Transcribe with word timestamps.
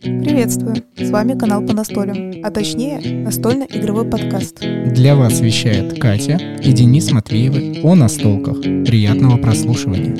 Приветствую! 0.00 0.76
С 0.96 1.10
вами 1.10 1.38
канал 1.38 1.66
по 1.66 1.74
настолям, 1.74 2.32
а 2.42 2.50
точнее 2.50 2.98
настольно-игровой 3.24 4.08
подкаст. 4.08 4.60
Для 4.60 5.14
вас 5.16 5.40
вещает 5.40 6.00
Катя 6.00 6.38
и 6.62 6.72
Денис 6.72 7.12
Матвеевы 7.12 7.80
о 7.82 7.94
настолках. 7.94 8.62
Приятного 8.62 9.36
прослушивания! 9.36 10.16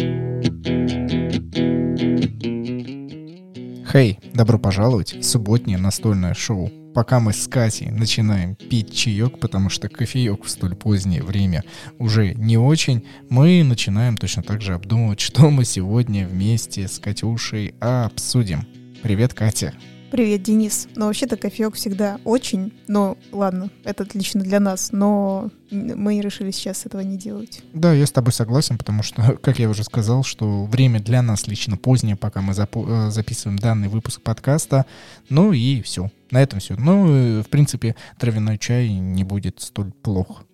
Хей, 3.91 4.19
добро 4.35 4.59
пожаловать 4.59 5.15
в 5.15 5.23
субботнее 5.23 5.79
настольное 5.79 6.35
шоу. 6.35 6.71
Пока 6.97 7.21
мы 7.21 7.35
с 7.35 7.47
Катей 7.47 7.91
начинаем 7.91 8.55
пить 8.55 8.97
чаек, 8.97 9.39
потому 9.39 9.69
что 9.69 9.91
кофеек 9.91 10.45
в 10.45 10.49
столь 10.49 10.75
позднее 10.75 11.23
время 11.23 11.63
уже 11.99 12.33
не 12.33 12.57
очень, 12.57 13.05
мы 13.29 13.63
начинаем 13.63 14.17
точно 14.17 14.43
так 14.43 14.63
же 14.63 14.73
обдумывать, 14.73 15.21
что 15.21 15.51
мы 15.51 15.67
сегодня 15.67 16.27
вместе 16.27 16.89
с 16.89 16.99
Катюшей 16.99 17.75
обсудим. 17.81 18.67
Привет, 19.03 19.35
Катя. 19.35 19.75
Привет, 20.17 20.45
Денис. 20.45 20.89
Но 20.97 21.09
вообще-то 21.09 21.37
кофеек 21.37 21.75
всегда 21.75 22.19
очень, 22.25 22.73
но 22.89 23.19
ладно, 23.33 23.69
это 23.85 24.05
отлично 24.05 24.41
для 24.41 24.61
нас, 24.61 24.91
но 24.91 25.51
мы 25.71 26.19
решили 26.23 26.53
сейчас 26.53 26.87
этого 26.87 27.03
не 27.03 27.19
делать. 27.19 27.63
Да, 27.75 27.93
я 27.93 28.07
с 28.07 28.13
тобой 28.13 28.33
согласен, 28.33 28.79
потому 28.79 29.03
что, 29.03 29.37
как 29.43 29.59
я 29.59 29.69
уже 29.69 29.85
сказал, 29.85 30.25
что 30.25 30.65
время 30.65 31.01
для 31.01 31.21
нас 31.21 31.47
лично 31.47 31.77
позднее, 31.77 32.17
пока 32.17 32.41
мы 32.41 32.55
запу- 32.55 33.09
э, 33.09 33.11
записываем 33.11 33.59
данный 33.59 33.89
выпуск 33.89 34.23
подкаста. 34.23 34.87
Ну 35.29 35.53
и 35.53 35.83
все. 35.83 36.11
На 36.31 36.43
этом 36.43 36.61
все. 36.61 36.77
Ну, 36.77 37.43
в 37.43 37.49
принципе, 37.51 37.95
травяной 38.19 38.57
чай 38.57 38.89
не 38.89 39.23
будет 39.23 39.61
столь 39.61 39.93
плох. 39.93 40.45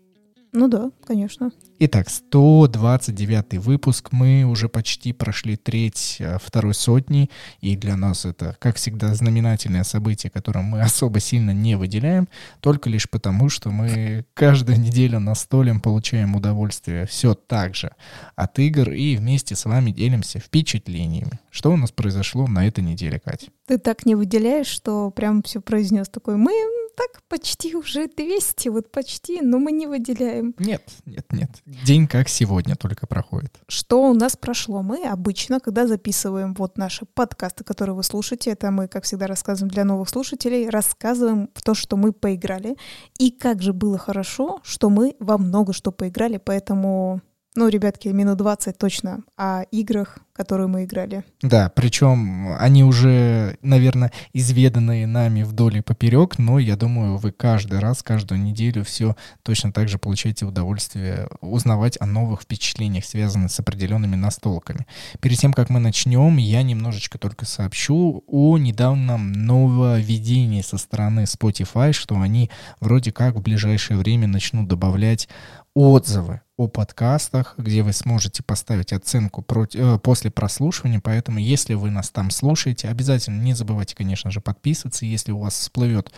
Ну 0.52 0.68
да, 0.68 0.90
конечно. 1.06 1.50
Итак, 1.78 2.10
129 2.10 3.54
выпуск. 3.54 4.08
Мы 4.12 4.44
уже 4.44 4.68
почти 4.68 5.14
прошли 5.14 5.56
треть 5.56 6.18
э, 6.20 6.36
второй 6.38 6.74
сотни. 6.74 7.30
И 7.62 7.74
для 7.74 7.96
нас 7.96 8.26
это, 8.26 8.56
как 8.60 8.76
всегда, 8.76 9.14
знаменательное 9.14 9.82
событие, 9.82 10.30
которое 10.30 10.60
мы 10.60 10.82
особо 10.82 11.20
сильно 11.20 11.52
не 11.52 11.76
выделяем. 11.76 12.28
Только 12.60 12.90
лишь 12.90 13.08
потому, 13.08 13.48
что 13.48 13.70
мы 13.70 14.26
каждую 14.34 14.78
неделю 14.78 15.20
на 15.20 15.34
столем 15.34 15.80
получаем 15.80 16.36
удовольствие 16.36 17.06
все 17.06 17.34
так 17.34 17.74
же 17.74 17.92
от 18.36 18.58
игр. 18.58 18.90
И 18.92 19.16
вместе 19.16 19.56
с 19.56 19.64
вами 19.64 19.90
делимся 19.90 20.38
впечатлениями. 20.38 21.40
Что 21.50 21.72
у 21.72 21.76
нас 21.76 21.92
произошло 21.92 22.46
на 22.46 22.66
этой 22.66 22.84
неделе, 22.84 23.18
Катя? 23.18 23.48
Ты 23.66 23.78
так 23.78 24.04
не 24.04 24.14
выделяешь, 24.14 24.66
что 24.66 25.10
прям 25.10 25.42
все 25.42 25.62
произнес 25.62 26.10
такой. 26.10 26.36
Мы 26.36 26.52
так 26.96 27.22
почти 27.28 27.74
уже 27.74 28.08
200, 28.08 28.68
вот 28.68 28.90
почти, 28.90 29.40
но 29.40 29.58
мы 29.58 29.72
не 29.72 29.86
выделяем. 29.86 30.54
Нет, 30.58 30.82
нет, 31.06 31.26
нет. 31.32 31.50
День 31.64 32.06
как 32.06 32.28
сегодня 32.28 32.76
только 32.76 33.06
проходит. 33.06 33.58
Что 33.68 34.02
у 34.10 34.14
нас 34.14 34.36
прошло? 34.36 34.82
Мы 34.82 35.04
обычно, 35.04 35.60
когда 35.60 35.86
записываем 35.86 36.54
вот 36.54 36.78
наши 36.78 37.06
подкасты, 37.06 37.64
которые 37.64 37.94
вы 37.94 38.02
слушаете, 38.02 38.50
это 38.50 38.70
мы, 38.70 38.88
как 38.88 39.04
всегда, 39.04 39.26
рассказываем 39.26 39.70
для 39.70 39.84
новых 39.84 40.08
слушателей, 40.08 40.68
рассказываем 40.68 41.48
то, 41.62 41.74
что 41.74 41.96
мы 41.96 42.12
поиграли. 42.12 42.76
И 43.18 43.30
как 43.30 43.62
же 43.62 43.72
было 43.72 43.98
хорошо, 43.98 44.60
что 44.62 44.90
мы 44.90 45.16
во 45.18 45.38
много 45.38 45.72
что 45.72 45.92
поиграли, 45.92 46.38
поэтому 46.38 47.20
ну, 47.54 47.68
ребятки, 47.68 48.08
минут 48.08 48.38
20 48.38 48.78
точно 48.78 49.24
о 49.36 49.62
играх, 49.70 50.18
которые 50.32 50.66
мы 50.66 50.84
играли. 50.84 51.24
Да, 51.42 51.70
причем 51.74 52.54
они 52.58 52.84
уже, 52.84 53.58
наверное, 53.62 54.12
изведанные 54.32 55.06
нами 55.06 55.42
вдоль 55.42 55.78
и 55.78 55.80
поперек, 55.82 56.38
но 56.38 56.58
я 56.58 56.76
думаю, 56.76 57.18
вы 57.18 57.32
каждый 57.32 57.80
раз, 57.80 58.02
каждую 58.02 58.40
неделю 58.40 58.84
все 58.84 59.16
точно 59.42 59.72
так 59.72 59.88
же 59.88 59.98
получаете 59.98 60.46
удовольствие 60.46 61.28
узнавать 61.40 61.98
о 62.00 62.06
новых 62.06 62.42
впечатлениях, 62.42 63.04
связанных 63.04 63.52
с 63.52 63.60
определенными 63.60 64.16
настолками. 64.16 64.86
Перед 65.20 65.38
тем, 65.38 65.52
как 65.52 65.68
мы 65.68 65.80
начнем, 65.80 66.38
я 66.38 66.62
немножечко 66.62 67.18
только 67.18 67.44
сообщу 67.44 68.24
о 68.26 68.56
недавнем 68.56 69.32
нововведении 69.32 70.62
со 70.62 70.78
стороны 70.78 71.24
Spotify, 71.24 71.92
что 71.92 72.18
они 72.20 72.50
вроде 72.80 73.12
как 73.12 73.34
в 73.36 73.42
ближайшее 73.42 73.98
время 73.98 74.26
начнут 74.26 74.66
добавлять 74.66 75.28
отзывы 75.74 76.42
о 76.56 76.68
подкастах, 76.68 77.54
где 77.56 77.82
вы 77.82 77.92
сможете 77.92 78.42
поставить 78.42 78.92
оценку 78.92 79.42
против, 79.42 79.80
э, 79.80 79.98
после 79.98 80.21
прослушивания. 80.30 81.00
Поэтому, 81.00 81.38
если 81.38 81.74
вы 81.74 81.90
нас 81.90 82.10
там 82.10 82.30
слушаете, 82.30 82.88
обязательно 82.88 83.40
не 83.40 83.54
забывайте, 83.54 83.94
конечно 83.96 84.30
же, 84.30 84.40
подписываться. 84.40 85.06
Если 85.06 85.32
у 85.32 85.38
вас 85.38 85.54
всплывет 85.54 86.12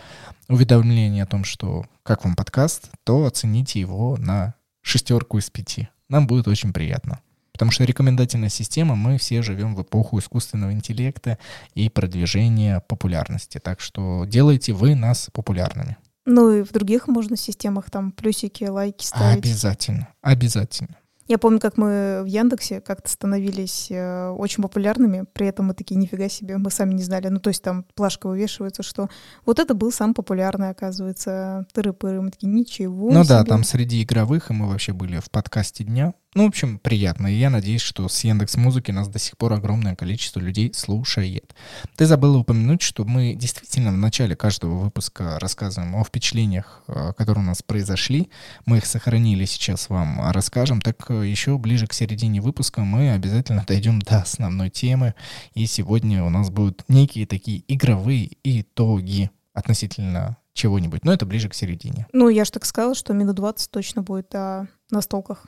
уведомление 0.47 1.23
о 1.23 1.27
том, 1.27 1.43
что 1.43 1.85
как 2.03 2.23
вам 2.23 2.35
подкаст, 2.35 2.91
то 3.03 3.25
оцените 3.25 3.79
его 3.79 4.17
на 4.17 4.53
шестерку 4.81 5.37
из 5.37 5.49
пяти. 5.49 5.89
Нам 6.09 6.27
будет 6.27 6.47
очень 6.47 6.73
приятно. 6.73 7.19
Потому 7.51 7.71
что 7.71 7.85
рекомендательная 7.85 8.49
система, 8.49 8.95
мы 8.95 9.17
все 9.17 9.41
живем 9.41 9.75
в 9.75 9.81
эпоху 9.81 10.19
искусственного 10.19 10.73
интеллекта 10.73 11.37
и 11.73 11.87
продвижения 11.87 12.81
популярности. 12.81 13.59
Так 13.63 13.79
что 13.79 14.25
делайте 14.25 14.73
вы 14.73 14.93
нас 14.93 15.29
популярными. 15.31 15.95
Ну 16.25 16.51
и 16.51 16.63
в 16.63 16.73
других 16.73 17.07
можно 17.07 17.37
системах 17.37 17.89
там 17.89 18.11
плюсики, 18.11 18.65
лайки 18.65 19.05
ставить. 19.05 19.37
Обязательно, 19.37 20.09
обязательно. 20.21 20.97
Я 21.27 21.39
помню, 21.39 21.59
как 21.59 21.77
мы 21.77 22.21
в 22.23 22.27
Яндексе 22.27 22.81
как-то 22.81 23.09
становились 23.09 23.87
э, 23.89 24.29
очень 24.29 24.61
популярными, 24.61 25.25
при 25.33 25.47
этом 25.47 25.67
мы 25.67 25.73
такие, 25.73 25.95
нифига 25.95 26.29
себе, 26.29 26.57
мы 26.57 26.69
сами 26.69 26.93
не 26.93 27.01
знали. 27.01 27.29
Ну, 27.29 27.39
то 27.39 27.49
есть 27.49 27.63
там 27.63 27.83
плашка 27.95 28.27
вывешивается, 28.27 28.83
что 28.83 29.09
вот 29.45 29.57
это 29.57 29.73
был 29.73 29.91
сам 29.91 30.13
популярный, 30.13 30.69
оказывается, 30.69 31.65
тыры-пыры. 31.73 32.21
Мы 32.21 32.29
такие, 32.29 32.51
ничего 32.51 33.11
Ну 33.11 33.23
себе. 33.23 33.35
да, 33.35 33.43
там 33.43 33.63
среди 33.63 34.03
игровых, 34.03 34.51
и 34.51 34.53
мы 34.53 34.67
вообще 34.67 34.93
были 34.93 35.19
в 35.19 35.31
подкасте 35.31 35.83
дня. 35.83 36.13
Ну, 36.35 36.43
в 36.43 36.47
общем, 36.47 36.79
приятно. 36.79 37.27
И 37.27 37.37
я 37.37 37.49
надеюсь, 37.49 37.79
что 37.79 38.09
с 38.09 38.23
Яндекс 38.25 38.57
Музыки 38.57 38.91
нас 38.91 39.07
до 39.07 39.19
сих 39.19 39.37
пор 39.37 39.53
огромное 39.53 39.95
количество 39.95 40.41
людей 40.41 40.73
слушает. 40.73 41.55
Ты 41.95 42.05
забыла 42.05 42.39
упомянуть, 42.39 42.81
что 42.81 43.05
мы 43.05 43.35
действительно 43.35 43.93
в 43.93 43.97
начале 43.97 44.35
каждого 44.35 44.75
выпуска 44.75 45.39
рассказываем 45.39 45.95
о 45.95 46.03
впечатлениях, 46.03 46.83
э, 46.87 47.13
которые 47.17 47.45
у 47.45 47.47
нас 47.47 47.63
произошли. 47.63 48.29
Мы 48.65 48.79
их 48.79 48.85
сохранили, 48.85 49.45
сейчас 49.45 49.87
вам 49.87 50.29
расскажем. 50.29 50.81
Так 50.81 51.09
э, 51.09 51.25
еще 51.25 51.57
ближе 51.57 51.87
к 51.87 51.93
середине 51.93 52.41
выпуска 52.41 52.81
мы 52.81 53.11
обязательно 53.11 53.63
дойдем 53.65 54.01
до 54.01 54.17
основной 54.17 54.69
темы. 54.69 55.15
И 55.53 55.65
сегодня 55.67 56.21
у 56.21 56.29
нас 56.29 56.49
будут 56.49 56.83
некие 56.89 57.25
такие 57.27 57.63
игровые 57.69 58.29
итоги 58.43 59.31
относительно 59.53 60.35
чего-нибудь. 60.51 61.05
Но 61.05 61.13
это 61.13 61.25
ближе 61.25 61.47
к 61.47 61.53
середине. 61.53 62.07
Ну, 62.11 62.27
я 62.27 62.43
же 62.43 62.51
так 62.51 62.65
сказала, 62.65 62.93
что 62.93 63.13
минут 63.13 63.37
20 63.37 63.71
точно 63.71 64.01
будет 64.01 64.35
о 64.35 64.67
настолках. 64.91 65.45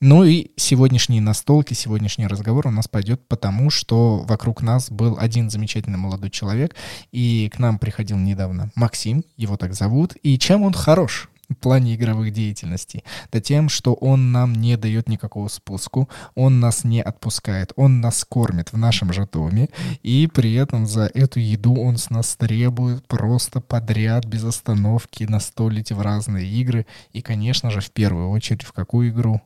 Ну 0.00 0.22
и 0.22 0.52
сегодняшние 0.54 1.20
настолки, 1.20 1.74
сегодняшний 1.74 2.28
разговор 2.28 2.68
у 2.68 2.70
нас 2.70 2.86
пойдет 2.86 3.26
потому, 3.26 3.68
что 3.68 4.18
вокруг 4.28 4.62
нас 4.62 4.92
был 4.92 5.16
один 5.18 5.50
замечательный 5.50 5.98
молодой 5.98 6.30
человек, 6.30 6.76
и 7.10 7.50
к 7.52 7.58
нам 7.58 7.80
приходил 7.80 8.16
недавно 8.16 8.70
Максим, 8.76 9.24
его 9.36 9.56
так 9.56 9.74
зовут, 9.74 10.14
и 10.22 10.38
чем 10.38 10.62
он 10.62 10.72
хорош? 10.72 11.28
в 11.48 11.54
плане 11.54 11.94
игровых 11.94 12.30
деятельностей, 12.30 13.04
да 13.32 13.40
тем, 13.40 13.70
что 13.70 13.94
он 13.94 14.32
нам 14.32 14.52
не 14.52 14.76
дает 14.76 15.08
никакого 15.08 15.48
спуску, 15.48 16.06
он 16.34 16.60
нас 16.60 16.84
не 16.84 17.00
отпускает, 17.00 17.72
он 17.74 18.02
нас 18.02 18.22
кормит 18.26 18.70
в 18.74 18.76
нашем 18.76 19.14
же 19.14 19.26
доме, 19.26 19.70
и 20.02 20.26
при 20.26 20.52
этом 20.52 20.86
за 20.86 21.10
эту 21.14 21.40
еду 21.40 21.74
он 21.74 21.96
с 21.96 22.10
нас 22.10 22.36
требует 22.36 23.08
просто 23.08 23.62
подряд, 23.62 24.26
без 24.26 24.44
остановки, 24.44 25.24
настолить 25.24 25.90
в 25.90 26.02
разные 26.02 26.46
игры, 26.46 26.86
и, 27.14 27.22
конечно 27.22 27.70
же, 27.70 27.80
в 27.80 27.90
первую 27.92 28.28
очередь, 28.28 28.62
в 28.62 28.72
какую 28.72 29.08
игру? 29.08 29.40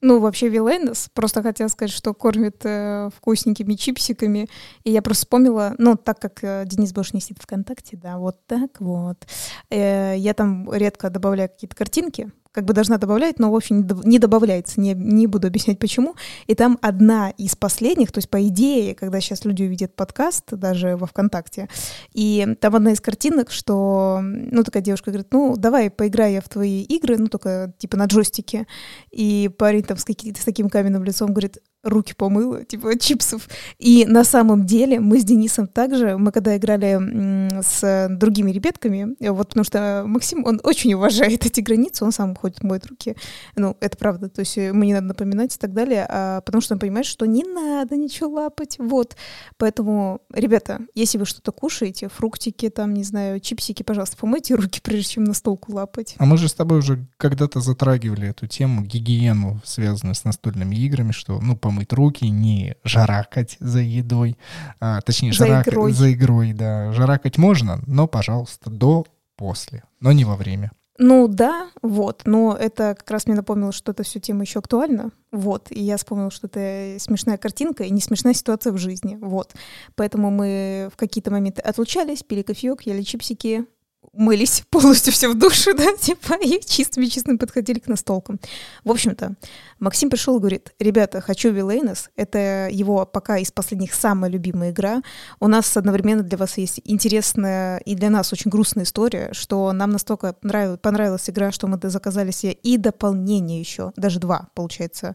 Ну, 0.00 0.20
вообще 0.20 0.48
Вилейнес, 0.48 1.10
просто 1.12 1.42
хотела 1.42 1.68
сказать, 1.68 1.90
что 1.90 2.14
кормит 2.14 2.60
э, 2.64 3.10
вкусненькими 3.16 3.74
чипсиками. 3.74 4.48
И 4.84 4.92
я 4.92 5.02
просто 5.02 5.24
вспомнила, 5.24 5.74
ну, 5.78 5.96
так 5.96 6.20
как 6.20 6.44
э, 6.44 6.64
Денис 6.66 6.92
больше 6.92 7.12
не 7.14 7.20
сидит 7.20 7.42
ВКонтакте, 7.42 7.96
да, 7.96 8.18
вот 8.18 8.46
так 8.46 8.80
вот. 8.80 9.26
Э, 9.70 10.14
я 10.16 10.34
там 10.34 10.72
редко 10.72 11.10
добавляю 11.10 11.48
какие-то 11.48 11.74
картинки, 11.74 12.30
как 12.58 12.64
бы 12.64 12.74
должна 12.74 12.98
добавлять, 12.98 13.38
но, 13.38 13.52
в 13.52 13.54
общем, 13.54 13.86
не 14.02 14.18
добавляется, 14.18 14.80
не, 14.80 14.92
не 14.92 15.28
буду 15.28 15.46
объяснять 15.46 15.78
почему. 15.78 16.16
И 16.48 16.56
там 16.56 16.76
одна 16.82 17.30
из 17.30 17.54
последних, 17.54 18.10
то 18.10 18.18
есть, 18.18 18.28
по 18.28 18.44
идее, 18.48 18.96
когда 18.96 19.20
сейчас 19.20 19.44
люди 19.44 19.62
увидят 19.62 19.94
подкаст, 19.94 20.44
даже 20.50 20.96
во 20.96 21.06
ВКонтакте, 21.06 21.68
и 22.14 22.56
там 22.60 22.74
одна 22.74 22.90
из 22.90 23.00
картинок, 23.00 23.52
что, 23.52 24.18
ну, 24.22 24.64
такая 24.64 24.82
девушка 24.82 25.12
говорит, 25.12 25.28
ну, 25.30 25.54
давай 25.56 25.88
поиграй 25.88 26.32
я 26.32 26.40
в 26.40 26.48
твои 26.48 26.82
игры, 26.82 27.16
ну, 27.16 27.28
только, 27.28 27.72
типа, 27.78 27.96
на 27.96 28.06
джойстике. 28.06 28.66
И 29.12 29.48
парень 29.56 29.84
там 29.84 29.96
с, 29.96 30.04
каким 30.04 30.34
с 30.34 30.44
таким 30.44 30.68
каменным 30.68 31.04
лицом 31.04 31.28
говорит, 31.28 31.58
руки 31.82 32.14
помыла, 32.14 32.64
типа 32.64 32.98
чипсов. 32.98 33.48
И 33.78 34.04
на 34.06 34.24
самом 34.24 34.66
деле 34.66 35.00
мы 35.00 35.20
с 35.20 35.24
Денисом 35.24 35.68
также, 35.68 36.18
мы 36.18 36.32
когда 36.32 36.56
играли 36.56 37.60
с 37.62 38.08
другими 38.10 38.50
ребятками, 38.50 39.14
вот 39.28 39.48
потому 39.48 39.64
что 39.64 40.04
Максим, 40.06 40.44
он 40.44 40.60
очень 40.64 40.94
уважает 40.94 41.46
эти 41.46 41.60
границы, 41.60 42.04
он 42.04 42.12
сам 42.12 42.34
ходит, 42.34 42.62
моет 42.62 42.86
руки. 42.86 43.16
Ну, 43.56 43.76
это 43.80 43.96
правда, 43.96 44.28
то 44.28 44.40
есть 44.40 44.56
мне 44.56 44.88
не 44.88 44.94
надо 44.94 45.06
напоминать 45.06 45.54
и 45.54 45.58
так 45.58 45.72
далее, 45.72 46.06
а 46.08 46.40
потому 46.40 46.60
что 46.60 46.74
он 46.74 46.80
понимает, 46.80 47.06
что 47.06 47.26
не 47.26 47.44
надо 47.44 47.96
ничего 47.96 48.30
лапать, 48.30 48.76
вот. 48.78 49.16
Поэтому, 49.56 50.20
ребята, 50.32 50.80
если 50.94 51.18
вы 51.18 51.26
что-то 51.26 51.52
кушаете, 51.52 52.08
фруктики, 52.08 52.68
там, 52.70 52.94
не 52.94 53.04
знаю, 53.04 53.40
чипсики, 53.40 53.82
пожалуйста, 53.82 54.16
помойте 54.16 54.54
руки, 54.54 54.80
прежде 54.82 55.14
чем 55.14 55.24
на 55.24 55.34
столку 55.34 55.72
лапать. 55.72 56.14
А 56.18 56.24
мы 56.26 56.36
же 56.36 56.48
с 56.48 56.54
тобой 56.54 56.78
уже 56.78 57.06
когда-то 57.16 57.60
затрагивали 57.60 58.28
эту 58.28 58.46
тему, 58.46 58.82
гигиену, 58.82 59.60
связанную 59.64 60.14
с 60.14 60.24
настольными 60.24 60.74
играми, 60.76 61.12
что, 61.12 61.40
ну, 61.40 61.56
по 61.56 61.67
помыть 61.68 61.92
руки, 61.92 62.24
не 62.28 62.76
жаракать 62.84 63.56
за 63.60 63.80
едой, 63.80 64.38
а, 64.80 65.00
точнее, 65.02 65.32
За 65.32 65.46
жарак- 65.46 65.68
игрой. 65.68 65.92
за 65.92 66.12
игрой, 66.12 66.52
да. 66.54 66.92
Жаракать 66.92 67.36
можно, 67.36 67.80
но, 67.86 68.06
пожалуйста, 68.06 68.70
до, 68.70 69.04
после, 69.36 69.82
но 70.00 70.12
не 70.12 70.24
во 70.24 70.36
время. 70.36 70.70
Ну 71.00 71.28
да, 71.28 71.68
вот, 71.82 72.22
но 72.24 72.56
это 72.58 72.96
как 72.98 73.08
раз 73.10 73.26
мне 73.26 73.36
напомнило, 73.36 73.70
что 73.70 73.92
эта 73.92 74.02
все 74.02 74.18
тема 74.18 74.42
еще 74.42 74.58
актуальна, 74.58 75.10
вот, 75.30 75.68
и 75.70 75.80
я 75.80 75.96
вспомнила, 75.96 76.30
что 76.32 76.48
это 76.48 76.96
смешная 76.98 77.36
картинка 77.36 77.84
и 77.84 77.90
не 77.90 78.00
смешная 78.00 78.34
ситуация 78.34 78.72
в 78.72 78.78
жизни, 78.78 79.16
вот. 79.20 79.54
Поэтому 79.94 80.30
мы 80.30 80.88
в 80.92 80.96
какие-то 80.96 81.30
моменты 81.30 81.60
отлучались, 81.62 82.22
пили 82.24 82.42
кофеек, 82.42 82.82
ели 82.82 83.02
чипсики, 83.02 83.64
мылись 84.12 84.64
полностью 84.70 85.12
все 85.12 85.28
в 85.28 85.38
душе, 85.38 85.74
да, 85.74 85.96
типа, 86.00 86.34
и 86.34 86.60
чистыми-чистыми 86.64 87.36
подходили 87.36 87.78
к 87.78 87.86
настолкам. 87.86 88.40
В 88.84 88.90
общем-то, 88.90 89.36
Максим 89.78 90.10
пришел 90.10 90.36
и 90.36 90.40
говорит, 90.40 90.74
ребята, 90.78 91.20
хочу 91.20 91.50
Вилейнос, 91.50 92.10
это 92.16 92.68
его 92.70 93.06
пока 93.06 93.38
из 93.38 93.52
последних 93.52 93.94
самая 93.94 94.30
любимая 94.30 94.70
игра, 94.70 95.02
у 95.40 95.48
нас 95.48 95.76
одновременно 95.76 96.22
для 96.22 96.36
вас 96.36 96.58
есть 96.58 96.80
интересная 96.84 97.78
и 97.78 97.94
для 97.94 98.10
нас 98.10 98.32
очень 98.32 98.50
грустная 98.50 98.84
история, 98.84 99.30
что 99.32 99.72
нам 99.72 99.90
настолько 99.90 100.34
нрав- 100.42 100.78
понравилась 100.78 101.30
игра, 101.30 101.52
что 101.52 101.66
мы 101.66 101.78
заказали 101.82 102.30
себе 102.30 102.52
и 102.52 102.76
дополнение 102.76 103.60
еще, 103.60 103.92
даже 103.96 104.18
два, 104.18 104.48
получается. 104.54 105.14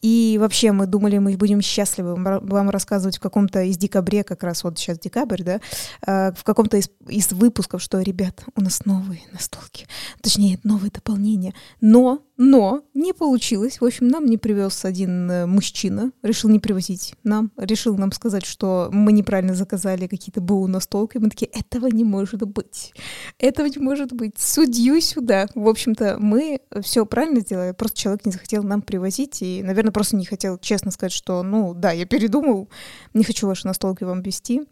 И 0.00 0.36
вообще 0.40 0.72
мы 0.72 0.86
думали, 0.86 1.18
мы 1.18 1.36
будем 1.36 1.60
счастливы 1.60 2.14
вам 2.14 2.26
ра- 2.26 2.48
вам 2.48 2.70
рассказывать 2.70 3.16
в 3.16 3.20
каком-то 3.20 3.62
из 3.62 3.76
декабре, 3.76 4.22
как 4.22 4.42
раз 4.42 4.62
вот 4.64 4.78
сейчас 4.78 4.98
декабрь, 4.98 5.42
да, 5.42 5.60
э, 6.06 6.32
в 6.32 6.44
каком-то 6.44 6.76
из, 6.76 6.88
из 7.08 7.32
выпусков, 7.32 7.82
что, 7.82 8.00
ребят, 8.24 8.44
у 8.56 8.60
нас 8.62 8.84
новые 8.86 9.20
настолки, 9.32 9.86
точнее, 10.22 10.58
новые 10.62 10.90
дополнения. 10.90 11.52
Но, 11.80 12.22
но 12.36 12.82
не 12.94 13.12
получилось. 13.12 13.80
В 13.80 13.84
общем, 13.84 14.08
нам 14.08 14.24
не 14.24 14.38
привез 14.38 14.84
один 14.84 15.30
э, 15.30 15.46
мужчина, 15.46 16.10
решил 16.22 16.48
не 16.50 16.58
привозить 16.58 17.14
нам, 17.22 17.52
решил 17.56 17.96
нам 17.98 18.12
сказать, 18.12 18.46
что 18.46 18.88
мы 18.92 19.12
неправильно 19.12 19.54
заказали 19.54 20.06
какие-то 20.06 20.40
БУ 20.40 20.66
настолки. 20.68 21.18
Мы 21.18 21.28
такие, 21.28 21.50
этого 21.52 21.88
не 21.88 22.04
может 22.04 22.42
быть. 22.42 22.94
Этого 23.38 23.66
не 23.66 23.78
может 23.78 24.12
быть. 24.12 24.38
Судью 24.38 25.00
сюда. 25.00 25.46
В 25.54 25.68
общем-то, 25.68 26.16
мы 26.18 26.60
все 26.82 27.04
правильно 27.04 27.40
сделали, 27.40 27.72
просто 27.72 27.98
человек 27.98 28.24
не 28.24 28.32
захотел 28.32 28.62
нам 28.62 28.80
привозить 28.80 29.42
и, 29.42 29.62
наверное, 29.62 29.92
просто 29.92 30.16
не 30.16 30.24
хотел 30.24 30.58
честно 30.58 30.90
сказать, 30.90 31.12
что, 31.12 31.42
ну, 31.42 31.74
да, 31.74 31.92
я 31.92 32.06
передумал, 32.06 32.70
не 33.12 33.24
хочу 33.24 33.46
ваши 33.46 33.66
настолки 33.66 34.04
вам 34.04 34.22
вести. 34.22 34.62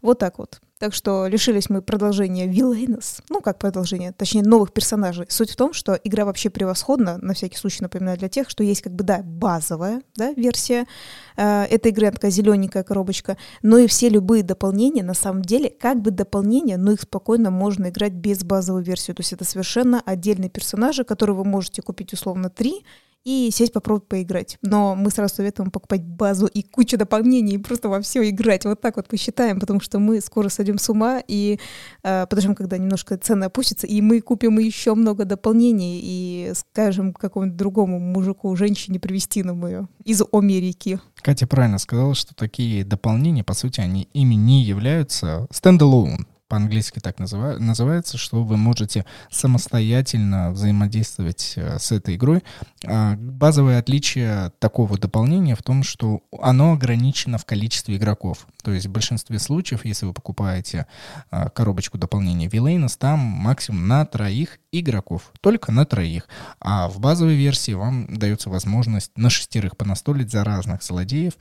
Вот 0.00 0.18
так 0.18 0.38
вот. 0.38 0.60
Так 0.82 0.94
что 0.94 1.28
лишились 1.28 1.70
мы 1.70 1.80
продолжения 1.80 2.48
Вилейнос. 2.48 3.20
Ну, 3.28 3.40
как 3.40 3.60
продолжение, 3.60 4.10
точнее, 4.10 4.42
новых 4.42 4.72
персонажей. 4.72 5.26
Суть 5.28 5.52
в 5.52 5.54
том, 5.54 5.72
что 5.72 5.92
игра 6.02 6.24
вообще 6.24 6.50
превосходна, 6.50 7.18
на 7.18 7.34
всякий 7.34 7.56
случай 7.56 7.78
напоминаю 7.82 8.18
для 8.18 8.28
тех, 8.28 8.50
что 8.50 8.64
есть 8.64 8.82
как 8.82 8.92
бы, 8.92 9.04
да, 9.04 9.20
базовая 9.22 10.02
да, 10.16 10.32
версия 10.32 10.88
э, 11.36 11.66
этой 11.66 11.92
игры, 11.92 12.10
такая 12.10 12.32
зелененькая 12.32 12.82
коробочка, 12.82 13.36
но 13.62 13.78
и 13.78 13.86
все 13.86 14.08
любые 14.08 14.42
дополнения, 14.42 15.04
на 15.04 15.14
самом 15.14 15.42
деле, 15.42 15.70
как 15.70 16.02
бы 16.02 16.10
дополнения, 16.10 16.78
но 16.78 16.90
их 16.90 17.02
спокойно 17.02 17.52
можно 17.52 17.90
играть 17.90 18.14
без 18.14 18.42
базовой 18.42 18.82
версии. 18.82 19.12
То 19.12 19.20
есть 19.20 19.32
это 19.32 19.44
совершенно 19.44 20.02
отдельные 20.04 20.50
персонажи, 20.50 21.04
которые 21.04 21.36
вы 21.36 21.44
можете 21.44 21.80
купить 21.80 22.12
условно 22.12 22.50
три, 22.50 22.84
и 23.24 23.50
сесть 23.52 23.72
попробовать 23.72 24.08
поиграть. 24.08 24.58
Но 24.62 24.94
мы 24.94 25.10
сразу 25.10 25.36
советуем 25.36 25.70
покупать 25.70 26.02
базу 26.02 26.46
и 26.46 26.62
кучу 26.62 26.96
дополнений, 26.96 27.54
и 27.54 27.58
просто 27.58 27.88
во 27.88 28.00
все 28.00 28.28
играть. 28.28 28.64
Вот 28.64 28.80
так 28.80 28.96
вот 28.96 29.08
посчитаем, 29.08 29.60
потому 29.60 29.80
что 29.80 29.98
мы 29.98 30.20
скоро 30.20 30.48
сойдем 30.48 30.78
с 30.78 30.88
ума 30.88 31.22
и 31.26 31.58
э, 32.02 32.26
подождем, 32.28 32.54
когда 32.54 32.78
немножко 32.78 33.16
цены 33.16 33.44
опустятся, 33.44 33.86
и 33.86 34.00
мы 34.00 34.20
купим 34.20 34.58
еще 34.58 34.94
много 34.94 35.24
дополнений 35.24 36.00
и 36.02 36.52
скажем 36.54 37.12
какому-нибудь 37.12 37.56
другому 37.56 37.98
мужику, 37.98 38.54
женщине 38.56 38.98
привезти 38.98 39.42
нам 39.42 39.64
ее 39.66 39.88
из 40.04 40.22
Америки. 40.32 41.00
Катя 41.16 41.46
правильно 41.46 41.78
сказала, 41.78 42.14
что 42.14 42.34
такие 42.34 42.84
дополнения, 42.84 43.44
по 43.44 43.54
сути, 43.54 43.80
они 43.80 44.08
ими 44.12 44.34
не 44.34 44.62
являются 44.62 45.46
standalone. 45.52 46.26
По-английски 46.52 46.98
так 46.98 47.18
называ- 47.18 47.58
называется, 47.58 48.18
что 48.18 48.44
вы 48.44 48.58
можете 48.58 49.06
самостоятельно 49.30 50.50
взаимодействовать 50.50 51.54
э, 51.56 51.78
с 51.78 51.92
этой 51.92 52.16
игрой. 52.16 52.44
А, 52.84 53.16
Базовое 53.16 53.78
отличие 53.78 54.52
такого 54.58 54.98
дополнения 54.98 55.56
в 55.56 55.62
том, 55.62 55.82
что 55.82 56.20
оно 56.42 56.74
ограничено 56.74 57.38
в 57.38 57.46
количестве 57.46 57.96
игроков. 57.96 58.46
То 58.62 58.70
есть 58.70 58.84
в 58.84 58.90
большинстве 58.90 59.38
случаев, 59.38 59.86
если 59.86 60.04
вы 60.04 60.12
покупаете 60.12 60.86
а, 61.30 61.48
коробочку 61.48 61.96
дополнения 61.96 62.48
Villainous, 62.48 62.96
там 62.98 63.18
максимум 63.18 63.88
на 63.88 64.04
троих 64.04 64.58
игроков. 64.72 65.32
Только 65.40 65.72
на 65.72 65.86
троих. 65.86 66.28
А 66.60 66.88
в 66.88 67.00
базовой 67.00 67.34
версии 67.34 67.72
вам 67.72 68.14
дается 68.14 68.50
возможность 68.50 69.12
на 69.16 69.30
шестерых 69.30 69.78
понастолить 69.78 70.30
за 70.30 70.44
разных 70.44 70.82
злодеев. 70.82 71.32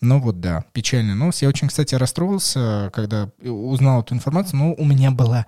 Но 0.00 0.20
вот 0.20 0.40
да, 0.40 0.64
печальная 0.72 1.16
новость. 1.16 1.42
Я 1.42 1.48
очень, 1.48 1.66
кстати, 1.66 1.96
расстроился, 1.96 2.90
когда 2.92 3.30
узнал 3.42 4.02
эту 4.02 4.14
информацию, 4.14 4.59
но 4.60 4.74
у 4.74 4.84
меня 4.84 5.10
было 5.10 5.46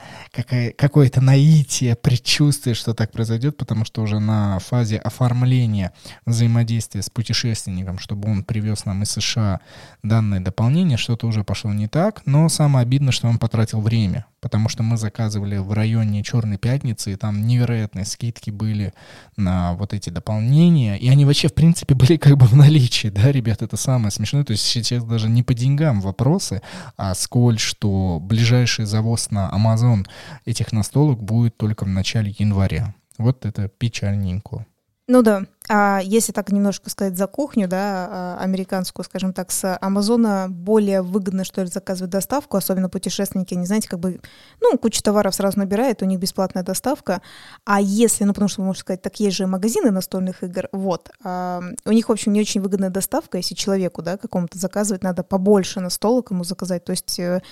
какое-то 0.76 1.20
наитие, 1.20 1.96
предчувствие, 1.96 2.74
что 2.74 2.94
так 2.94 3.12
произойдет, 3.12 3.58
потому 3.58 3.84
что 3.84 4.00
уже 4.00 4.18
на 4.20 4.58
фазе 4.58 4.96
оформления 4.96 5.92
взаимодействия 6.24 7.02
с 7.02 7.10
путешественником, 7.10 7.98
чтобы 7.98 8.30
он 8.30 8.42
привез 8.42 8.86
нам 8.86 9.02
из 9.02 9.10
США 9.10 9.60
данное 10.02 10.40
дополнение, 10.40 10.96
что-то 10.96 11.26
уже 11.26 11.44
пошло 11.44 11.74
не 11.74 11.88
так, 11.88 12.22
но 12.24 12.48
самое 12.48 12.84
обидное, 12.84 13.12
что 13.12 13.28
он 13.28 13.38
потратил 13.38 13.82
время, 13.82 14.24
потому 14.40 14.70
что 14.70 14.82
мы 14.82 14.96
заказывали 14.96 15.58
в 15.58 15.72
районе 15.72 16.22
Черной 16.22 16.56
Пятницы, 16.56 17.12
и 17.12 17.16
там 17.16 17.46
невероятные 17.46 18.06
скидки 18.06 18.50
были 18.50 18.94
на 19.36 19.74
вот 19.74 19.92
эти 19.92 20.08
дополнения, 20.08 20.96
и 20.96 21.10
они 21.10 21.26
вообще, 21.26 21.48
в 21.48 21.54
принципе, 21.54 21.94
были 21.94 22.16
как 22.16 22.38
бы 22.38 22.46
в 22.46 22.56
наличии, 22.56 23.08
да, 23.08 23.30
ребят, 23.30 23.60
это 23.60 23.76
самое 23.76 24.10
смешное, 24.10 24.44
то 24.44 24.52
есть 24.52 24.64
сейчас 24.64 25.04
даже 25.04 25.28
не 25.28 25.42
по 25.42 25.52
деньгам 25.52 26.00
вопросы, 26.00 26.62
а 26.96 27.14
сколь, 27.14 27.58
что 27.58 28.18
ближайший 28.22 28.86
завоз 29.02 29.30
на 29.30 29.50
Amazon 29.50 30.06
этих 30.46 30.72
настолок 30.72 31.22
будет 31.22 31.56
только 31.56 31.84
в 31.84 31.88
начале 31.88 32.34
января. 32.38 32.94
Вот 33.18 33.44
это 33.44 33.68
печальненько. 33.68 34.64
Ну 35.08 35.22
да. 35.22 35.42
А 35.68 36.00
если 36.02 36.32
так 36.32 36.50
немножко 36.52 36.90
сказать 36.90 37.16
за 37.16 37.26
кухню, 37.26 37.68
да, 37.68 38.08
а, 38.10 38.38
американскую, 38.40 39.04
скажем 39.04 39.32
так, 39.32 39.50
с 39.50 39.78
Амазона 39.80 40.46
более 40.48 41.02
выгодно, 41.02 41.44
что 41.44 41.62
ли, 41.62 41.68
заказывать 41.68 42.10
доставку, 42.10 42.56
особенно 42.56 42.88
путешественники, 42.88 43.54
они, 43.54 43.66
знаете, 43.66 43.88
как 43.88 43.98
бы, 43.98 44.20
ну, 44.60 44.78
кучу 44.78 45.02
товаров 45.02 45.34
сразу 45.34 45.58
набирает, 45.58 46.02
у 46.02 46.04
них 46.04 46.18
бесплатная 46.18 46.62
доставка. 46.62 47.20
А 47.64 47.80
если, 47.80 48.24
ну, 48.24 48.32
потому 48.32 48.48
что, 48.48 48.60
вы 48.60 48.66
можете 48.66 48.82
сказать, 48.82 49.02
так 49.02 49.18
есть 49.20 49.36
же 49.36 49.46
магазины 49.46 49.90
настольных 49.90 50.42
игр, 50.42 50.68
вот, 50.72 51.10
а, 51.22 51.62
у 51.84 51.92
них, 51.92 52.08
в 52.08 52.12
общем, 52.12 52.32
не 52.32 52.40
очень 52.40 52.60
выгодная 52.60 52.90
доставка, 52.90 53.38
если 53.38 53.54
человеку, 53.54 54.02
да, 54.02 54.16
какому-то 54.16 54.58
заказывать 54.58 55.02
надо 55.02 55.22
побольше 55.22 55.80
настолок 55.80 56.30
ему 56.30 56.44
заказать, 56.44 56.84
то 56.84 56.92
есть 56.92 57.18
э, 57.18 57.42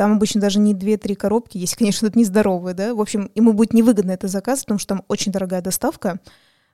там 0.00 0.12
обычно 0.12 0.40
даже 0.40 0.60
не 0.60 0.72
2-3 0.72 1.14
коробки, 1.14 1.58
если, 1.58 1.76
конечно, 1.78 2.06
это 2.06 2.18
нездоровые, 2.18 2.72
да. 2.72 2.94
В 2.94 3.02
общем, 3.02 3.30
ему 3.34 3.52
будет 3.52 3.74
невыгодно 3.74 4.12
это 4.12 4.28
заказывать, 4.28 4.64
потому 4.64 4.78
что 4.78 4.88
там 4.88 5.04
очень 5.08 5.30
дорогая 5.30 5.60
доставка 5.60 6.20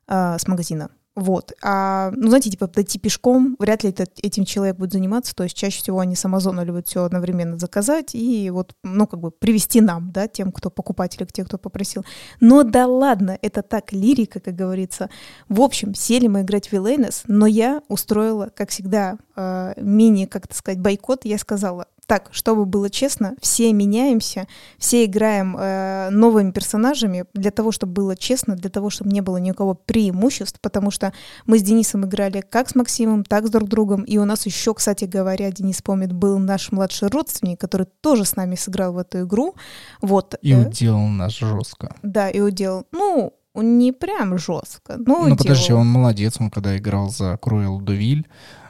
а, 0.07 0.39
с 0.39 0.47
магазина. 0.47 0.91
Вот. 1.17 1.53
А, 1.61 2.13
ну, 2.15 2.29
знаете, 2.29 2.51
типа, 2.51 2.69
дойти 2.69 3.01
пешком, 3.01 3.57
вряд 3.59 3.83
ли 3.83 3.91
это, 3.91 4.07
этим 4.23 4.45
человек 4.45 4.77
будет 4.77 4.93
заниматься. 4.93 5.35
То 5.35 5.43
есть 5.43 5.57
чаще 5.57 5.83
всего 5.83 5.99
они 5.99 6.15
с 6.15 6.25
Амазона 6.25 6.61
любят 6.61 6.87
все 6.87 7.03
одновременно 7.03 7.59
заказать 7.59 8.15
и 8.15 8.49
вот, 8.51 8.77
ну, 8.85 9.09
как 9.09 9.19
бы 9.19 9.33
привести 9.33 9.81
нам, 9.81 10.13
да, 10.13 10.29
тем, 10.29 10.53
кто 10.53 10.71
покупатель, 10.71 11.27
те, 11.27 11.43
кто 11.43 11.59
попросил. 11.59 12.05
Но 12.39 12.63
да 12.63 12.87
ладно, 12.87 13.37
это 13.43 13.63
так 13.63 13.93
лирика, 13.93 14.39
как 14.39 14.55
говорится. 14.55 15.11
В 15.49 15.63
общем, 15.63 15.95
сели 15.95 16.29
мы 16.29 16.43
играть 16.43 16.69
в 16.69 16.73
Вилейнес, 16.73 17.25
но 17.27 17.47
я 17.47 17.83
устроила, 17.89 18.53
как 18.55 18.69
всегда, 18.69 19.17
э, 19.35 19.73
мини, 19.79 20.27
как 20.27 20.45
это 20.45 20.55
сказать, 20.55 20.79
бойкот. 20.79 21.25
Я 21.25 21.39
сказала, 21.39 21.89
так, 22.07 22.29
чтобы 22.31 22.67
было 22.67 22.89
честно, 22.89 23.35
все 23.41 23.73
меняемся, 23.73 24.47
все 24.79 25.05
играем 25.05 25.57
э, 25.59 26.09
новыми 26.11 26.53
персонажами 26.53 27.25
для 27.35 27.51
того, 27.51 27.73
чтобы 27.73 27.93
было 27.93 28.17
честно, 28.17 28.55
для 28.55 28.71
того, 28.71 28.91
чтобы 28.91 29.11
не 29.11 29.21
было 29.21 29.39
никакого 29.39 29.75
преимуществ, 29.75 30.61
потому 30.61 30.91
что 30.91 31.13
мы 31.47 31.59
с 31.59 31.63
Денисом 31.63 32.05
играли 32.07 32.43
как 32.49 32.69
с 32.69 32.75
Максимом, 32.75 33.25
так 33.25 33.47
с 33.47 33.51
друг 33.51 33.69
другом, 33.69 34.03
и 34.03 34.19
у 34.19 34.25
нас 34.25 34.47
еще, 34.47 34.73
кстати 34.75 35.05
говоря, 35.05 35.51
Денис 35.51 35.83
помнит, 35.83 36.13
был 36.13 36.39
наш 36.39 36.73
младший 36.73 37.09
родственник, 37.09 37.61
который 37.61 37.87
тоже 38.01 38.25
с 38.25 38.37
нами 38.37 38.55
сыграл 38.55 38.93
в 38.93 38.99
эту 38.99 39.23
игру, 39.23 39.55
вот. 40.01 40.37
И 40.43 40.53
э, 40.53 40.67
уделал 40.67 41.09
нас 41.09 41.33
жестко. 41.33 41.97
да, 42.03 42.31
и 42.31 42.41
уделал, 42.41 42.87
ну, 42.93 43.35
не 43.55 43.93
прям 43.93 44.39
жестко, 44.39 44.97
но 44.99 45.27
Ну, 45.27 45.37
подожди, 45.37 45.65
уделал. 45.65 45.81
он 45.81 45.89
молодец, 45.89 46.37
он 46.39 46.51
когда 46.51 46.77
играл 46.77 47.09
за 47.09 47.37
Круэлл 47.39 47.81
Дувиль, 47.81 48.27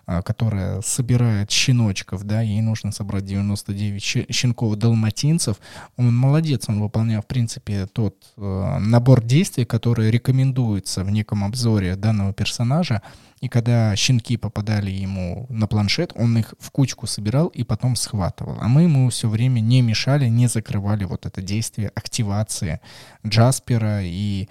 которая 0.07 0.81
собирает 0.83 1.51
щеночков, 1.51 2.25
да, 2.25 2.41
ей 2.41 2.61
нужно 2.61 2.93
собрать 2.93 3.25
99 3.25 4.03
щ- 4.03 4.27
щенков-далматинцев. 4.31 5.57
Он 5.97 6.15
молодец, 6.15 6.69
он 6.69 6.81
выполнял, 6.81 7.23
в 7.23 7.27
принципе, 7.27 7.87
тот 7.87 8.15
э, 8.37 8.79
набор 8.79 9.25
действий, 9.25 9.65
который 9.65 10.11
рекомендуется 10.11 11.03
в 11.03 11.11
неком 11.11 11.45
обзоре 11.45 11.97
данного 11.97 12.33
персонажа. 12.33 13.03
И 13.41 13.49
когда 13.49 13.95
щенки 13.97 14.37
попадали 14.37 14.91
ему 14.91 15.47
на 15.51 15.67
планшет, 15.67 16.13
он 16.15 16.39
их 16.39 16.55
в 16.59 16.71
кучку 16.71 17.07
собирал 17.07 17.49
и 17.49 17.65
потом 17.65 17.95
схватывал. 17.95 18.57
А 18.61 18.69
мы 18.69 18.83
ему 18.83 19.11
все 19.11 19.29
время 19.29 19.61
не 19.61 19.83
мешали, 19.83 20.27
не 20.29 20.47
закрывали 20.47 21.05
вот 21.05 21.27
это 21.27 21.43
действие 21.43 21.91
активации 21.95 22.81
Джаспера 23.27 24.01
и 24.03 24.49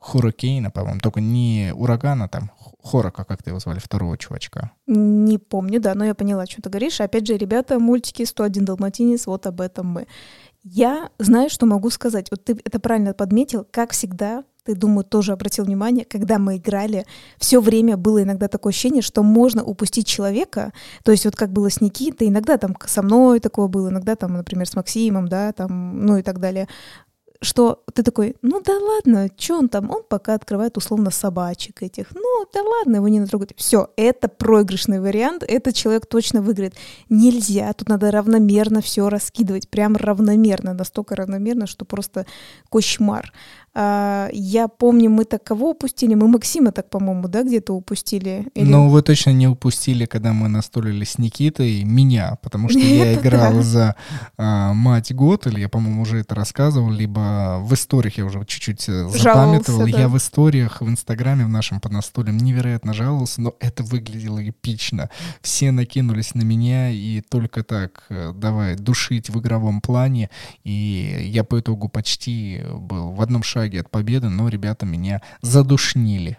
Хуракейна, 0.00 0.70
по-моему, 0.70 1.00
только 1.00 1.20
не 1.20 1.72
урагана, 1.74 2.28
там 2.28 2.50
Хорока, 2.82 3.24
как 3.24 3.42
ты 3.42 3.50
его 3.50 3.58
звали, 3.58 3.78
второго 3.78 4.16
чувачка. 4.16 4.70
Не 4.86 5.38
помню, 5.38 5.80
да, 5.80 5.94
но 5.94 6.04
я 6.04 6.14
поняла, 6.14 6.46
что 6.46 6.62
ты 6.62 6.70
говоришь. 6.70 7.00
Опять 7.00 7.26
же, 7.26 7.36
ребята, 7.36 7.78
мультики 7.78 8.22
«101 8.22 8.62
Далматинец», 8.62 9.26
вот 9.26 9.46
об 9.46 9.60
этом 9.60 9.86
мы. 9.86 10.06
Я 10.62 11.10
знаю, 11.18 11.50
что 11.50 11.66
могу 11.66 11.90
сказать. 11.90 12.30
Вот 12.30 12.44
ты 12.44 12.52
это 12.64 12.78
правильно 12.80 13.14
подметил. 13.14 13.66
Как 13.70 13.92
всегда, 13.92 14.44
ты, 14.64 14.74
думаю, 14.74 15.04
тоже 15.04 15.32
обратил 15.32 15.64
внимание, 15.64 16.04
когда 16.04 16.38
мы 16.38 16.58
играли, 16.58 17.06
все 17.38 17.60
время 17.60 17.96
было 17.96 18.22
иногда 18.22 18.48
такое 18.48 18.70
ощущение, 18.70 19.00
что 19.00 19.22
можно 19.22 19.64
упустить 19.64 20.06
человека. 20.06 20.72
То 21.04 21.12
есть 21.12 21.24
вот 21.24 21.36
как 21.36 21.52
было 21.52 21.70
с 21.70 21.80
Никитой, 21.80 22.28
иногда 22.28 22.58
там 22.58 22.76
со 22.86 23.02
мной 23.02 23.40
такое 23.40 23.68
было, 23.68 23.88
иногда 23.88 24.14
там, 24.14 24.34
например, 24.34 24.68
с 24.68 24.74
Максимом, 24.74 25.26
да, 25.28 25.52
там, 25.52 26.04
ну 26.04 26.18
и 26.18 26.22
так 26.22 26.38
далее 26.38 26.68
что 27.40 27.84
ты 27.94 28.02
такой, 28.02 28.36
ну 28.42 28.60
да 28.60 28.76
ладно, 28.78 29.28
что 29.36 29.58
он 29.58 29.68
там, 29.68 29.90
он 29.90 30.02
пока 30.08 30.34
открывает 30.34 30.76
условно 30.76 31.10
собачек 31.10 31.82
этих, 31.82 32.08
ну 32.14 32.46
да 32.52 32.62
ладно, 32.62 32.96
его 32.96 33.08
не 33.08 33.20
натрогать. 33.20 33.52
Все, 33.56 33.90
это 33.96 34.28
проигрышный 34.28 35.00
вариант, 35.00 35.44
этот 35.46 35.74
человек 35.74 36.06
точно 36.06 36.42
выиграет. 36.42 36.74
Нельзя, 37.08 37.72
тут 37.72 37.88
надо 37.88 38.10
равномерно 38.10 38.80
все 38.80 39.08
раскидывать, 39.08 39.68
прям 39.68 39.96
равномерно, 39.96 40.74
настолько 40.74 41.14
равномерно, 41.14 41.66
что 41.66 41.84
просто 41.84 42.26
кошмар. 42.70 43.32
А, 43.80 44.28
я 44.32 44.66
помню, 44.66 45.08
мы 45.08 45.24
так 45.24 45.44
кого 45.44 45.70
упустили? 45.70 46.14
Мы 46.14 46.26
Максима 46.26 46.72
так, 46.72 46.90
по-моему, 46.90 47.28
да, 47.28 47.44
где-то 47.44 47.74
упустили? 47.74 48.48
Или... 48.56 48.68
Ну, 48.68 48.88
вы 48.88 49.02
точно 49.02 49.30
не 49.30 49.46
упустили, 49.46 50.04
когда 50.04 50.32
мы 50.32 50.48
настолили 50.48 51.04
с 51.04 51.16
Никитой 51.16 51.84
меня, 51.84 52.38
потому 52.42 52.68
что 52.68 52.80
я 52.80 53.14
играл 53.20 53.62
за 53.62 53.94
а, 54.36 54.72
мать 54.72 55.14
год, 55.14 55.46
или 55.46 55.60
я, 55.60 55.68
по-моему, 55.68 56.02
уже 56.02 56.18
это 56.18 56.34
рассказывал, 56.34 56.90
либо 56.90 57.60
в 57.62 57.72
историях 57.72 58.18
я 58.18 58.24
уже 58.24 58.44
чуть-чуть 58.44 58.88
э, 58.88 59.08
запамятовал. 59.10 59.86
Я 59.86 60.08
в 60.08 60.16
историях 60.16 60.80
в 60.80 60.88
Инстаграме 60.88 61.44
в 61.44 61.48
нашем 61.48 61.78
по 61.78 61.88
настолям 61.88 62.36
невероятно 62.36 62.92
жаловался, 62.92 63.40
но 63.40 63.54
это 63.60 63.84
выглядело 63.84 64.40
эпично. 64.44 65.08
Все 65.40 65.70
накинулись 65.70 66.34
на 66.34 66.42
меня 66.42 66.90
и 66.90 67.20
только 67.20 67.62
так 67.62 68.02
э, 68.08 68.32
давай 68.34 68.74
душить 68.74 69.30
в 69.30 69.38
игровом 69.38 69.80
плане, 69.82 70.30
и 70.64 71.28
я 71.32 71.44
по 71.44 71.60
итогу 71.60 71.88
почти 71.88 72.60
был 72.74 73.12
в 73.12 73.22
одном 73.22 73.44
шаге 73.44 73.67
шаге 73.68 73.80
от 73.80 73.90
победы, 73.90 74.28
но 74.28 74.48
ребята 74.48 74.86
меня 74.86 75.20
задушнили. 75.42 76.38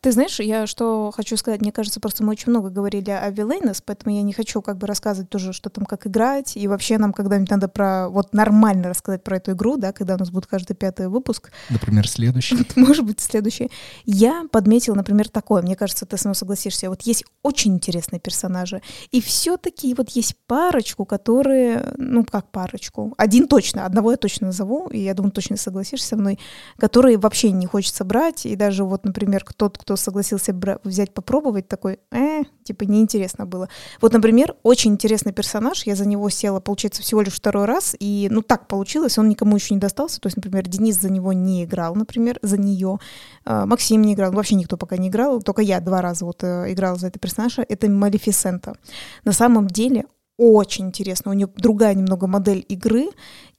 Ты 0.00 0.12
знаешь, 0.12 0.38
я 0.40 0.66
что 0.66 1.10
хочу 1.14 1.36
сказать, 1.36 1.60
мне 1.60 1.72
кажется, 1.72 2.00
просто 2.00 2.22
мы 2.22 2.30
очень 2.30 2.50
много 2.50 2.70
говорили 2.70 3.10
о 3.10 3.30
Вилейнес, 3.30 3.82
поэтому 3.84 4.14
я 4.14 4.22
не 4.22 4.32
хочу 4.32 4.62
как 4.62 4.78
бы 4.78 4.86
рассказывать 4.86 5.30
тоже, 5.30 5.52
что 5.52 5.70
там 5.70 5.84
как 5.84 6.06
играть, 6.06 6.56
и 6.56 6.68
вообще 6.68 6.98
нам 6.98 7.12
когда-нибудь 7.12 7.50
надо 7.50 7.68
про 7.68 8.08
вот 8.08 8.32
нормально 8.32 8.90
рассказать 8.90 9.24
про 9.24 9.36
эту 9.36 9.52
игру, 9.52 9.76
да, 9.76 9.92
когда 9.92 10.14
у 10.14 10.18
нас 10.18 10.30
будет 10.30 10.46
каждый 10.46 10.74
пятый 10.74 11.08
выпуск. 11.08 11.50
Например, 11.70 12.08
следующий. 12.08 12.56
Может 12.76 13.04
быть, 13.04 13.20
следующий. 13.20 13.70
Я 14.04 14.44
подметила, 14.50 14.94
например, 14.94 15.28
такое, 15.28 15.62
мне 15.62 15.76
кажется, 15.76 16.06
ты 16.06 16.16
со 16.16 16.28
мной 16.28 16.36
согласишься, 16.36 16.88
вот 16.88 17.02
есть 17.02 17.24
очень 17.42 17.74
интересные 17.74 18.20
персонажи, 18.20 18.82
и 19.10 19.20
все-таки 19.20 19.94
вот 19.94 20.10
есть 20.10 20.36
парочку, 20.46 21.04
которые, 21.04 21.92
ну, 21.96 22.24
как 22.24 22.50
парочку, 22.50 23.14
один 23.16 23.48
точно, 23.48 23.84
одного 23.84 24.12
я 24.12 24.16
точно 24.16 24.48
назову, 24.48 24.88
и 24.88 24.98
я 24.98 25.14
думаю, 25.14 25.32
точно 25.32 25.56
согласишься 25.56 26.08
со 26.08 26.16
мной, 26.16 26.38
которые 26.78 27.18
вообще 27.18 27.50
не 27.50 27.66
хочется 27.66 28.04
брать, 28.04 28.46
и 28.46 28.56
даже 28.56 28.84
вот, 28.84 29.04
например, 29.04 29.44
кто-то, 29.44 29.78
кто 29.88 29.96
согласился 29.96 30.54
взять 30.84 31.14
попробовать, 31.14 31.66
такой, 31.66 31.98
э, 32.10 32.42
типа 32.62 32.82
неинтересно 32.84 33.46
было. 33.46 33.70
Вот, 34.02 34.12
например, 34.12 34.54
очень 34.62 34.92
интересный 34.92 35.32
персонаж, 35.32 35.86
я 35.86 35.96
за 35.96 36.06
него 36.06 36.28
села, 36.28 36.60
получается, 36.60 37.00
всего 37.00 37.22
лишь 37.22 37.32
второй 37.32 37.64
раз, 37.64 37.96
и 37.98 38.28
ну 38.30 38.42
так 38.42 38.68
получилось, 38.68 39.16
он 39.16 39.30
никому 39.30 39.56
еще 39.56 39.72
не 39.72 39.80
достался, 39.80 40.20
то 40.20 40.26
есть, 40.26 40.36
например, 40.36 40.68
Денис 40.68 41.00
за 41.00 41.10
него 41.10 41.32
не 41.32 41.64
играл, 41.64 41.94
например, 41.94 42.38
за 42.42 42.58
нее, 42.58 42.98
а, 43.46 43.64
Максим 43.64 44.02
не 44.02 44.12
играл, 44.12 44.32
вообще 44.32 44.56
никто 44.56 44.76
пока 44.76 44.98
не 44.98 45.08
играл, 45.08 45.40
только 45.40 45.62
я 45.62 45.80
два 45.80 46.02
раза 46.02 46.26
вот 46.26 46.44
э, 46.44 46.70
играла 46.70 46.98
за 46.98 47.06
этого 47.06 47.20
персонажа, 47.20 47.64
это 47.66 47.88
Малефисента. 47.88 48.74
На 49.24 49.32
самом 49.32 49.68
деле 49.68 50.04
очень 50.38 50.86
интересно. 50.86 51.32
У 51.32 51.34
нее 51.34 51.48
другая 51.56 51.94
немного 51.94 52.28
модель 52.28 52.64
игры 52.68 53.08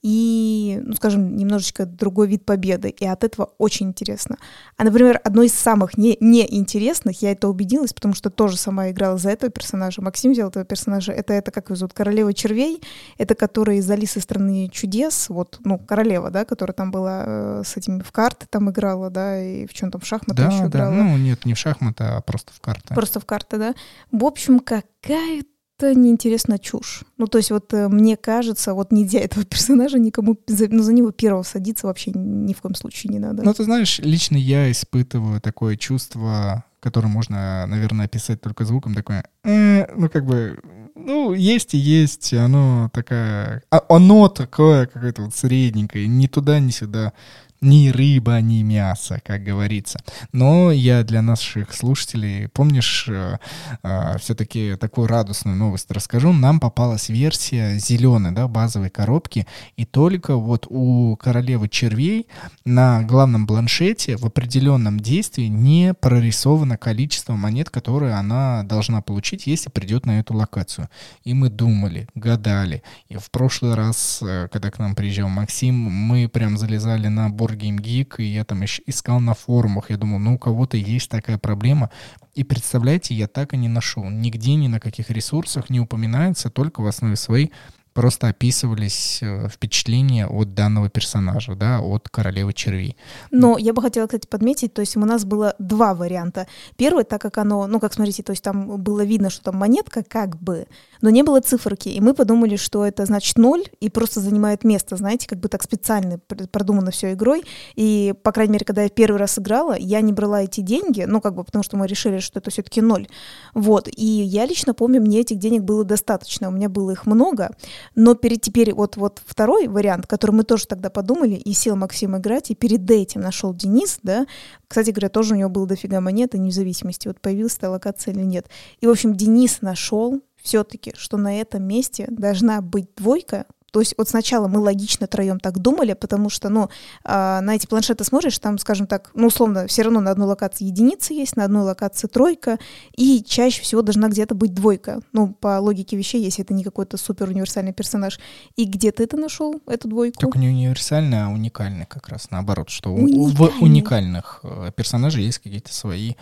и, 0.02 0.80
ну, 0.82 0.94
скажем, 0.94 1.36
немножечко 1.36 1.86
другой 1.86 2.28
вид 2.28 2.46
победы. 2.46 2.90
И 2.90 3.06
от 3.06 3.26
этого 3.26 3.52
очень 3.58 3.88
интересно. 3.88 4.38
А, 4.78 4.86
например, 4.86 5.20
одно 5.26 5.44
из 5.44 5.54
самых 5.54 5.98
не, 5.98 6.16
неинтересных, 6.22 7.22
я 7.22 7.34
это 7.34 7.50
убедилась, 7.50 7.92
потому 7.92 8.14
что 8.14 8.30
тоже 8.30 8.56
сама 8.56 8.90
играла 8.92 9.18
за 9.18 9.32
этого 9.32 9.52
персонажа. 9.52 10.02
Максим 10.02 10.32
взял 10.32 10.48
этого 10.50 10.64
персонажа. 10.64 11.12
Это, 11.12 11.34
это 11.34 11.52
как 11.52 11.66
его 11.66 11.76
зовут? 11.76 11.94
Королева 11.94 12.34
червей. 12.34 12.82
Это 13.18 13.36
которая 13.36 13.78
из 13.78 13.92
Алисы 13.92 14.22
страны 14.22 14.70
чудес. 14.72 15.28
Вот, 15.28 15.60
ну, 15.66 15.78
королева, 15.80 16.32
да, 16.32 16.46
которая 16.46 16.74
там 16.74 16.92
была 16.92 17.24
э, 17.28 17.64
с 17.66 17.76
этими 17.76 18.02
в 18.02 18.12
карты 18.14 18.48
там 18.50 18.70
играла, 18.70 19.10
да, 19.10 19.44
и 19.44 19.68
в 19.68 19.74
чем 19.74 19.92
там 19.92 20.00
в 20.00 20.06
шахматы 20.06 20.44
да, 20.44 20.48
еще 20.48 20.62
да. 20.62 20.68
играла. 20.70 20.94
Ну, 20.94 21.18
нет, 21.18 21.44
не 21.44 21.54
в 21.54 21.58
шахматы, 21.58 22.06
а 22.06 22.22
просто 22.22 22.54
в 22.54 22.62
карты. 22.62 22.96
Просто 22.96 23.20
в 23.20 23.26
карты, 23.26 23.58
да. 23.58 23.76
В 24.14 24.24
общем, 24.24 24.60
какая 24.60 25.44
это 25.80 25.98
неинтересная 25.98 26.58
чушь. 26.58 27.04
Ну, 27.18 27.28
то 27.28 27.38
есть 27.38 27.52
вот 27.52 27.74
э, 27.74 27.88
мне 27.88 28.18
кажется, 28.18 28.74
вот 28.74 28.92
нельзя 28.92 29.20
этого 29.20 29.46
персонажа 29.46 29.98
никому, 29.98 30.38
за, 30.48 30.68
ну, 30.68 30.84
за 30.84 30.94
него 30.94 31.12
первого 31.12 31.44
садиться 31.44 31.88
вообще 31.88 32.12
ни 32.14 32.54
в 32.54 32.62
коем 32.62 32.76
случае 32.76 33.14
не 33.14 33.20
надо. 33.20 33.44
Ну, 33.44 33.54
ты 33.54 33.64
знаешь, 33.64 34.00
лично 34.00 34.36
я 34.38 34.70
испытываю 34.72 35.40
такое 35.40 35.78
чувство, 35.78 36.66
которое 36.80 37.08
можно, 37.08 37.66
наверное, 37.66 38.06
описать 38.06 38.42
только 38.42 38.66
звуком, 38.66 38.94
такое, 38.94 39.24
э, 39.44 39.86
ну, 39.96 40.10
как 40.10 40.26
бы, 40.26 40.60
ну, 40.96 41.34
есть 41.34 41.74
и 41.74 41.78
есть, 41.78 42.34
оно 42.34 42.90
такая, 42.94 43.64
а, 43.72 43.82
оно 43.90 44.28
такое 44.28 44.86
какое-то 44.86 45.24
вот 45.24 45.36
средненькое, 45.36 46.08
ни 46.08 46.28
туда, 46.28 46.60
ни 46.60 46.72
сюда 46.72 47.14
ни 47.62 47.90
рыба, 47.90 48.40
ни 48.42 48.62
мясо, 48.64 49.22
как 49.26 49.44
говорится. 49.44 50.00
Но 50.32 50.72
я 50.72 51.04
для 51.04 51.22
наших 51.22 51.74
слушателей, 51.74 52.48
помнишь, 52.48 53.06
э, 53.10 53.38
э, 53.84 54.18
все-таки 54.20 54.76
такую 54.80 55.08
радостную 55.08 55.58
новость 55.58 55.92
расскажу. 55.92 56.32
Нам 56.32 56.60
попалась 56.60 57.10
версия 57.10 57.78
зеленой, 57.78 58.32
да, 58.32 58.48
базовой 58.48 58.90
коробки, 58.90 59.46
и 59.76 59.86
только 59.86 60.36
вот 60.36 60.68
у 60.70 61.18
королевы 61.18 61.68
червей 61.70 62.28
на 62.66 63.04
главном 63.04 63.46
бланшете 63.46 64.16
в 64.16 64.26
определенном 64.26 65.00
действии 65.00 65.48
не 65.48 65.94
прорисовано 65.94 66.78
количество 66.78 67.34
монет, 67.34 67.70
которые 67.70 68.14
она 68.14 68.64
должна 68.64 69.02
получить, 69.02 69.48
если 69.48 69.70
придет 69.70 70.06
на 70.06 70.20
эту 70.20 70.34
локацию. 70.34 70.90
И 71.24 71.34
мы 71.34 71.50
думали, 71.50 72.08
гадали. 72.16 72.84
И 73.10 73.18
в 73.18 73.30
прошлый 73.32 73.74
раз, 73.76 74.20
э, 74.22 74.48
когда 74.52 74.72
к 74.72 74.80
нам 74.80 74.96
приезжал 74.96 75.30
Максим, 75.30 75.76
мы 75.76 76.30
прям 76.30 76.58
залезали 76.58 77.08
на 77.08 77.30
борт 77.30 77.49
Board 77.50 77.80
Geek, 77.82 78.16
и 78.18 78.24
я 78.24 78.44
там 78.44 78.64
искал 78.64 79.20
на 79.20 79.34
форумах, 79.34 79.90
я 79.90 79.98
думал, 79.98 80.20
ну 80.20 80.36
у 80.36 80.38
кого-то 80.38 80.78
есть 80.78 81.10
такая 81.10 81.38
проблема. 81.38 81.90
И 82.36 82.44
представляете, 82.44 83.16
я 83.16 83.28
так 83.28 83.54
и 83.54 83.58
не 83.58 83.68
нашел. 83.68 84.10
Нигде, 84.10 84.56
ни 84.56 84.68
на 84.68 84.80
каких 84.80 85.10
ресурсах 85.10 85.70
не 85.70 85.80
упоминается, 85.80 86.50
только 86.50 86.82
в 86.82 86.88
основе 86.88 87.16
своей 87.16 87.52
просто 87.94 88.28
описывались 88.28 89.20
э, 89.22 89.48
впечатления 89.50 90.28
от 90.28 90.54
данного 90.54 90.90
персонажа, 90.90 91.56
да, 91.56 91.80
от 91.82 92.10
королевы 92.10 92.54
червей. 92.54 92.96
Но 93.32 93.58
я 93.58 93.74
бы 93.74 93.82
хотела, 93.82 94.08
кстати, 94.08 94.28
подметить, 94.28 94.74
то 94.74 94.82
есть 94.82 94.96
у 94.98 95.00
нас 95.00 95.26
было 95.26 95.56
два 95.60 95.94
варианта. 95.94 96.48
Первый, 96.78 97.04
так 97.04 97.22
как 97.22 97.38
оно, 97.38 97.68
ну, 97.68 97.80
как 97.80 97.94
смотрите, 97.94 98.24
то 98.24 98.32
есть 98.32 98.44
там 98.44 98.82
было 98.82 99.04
видно, 99.04 99.30
что 99.30 99.44
там 99.44 99.56
монетка 99.58 100.04
как 100.04 100.38
бы, 100.38 100.68
но 101.02 101.10
не 101.10 101.24
было 101.24 101.42
циферки, 101.42 101.90
и 101.90 102.02
мы 102.02 102.14
подумали, 102.14 102.56
что 102.56 102.86
это 102.86 103.06
значит 103.06 103.38
ноль, 103.38 103.64
и 103.80 103.90
просто 103.90 104.20
занимает 104.20 104.64
место, 104.64 104.96
знаете, 104.96 105.28
как 105.28 105.40
бы 105.40 105.50
так 105.50 105.64
специально 105.64 106.20
продумано 106.20 106.92
все 106.92 107.14
игрой, 107.14 107.44
и, 107.76 108.14
по 108.24 108.32
крайней 108.32 108.54
мере, 108.54 108.66
когда 108.66 108.84
я 108.84 108.90
первый 108.90 109.18
раз 109.18 109.40
играла, 109.40 109.76
я 109.78 110.02
не 110.02 110.14
брала 110.14 110.44
эти 110.44 110.62
деньги, 110.62 111.04
ну, 111.08 111.22
как 111.22 111.36
бы, 111.36 111.44
потому 111.44 111.64
что 111.64 111.78
мы 111.78 111.88
решили, 111.88 112.20
что 112.20 112.40
это 112.40 112.52
все-таки 112.52 112.82
ноль, 112.82 113.08
вот, 113.54 113.88
и 113.96 114.06
я 114.06 114.46
лично 114.46 114.74
помню, 114.74 115.02
мне 115.02 115.22
этих 115.22 115.38
денег 115.38 115.64
было 115.64 115.84
достаточно, 115.84 116.50
у 116.50 116.52
меня 116.52 116.70
было 116.70 116.92
их 116.92 117.06
много, 117.06 117.52
но 117.96 118.16
перед 118.16 118.42
теперь 118.42 118.74
вот, 118.74 118.98
вот 118.98 119.22
второй 119.26 119.68
вариант, 119.68 120.08
который 120.08 120.32
мы 120.32 120.44
тоже 120.44 120.68
тогда 120.68 120.90
подумали, 120.90 121.36
и 121.36 121.54
сел 121.54 121.76
Максим 121.76 122.18
играть, 122.18 122.52
и 122.52 122.56
перед 122.56 122.90
этим 122.90 123.22
нашел 123.22 123.54
Денис, 123.54 124.00
да, 124.04 124.26
кстати 124.68 124.92
говоря, 124.92 125.10
тоже 125.10 125.34
у 125.34 125.38
него 125.38 125.50
было 125.50 125.68
дофига 125.68 126.02
монет, 126.02 126.36
и 126.36 126.40
независимости, 126.40 127.08
вот 127.08 127.20
появилась 127.20 127.58
эта 127.58 127.70
локация 127.70 128.14
или 128.14 128.24
нет. 128.24 128.48
И, 128.82 128.88
в 128.88 128.90
общем, 128.90 129.16
Денис 129.16 129.62
нашел 129.62 130.22
все-таки, 130.42 130.94
что 130.96 131.18
на 131.18 131.40
этом 131.40 131.64
месте 131.64 132.06
должна 132.10 132.62
быть 132.62 132.88
двойка, 132.96 133.46
то 133.72 133.80
есть 133.80 133.96
вот 133.98 134.10
сначала 134.10 134.48
мы 134.48 134.60
логично 134.60 135.08
троем 135.08 135.40
так 135.40 135.60
думали, 135.60 135.94
потому 135.94 136.30
что, 136.30 136.50
ну, 136.50 136.70
э, 137.04 137.40
на 137.42 137.56
эти 137.56 137.68
планшеты 137.68 138.04
смотришь, 138.04 138.40
там, 138.40 138.58
скажем 138.58 138.88
так, 138.88 139.12
ну, 139.14 139.28
условно, 139.28 139.68
все 139.68 139.84
равно 139.84 140.00
на 140.00 140.12
одной 140.12 140.28
локации 140.28 140.66
единица 140.66 141.14
есть, 141.14 141.36
на 141.36 141.46
одной 141.46 141.64
локации 141.64 142.08
тройка, 142.08 142.58
и 142.96 143.24
чаще 143.24 143.62
всего 143.62 143.82
должна 143.82 144.08
где-то 144.10 144.36
быть 144.36 144.54
двойка. 144.54 145.02
Ну, 145.14 145.34
по 145.34 145.60
логике 145.60 145.98
вещей, 145.98 146.22
если 146.24 146.44
это 146.44 146.54
не 146.54 146.64
какой-то 146.64 146.98
супер 146.98 147.30
универсальный 147.30 147.74
персонаж. 147.74 148.20
И 148.56 148.66
где 148.66 148.92
ты 148.92 149.04
это 149.04 149.18
нашел, 149.18 149.62
эту 149.66 149.88
двойку? 149.88 150.20
Только 150.20 150.40
не 150.40 150.50
универсальный, 150.50 151.24
а 151.24 151.30
уникальный 151.30 151.86
как 151.86 152.10
раз, 152.10 152.32
наоборот, 152.32 152.70
что 152.70 152.94
уникальный. 152.94 153.36
в 153.36 153.62
уникальных 153.62 154.40
э, 154.44 154.72
персонажей 154.76 155.24
есть 155.24 155.40
какие-то 155.40 155.74
свои 155.74 156.14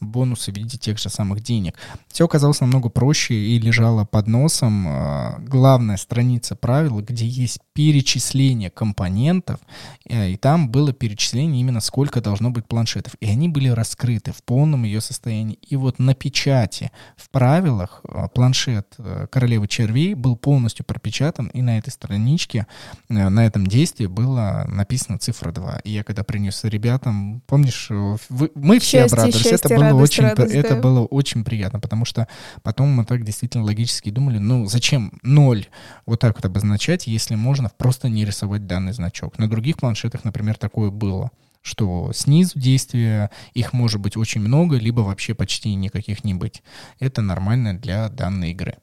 бонусы 0.00 0.52
в 0.52 0.56
виде 0.56 0.78
тех 0.78 0.98
же 0.98 1.08
самых 1.08 1.42
денег. 1.42 1.74
Все 2.08 2.24
оказалось 2.24 2.60
намного 2.60 2.88
проще 2.88 3.34
и 3.34 3.58
лежало 3.58 4.04
под 4.04 4.26
носом. 4.26 4.88
Э, 4.88 5.38
главная 5.40 5.96
страница 5.96 6.56
правил 6.56 6.93
правила, 6.94 7.00
где 7.00 7.26
есть 7.26 7.58
перечисление 7.74 8.70
компонентов, 8.70 9.60
э, 10.08 10.30
и 10.30 10.36
там 10.36 10.68
было 10.68 10.92
перечисление 10.92 11.60
именно 11.60 11.80
сколько 11.80 12.20
должно 12.20 12.50
быть 12.50 12.66
планшетов. 12.66 13.14
И 13.20 13.26
они 13.26 13.48
были 13.48 13.68
раскрыты 13.68 14.32
в 14.32 14.42
полном 14.42 14.84
ее 14.84 15.00
состоянии. 15.00 15.58
И 15.70 15.76
вот 15.76 15.98
на 15.98 16.14
печати 16.14 16.90
в 17.16 17.28
правилах 17.30 18.00
э, 18.04 18.28
планшет 18.34 18.94
э, 18.98 19.26
королевы 19.30 19.66
червей 19.66 20.14
был 20.14 20.36
полностью 20.36 20.84
пропечатан, 20.84 21.48
и 21.54 21.62
на 21.62 21.78
этой 21.78 21.90
страничке, 21.90 22.66
на 23.08 23.46
этом 23.46 23.66
действии 23.66 24.06
было 24.06 24.64
написано 24.68 25.18
цифра 25.18 25.52
2. 25.52 25.80
И 25.84 25.90
я 25.90 26.04
когда 26.04 26.22
принес 26.22 26.64
ребятам, 26.64 27.42
помнишь, 27.46 27.88
вы, 27.90 28.50
мы 28.54 28.78
все 28.78 28.98
счастье, 28.98 29.04
обрадовались. 29.04 29.34
Счастье, 29.36 29.56
это 29.56 29.68
было 29.68 29.84
радость, 29.84 30.12
очень, 30.12 30.24
радость, 30.24 30.54
это 30.54 30.74
да. 30.74 30.80
было 30.80 31.00
очень 31.00 31.44
приятно, 31.44 31.80
потому 31.80 32.04
что 32.04 32.26
потом 32.62 32.88
мы 32.88 33.04
так 33.04 33.24
действительно 33.24 33.64
логически 33.64 34.10
думали, 34.10 34.38
ну 34.38 34.66
зачем 34.66 35.12
ноль 35.22 35.66
вот 36.06 36.20
так 36.20 36.36
вот 36.36 36.44
обозначать, 36.44 36.83
если 37.06 37.34
можно 37.34 37.70
просто 37.76 38.08
не 38.08 38.24
рисовать 38.24 38.66
данный 38.66 38.92
значок. 38.92 39.38
На 39.38 39.48
других 39.48 39.76
планшетах, 39.76 40.24
например, 40.24 40.56
такое 40.56 40.90
было 40.90 41.30
что 41.64 42.12
снизу 42.12 42.58
действия, 42.58 43.30
их 43.54 43.72
может 43.72 43.98
быть 43.98 44.18
очень 44.18 44.42
много, 44.42 44.76
либо 44.76 45.00
вообще 45.00 45.34
почти 45.34 45.74
никаких 45.74 46.22
не 46.22 46.34
быть. 46.34 46.62
Это 47.00 47.22
нормально 47.22 47.72
для 47.72 48.10
данной 48.10 48.50
игры. 48.50 48.74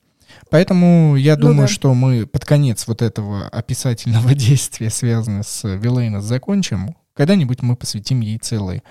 Поэтому 0.49 1.15
я 1.15 1.35
ну 1.35 1.49
думаю, 1.49 1.67
да. 1.67 1.73
что 1.73 1.93
мы 1.93 2.25
под 2.25 2.43
конец 2.43 2.87
вот 2.87 3.03
этого 3.03 3.47
описательного 3.47 4.33
действия, 4.33 4.89
связанного 4.89 5.43
с 5.43 5.63
Вилейна, 5.63 6.21
закончим. 6.21 6.95
Когда-нибудь 7.21 7.61
мы 7.61 7.75
посвятим 7.75 8.21
ей 8.21 8.39
целый 8.39 8.81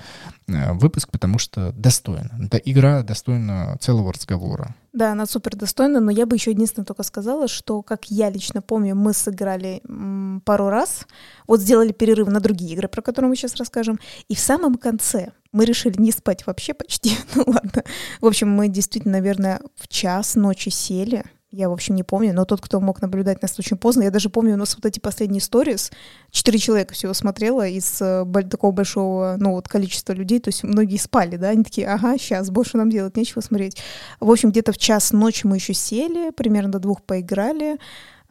э, 0.47 0.73
выпуск, 0.75 1.09
потому 1.11 1.41
что 1.41 1.73
достойно. 1.73 2.31
Да, 2.39 2.61
игра 2.65 3.03
достойна 3.03 3.77
целого 3.81 4.13
разговора. 4.13 4.77
Да, 4.93 5.11
она 5.11 5.27
супер 5.27 5.57
достойна, 5.57 5.99
но 5.99 6.13
я 6.13 6.27
бы 6.27 6.37
еще 6.37 6.53
единственное 6.53 6.87
только 6.87 7.03
сказала, 7.03 7.49
что, 7.49 7.83
как 7.83 8.05
я 8.05 8.31
лично 8.31 8.63
помню, 8.63 8.95
мы 8.95 9.15
сыграли 9.15 9.81
м, 9.89 10.43
пару 10.45 10.69
раз, 10.69 11.09
вот 11.49 11.59
сделали 11.61 11.91
перерыв 11.91 12.29
на 12.29 12.39
другие 12.39 12.75
игры, 12.75 12.87
про 12.87 13.03
которые 13.03 13.31
мы 13.31 13.35
сейчас 13.35 13.57
расскажем, 13.57 13.99
и 14.29 14.37
в 14.37 14.39
самом 14.39 14.77
конце 14.77 15.33
мы 15.51 15.65
решили 15.65 16.01
не 16.01 16.13
спать 16.13 16.47
вообще 16.47 16.73
почти, 16.73 17.11
ну 17.35 17.43
ладно. 17.49 17.83
В 18.21 18.27
общем, 18.27 18.49
мы 18.49 18.69
действительно, 18.69 19.15
наверное, 19.15 19.61
в 19.75 19.89
час 19.89 20.37
ночи 20.37 20.69
сели, 20.69 21.25
я, 21.53 21.69
в 21.69 21.73
общем, 21.73 21.97
не 21.97 22.05
помню, 22.05 22.33
но 22.33 22.45
тот, 22.45 22.61
кто 22.61 22.81
мог 22.81 23.03
наблюдать 23.03 23.43
нас 23.43 23.59
очень 23.59 23.77
поздно, 23.77 24.05
я 24.05 24.11
даже 24.11 24.31
помню 24.31 24.55
у 24.55 24.57
нас 24.57 24.77
вот 24.77 24.87
эти 24.87 25.01
последние 25.01 25.41
сторис, 25.41 25.91
четыре 26.31 26.59
человека 26.59 26.95
всего 26.95 27.13
смотрела 27.13 27.67
из 27.67 28.01
э, 28.01 28.25
такого 28.49 28.71
большого, 28.71 29.37
ну, 29.39 29.53
вот 29.53 29.69
количества 29.69 30.13
людей, 30.13 30.39
то 30.39 30.49
есть 30.49 30.63
многие 30.63 30.97
спали, 30.97 31.37
да, 31.37 31.49
они 31.49 31.65
такие, 31.65 31.89
ага, 31.89 32.17
сейчас, 32.19 32.51
больше 32.51 32.77
нам 32.77 32.89
делать 32.89 33.17
нечего 33.17 33.41
смотреть. 33.41 33.79
В 34.21 34.31
общем, 34.31 34.51
где-то 34.51 34.73
в 34.73 34.79
час 34.79 35.13
ночи 35.13 35.47
мы 35.47 35.57
еще 35.57 35.75
сели, 35.75 36.31
примерно 36.31 36.73
до 36.73 36.79
двух 36.79 37.03
поиграли, 37.03 37.79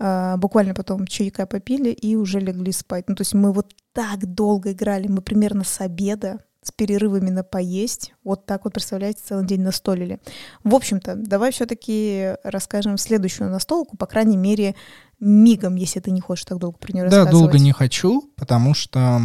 Uh, 0.02 0.38
буквально 0.38 0.74
потом 0.74 1.06
чайка 1.06 1.46
попили 1.46 1.90
и 1.90 2.16
уже 2.16 2.40
легли 2.40 2.72
спать. 2.72 3.10
Ну, 3.10 3.16
то 3.16 3.22
есть 3.24 3.34
мы 3.34 3.52
вот 3.52 3.74
так 3.92 4.34
долго 4.34 4.72
играли, 4.72 5.10
мы 5.10 5.22
примерно 5.22 5.66
с 5.66 5.82
обеда 5.82 6.40
с 6.62 6.72
перерывами 6.72 7.30
на 7.30 7.44
поесть. 7.44 8.14
Вот 8.24 8.46
так 8.46 8.66
вот, 8.66 8.74
представляете, 8.74 9.22
целый 9.26 9.46
день 9.46 9.62
настолили. 9.62 10.20
В 10.64 10.76
общем-то, 10.76 11.16
давай 11.16 11.52
все-таки 11.52 12.36
расскажем 12.44 12.98
следующую 12.98 13.50
настолку, 13.50 13.96
по 13.98 14.06
крайней 14.06 14.38
мере, 14.38 14.76
мигом, 15.20 15.76
если 15.76 16.00
ты 16.00 16.12
не 16.12 16.22
хочешь 16.22 16.46
так 16.46 16.58
долго 16.58 16.78
про 16.78 16.92
нее 16.92 17.04
да, 17.04 17.06
рассказывать. 17.06 17.32
Да, 17.34 17.40
долго 17.40 17.60
не 17.60 17.72
хочу, 17.72 18.32
потому 18.36 18.74
что, 18.74 19.22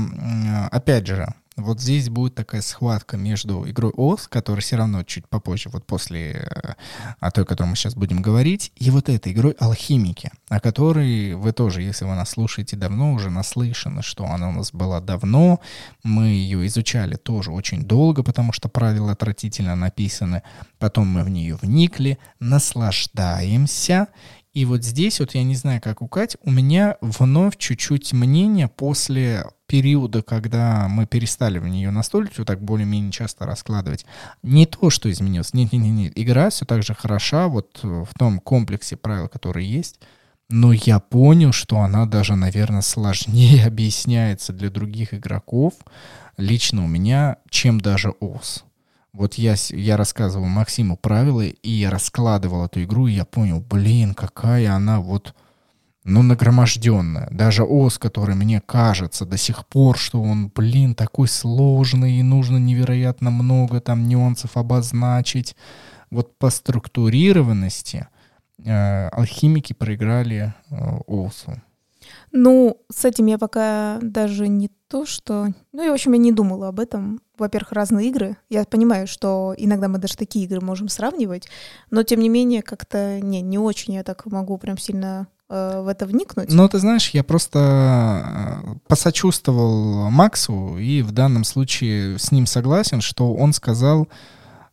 опять 0.71 1.07
же, 1.07 1.27
вот 1.57 1.81
здесь 1.81 2.09
будет 2.09 2.35
такая 2.35 2.63
схватка 2.63 3.17
между 3.17 3.69
игрой 3.69 3.93
ОС, 3.97 4.27
которая 4.27 4.61
все 4.61 4.77
равно 4.77 5.05
чуть 5.05 5.29
попозже, 5.29 5.69
вот 5.71 5.87
после 5.87 6.49
э, 6.51 6.75
о 7.21 7.31
той, 7.31 7.45
о 7.45 7.47
которой 7.47 7.69
мы 7.69 7.77
сейчас 7.77 7.95
будем 7.95 8.23
говорить, 8.23 8.73
и 8.77 8.91
вот 8.91 9.09
этой 9.09 9.33
игрой 9.33 9.53
Алхимики, 9.61 10.33
о 10.49 10.59
которой 10.59 11.35
вы 11.35 11.53
тоже, 11.53 11.83
если 11.83 12.05
вы 12.05 12.15
нас 12.15 12.31
слушаете 12.31 12.77
давно, 12.77 13.13
уже 13.13 13.31
наслышаны, 13.31 14.03
что 14.03 14.27
она 14.27 14.49
у 14.49 14.53
нас 14.53 14.73
была 14.73 15.01
давно, 15.01 15.61
мы 16.03 16.27
ее 16.27 16.67
изучали 16.67 17.15
тоже 17.15 17.53
очень 17.53 17.85
долго, 17.85 18.23
потому 18.23 18.53
что 18.53 18.69
правила 18.69 19.13
отвратительно 19.13 19.77
написаны, 19.77 20.43
потом 20.79 21.07
мы 21.07 21.23
в 21.23 21.29
нее 21.29 21.57
вникли, 21.61 22.19
наслаждаемся, 22.41 24.09
и 24.55 24.65
вот 24.65 24.85
здесь 24.85 25.19
вот 25.19 25.35
я 25.35 25.43
не 25.43 25.57
знаю, 25.57 25.81
как 25.83 26.01
у 26.01 26.07
Кати, 26.07 26.39
у 26.45 26.51
меня 26.51 26.97
вновь 27.01 27.57
чуть-чуть 27.57 28.13
мнение 28.13 28.69
после 28.69 29.45
периода, 29.67 30.23
когда 30.23 30.87
мы 30.89 31.07
перестали 31.07 31.59
в 31.59 31.67
нее 31.67 31.91
настолить, 31.91 32.39
вот 32.39 32.47
так 32.47 32.63
более-менее 32.63 33.11
часто 33.11 33.47
раскладывать, 33.47 34.07
не 34.45 34.67
то, 34.67 34.91
что 34.91 35.11
изменилось. 35.11 35.55
Нет-нет-нет, 35.55 36.13
игра 36.15 36.51
все 36.51 36.65
так 36.65 36.85
же 36.85 36.95
хороша 36.95 37.49
вот 37.49 37.81
в 37.83 38.09
том 38.17 38.39
комплексе 38.39 38.97
правил, 38.97 39.29
которые 39.29 39.69
есть, 39.69 39.99
но 40.49 40.73
я 40.73 41.01
понял, 41.01 41.51
что 41.51 41.81
она 41.81 42.07
даже, 42.07 42.37
наверное, 42.37 42.83
сложнее 42.83 43.65
объясняется 43.67 44.53
для 44.53 44.71
других 44.71 45.15
игроков, 45.15 45.75
лично 46.37 46.85
у 46.85 46.87
меня, 46.87 47.39
чем 47.51 47.81
даже 47.81 48.11
ОС. 48.21 48.65
Вот 49.15 49.35
я, 49.35 49.55
я 49.71 49.97
рассказывал 49.97 50.47
Максиму 50.47 50.97
правила, 50.97 51.43
и 51.43 51.71
я 51.71 51.91
раскладывал 51.91 52.67
эту 52.67 52.83
игру, 52.83 53.07
и 53.07 53.13
я 53.13 53.25
понял, 53.25 53.61
блин, 53.61 54.13
какая 54.13 54.75
она 54.75 54.99
вот, 54.99 55.37
ну, 56.03 56.23
нагроможденная. 56.23 57.29
Даже 57.31 57.63
ОС, 57.63 57.99
который 57.99 58.35
мне 58.35 58.61
кажется 58.61 59.25
до 59.25 59.39
сих 59.39 59.69
пор, 59.69 59.97
что 59.97 60.21
он, 60.21 60.51
блин, 60.53 60.97
такой 60.97 61.29
сложный, 61.29 62.15
и 62.15 62.25
нужно 62.25 62.57
невероятно 62.57 63.31
много 63.31 63.81
там 63.81 64.09
нюансов 64.09 64.57
обозначить. 64.57 65.55
Вот 66.11 66.37
по 66.37 66.51
структурированности 66.51 68.09
э, 68.65 69.09
алхимики 69.11 69.75
проиграли 69.75 70.55
э, 70.71 70.75
ОСу. 71.07 71.63
Ну, 72.33 72.79
с 72.91 73.05
этим 73.05 73.27
я 73.27 73.39
пока 73.39 74.01
даже 74.03 74.49
не 74.49 74.71
то, 74.95 75.07
что... 75.07 75.49
Ну, 75.73 75.85
и, 75.85 75.91
в 75.91 75.93
общем, 75.93 76.13
я 76.13 76.19
не 76.19 76.31
думала 76.31 76.69
об 76.69 76.79
этом. 76.79 77.21
Во-первых, 77.37 77.73
разные 77.73 78.11
игры. 78.11 78.37
Я 78.49 78.63
понимаю, 78.63 79.09
что 79.09 79.53
иногда 79.59 79.89
мы 79.89 79.99
даже 79.99 80.17
такие 80.17 80.45
игры 80.45 80.61
можем 80.61 80.89
сравнивать, 80.89 81.49
но, 81.91 82.05
тем 82.05 82.21
не 82.21 82.29
менее, 82.29 82.63
как-то 82.63 83.21
не, 83.21 83.41
не 83.41 83.59
очень 83.59 83.95
я 83.95 84.05
так 84.05 84.25
могу 84.27 84.57
прям 84.57 84.79
сильно 84.79 85.27
э, 85.49 85.83
в 85.83 85.89
это 85.89 86.07
вникнуть. 86.07 86.49
Ну, 86.49 86.69
ты 86.69 86.79
знаешь, 86.79 87.11
я 87.11 87.25
просто 87.25 88.63
э, 88.63 88.75
посочувствовал 88.87 90.11
Максу, 90.11 90.79
и 90.79 91.03
в 91.03 91.11
данном 91.11 91.43
случае 91.43 92.17
с 92.17 92.31
ним 92.31 92.47
согласен, 92.47 93.01
что 93.01 93.35
он 93.35 93.53
сказал, 93.53 94.07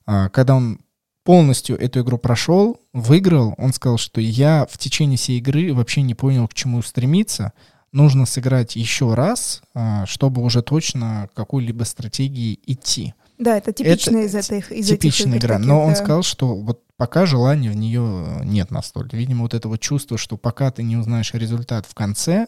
э, 0.05 0.29
когда 0.29 0.53
он 0.53 0.81
полностью 1.23 1.79
эту 1.79 2.01
игру 2.01 2.19
прошел, 2.19 2.79
выиграл, 2.93 3.55
он 3.57 3.73
сказал, 3.73 3.97
что 3.97 4.21
я 4.21 4.67
в 4.69 4.77
течение 4.77 5.17
всей 5.17 5.39
игры 5.39 5.73
вообще 5.73 6.03
не 6.03 6.13
понял, 6.13 6.47
к 6.47 6.53
чему 6.53 6.83
стремиться. 6.83 7.53
Нужно 7.91 8.25
сыграть 8.25 8.75
еще 8.75 9.13
раз, 9.13 9.61
а, 9.73 10.05
чтобы 10.05 10.41
уже 10.43 10.61
точно 10.61 11.29
какой-либо 11.33 11.83
стратегии 11.83 12.59
идти. 12.65 13.13
Да, 13.37 13.57
это 13.57 13.73
типичная 13.73 14.25
из 14.25 14.35
этих 14.35 14.71
из 14.71 14.87
Типичная 14.87 15.39
игра. 15.39 15.55
Таких, 15.55 15.67
Но 15.67 15.79
да. 15.79 15.85
он 15.87 15.95
сказал, 15.95 16.23
что 16.23 16.55
вот 16.55 16.83
пока 16.95 17.25
желания 17.25 17.71
в 17.71 17.75
нее 17.75 18.39
нет 18.43 18.69
настолько. 18.69 19.17
Видимо, 19.17 19.41
вот 19.41 19.55
этого 19.55 19.77
чувства, 19.79 20.17
что 20.17 20.37
пока 20.37 20.69
ты 20.71 20.83
не 20.83 20.95
узнаешь 20.95 21.33
результат 21.33 21.87
в 21.87 21.95
конце, 21.95 22.45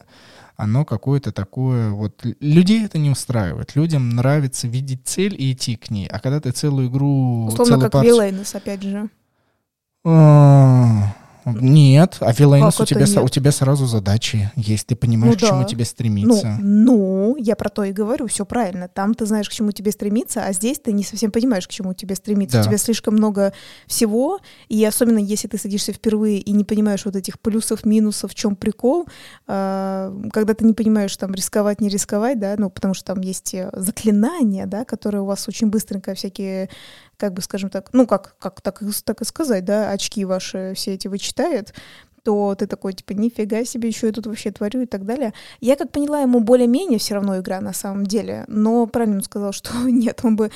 оно 0.56 0.86
какое-то 0.86 1.32
такое 1.32 1.90
вот... 1.90 2.24
Людей 2.40 2.86
это 2.86 3.00
не 3.00 3.10
устраивает. 3.10 3.76
Людям 3.76 4.12
нравится 4.12 4.68
видеть 4.68 5.02
цель 5.06 5.36
и 5.36 5.54
идти 5.54 5.76
к 5.76 5.90
ней. 5.90 6.08
А 6.08 6.20
когда 6.20 6.40
ты 6.40 6.52
целую 6.52 6.90
игру... 6.90 7.48
Условно, 7.48 7.80
как 7.80 7.94
партию... 7.94 8.14
Вилейнес, 8.14 8.54
опять 8.54 8.84
же. 8.84 9.10
А, 10.06 11.16
нет, 11.46 12.18
а 12.20 12.32
Вилейнус 12.32 12.80
у 12.80 12.86
тебя, 12.86 13.06
у 13.22 13.30
тебя 13.30 13.52
сразу 13.52 13.86
задачи 13.86 14.52
есть, 14.56 14.88
ты 14.88 14.96
понимаешь, 14.96 15.36
ну, 15.40 15.46
к 15.46 15.50
чему 15.50 15.62
да. 15.62 15.68
тебе 15.68 15.86
стремиться. 15.86 16.58
Ну, 16.62 16.94
ну, 16.94 17.36
я 17.38 17.56
про 17.56 17.70
то 17.70 17.84
и 17.84 17.92
говорю, 17.92 18.28
все 18.28 18.46
правильно. 18.46 18.88
Там 18.88 19.14
ты 19.14 19.26
знаешь, 19.26 19.50
к 19.50 19.52
чему 19.52 19.72
тебе 19.72 19.92
стремиться, 19.92 20.46
а 20.46 20.54
здесь 20.54 20.80
ты 20.80 20.92
не 20.92 21.04
совсем 21.04 21.32
понимаешь, 21.32 21.68
к 21.68 21.72
чему 21.72 21.94
тебе 21.94 22.16
стремиться. 22.16 22.58
Да. 22.58 22.64
У 22.64 22.66
тебя 22.66 22.78
слишком 22.78 23.16
много 23.16 23.54
всего, 23.88 24.40
и 24.68 24.84
особенно 24.86 25.20
если 25.20 25.48
ты 25.48 25.58
садишься 25.58 25.94
впервые 25.94 26.40
и 26.40 26.52
не 26.52 26.64
понимаешь 26.64 27.06
вот 27.06 27.16
этих 27.16 27.40
плюсов, 27.40 27.86
минусов, 27.86 28.32
в 28.32 28.36
чем 28.36 28.56
прикол, 28.56 29.08
э, 29.48 30.22
когда 30.32 30.54
ты 30.54 30.66
не 30.66 30.74
понимаешь, 30.74 31.16
там, 31.18 31.34
рисковать, 31.34 31.82
не 31.82 31.90
рисковать, 31.90 32.40
да, 32.40 32.56
ну, 32.58 32.70
потому 32.70 32.94
что 32.94 33.14
там 33.14 33.22
есть 33.22 33.54
э, 33.54 33.70
заклинания, 33.74 34.66
да, 34.66 34.86
которые 34.86 35.22
у 35.22 35.26
вас 35.26 35.48
очень 35.48 35.68
быстренько 35.68 36.14
всякие 36.14 36.70
как 37.24 37.32
бы, 37.32 37.42
скажем 37.42 37.70
так, 37.70 37.88
ну, 37.94 38.06
как, 38.06 38.36
как 38.38 38.60
так, 38.60 38.82
так 39.06 39.22
и 39.22 39.26
сказать, 39.26 39.64
да, 39.64 39.92
очки 39.92 40.26
ваши 40.26 40.74
все 40.76 40.94
эти 40.94 41.08
вычитает, 41.08 41.74
то 42.22 42.54
ты 42.54 42.68
такой, 42.68 42.92
типа, 42.92 43.14
нифига 43.14 43.64
себе, 43.64 43.88
еще 43.88 44.08
я 44.08 44.14
тут 44.14 44.28
вообще 44.28 44.52
творю 44.52 44.82
и 44.82 44.86
так 44.86 45.06
далее. 45.06 45.34
Я, 45.62 45.78
как 45.78 45.90
поняла, 45.90 46.20
ему 46.20 46.42
более-менее 46.42 47.00
все 47.00 47.14
равно 47.14 47.40
игра 47.40 47.62
на 47.62 47.72
самом 47.72 48.06
деле, 48.06 48.44
но 48.50 48.88
правильно 48.88 49.16
он 49.16 49.24
сказал, 49.24 49.54
что 49.54 49.72
нет, 49.90 50.20
он 50.24 50.36
бы... 50.36 50.52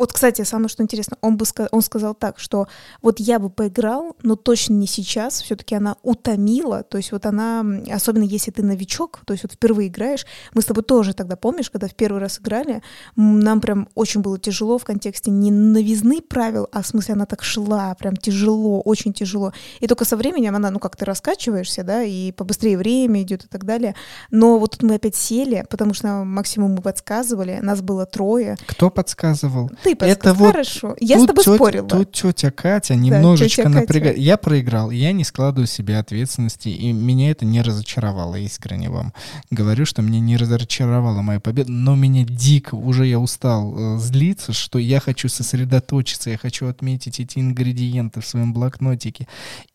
Вот, 0.00 0.14
кстати, 0.14 0.40
самое 0.44 0.70
что 0.70 0.82
интересно, 0.82 1.18
он 1.20 1.36
бы 1.36 1.44
он 1.72 1.82
сказал 1.82 2.14
так, 2.14 2.38
что 2.38 2.68
вот 3.02 3.20
я 3.20 3.38
бы 3.38 3.50
поиграл, 3.50 4.16
но 4.22 4.34
точно 4.34 4.72
не 4.72 4.86
сейчас. 4.86 5.42
Все-таки 5.42 5.74
она 5.74 5.96
утомила. 6.02 6.82
То 6.84 6.96
есть 6.96 7.12
вот 7.12 7.26
она, 7.26 7.62
особенно 7.92 8.22
если 8.22 8.50
ты 8.50 8.62
новичок, 8.62 9.20
то 9.26 9.34
есть 9.34 9.42
вот 9.44 9.52
впервые 9.52 9.88
играешь. 9.88 10.24
Мы 10.54 10.62
с 10.62 10.64
тобой 10.64 10.84
тоже 10.84 11.12
тогда 11.12 11.36
помнишь, 11.36 11.68
когда 11.68 11.86
в 11.86 11.94
первый 11.94 12.18
раз 12.18 12.38
играли, 12.38 12.82
нам 13.14 13.60
прям 13.60 13.90
очень 13.94 14.22
было 14.22 14.38
тяжело 14.38 14.78
в 14.78 14.84
контексте 14.84 15.30
не 15.30 15.50
новизны 15.50 16.22
правил, 16.22 16.66
а 16.72 16.80
в 16.80 16.86
смысле 16.86 17.12
она 17.12 17.26
так 17.26 17.42
шла, 17.42 17.94
прям 17.94 18.16
тяжело, 18.16 18.80
очень 18.80 19.12
тяжело. 19.12 19.52
И 19.80 19.86
только 19.86 20.06
со 20.06 20.16
временем 20.16 20.56
она, 20.56 20.70
ну 20.70 20.78
как 20.78 20.96
ты 20.96 21.04
раскачиваешься, 21.04 21.84
да, 21.84 22.02
и 22.02 22.32
побыстрее 22.32 22.78
время 22.78 23.20
идет 23.20 23.44
и 23.44 23.48
так 23.48 23.66
далее. 23.66 23.94
Но 24.30 24.58
вот 24.58 24.70
тут 24.70 24.82
мы 24.82 24.94
опять 24.94 25.14
сели, 25.14 25.66
потому 25.68 25.92
что 25.92 26.24
Максиму 26.24 26.68
мы 26.68 26.80
подсказывали, 26.80 27.58
нас 27.60 27.82
было 27.82 28.06
трое. 28.06 28.56
Кто 28.66 28.88
подсказывал? 28.88 29.70
Ты 29.89 29.89
подсказал. 29.94 30.32
Это 30.32 30.34
вот 30.34 30.52
Хорошо. 30.52 30.96
Я 31.00 31.18
с 31.18 31.26
тобой 31.26 31.44
тетя- 31.44 31.54
спорила. 31.56 31.88
Тут 31.88 32.12
тетя 32.12 32.50
Катя 32.50 32.94
немножечко 32.94 33.62
Катя. 33.62 33.74
напрягает. 33.74 34.18
Я 34.18 34.36
проиграл, 34.36 34.90
я 34.90 35.12
не 35.12 35.24
складываю 35.24 35.66
себе 35.66 35.98
ответственности, 35.98 36.68
и 36.68 36.92
меня 36.92 37.30
это 37.30 37.44
не 37.44 37.62
разочаровало, 37.62 38.36
искренне 38.36 38.90
вам. 38.90 39.12
Говорю, 39.50 39.86
что 39.86 40.02
меня 40.02 40.20
не 40.20 40.36
разочаровала 40.36 41.22
моя 41.22 41.40
победа, 41.40 41.70
но 41.72 41.94
меня 41.96 42.24
дико, 42.24 42.74
уже 42.74 43.06
я 43.06 43.18
устал 43.18 43.96
э, 43.96 43.98
злиться, 43.98 44.52
что 44.52 44.78
я 44.78 45.00
хочу 45.00 45.28
сосредоточиться, 45.28 46.30
я 46.30 46.38
хочу 46.38 46.66
отметить 46.66 47.20
эти 47.20 47.38
ингредиенты 47.38 48.20
в 48.20 48.26
своем 48.26 48.52
блокнотике, 48.52 49.26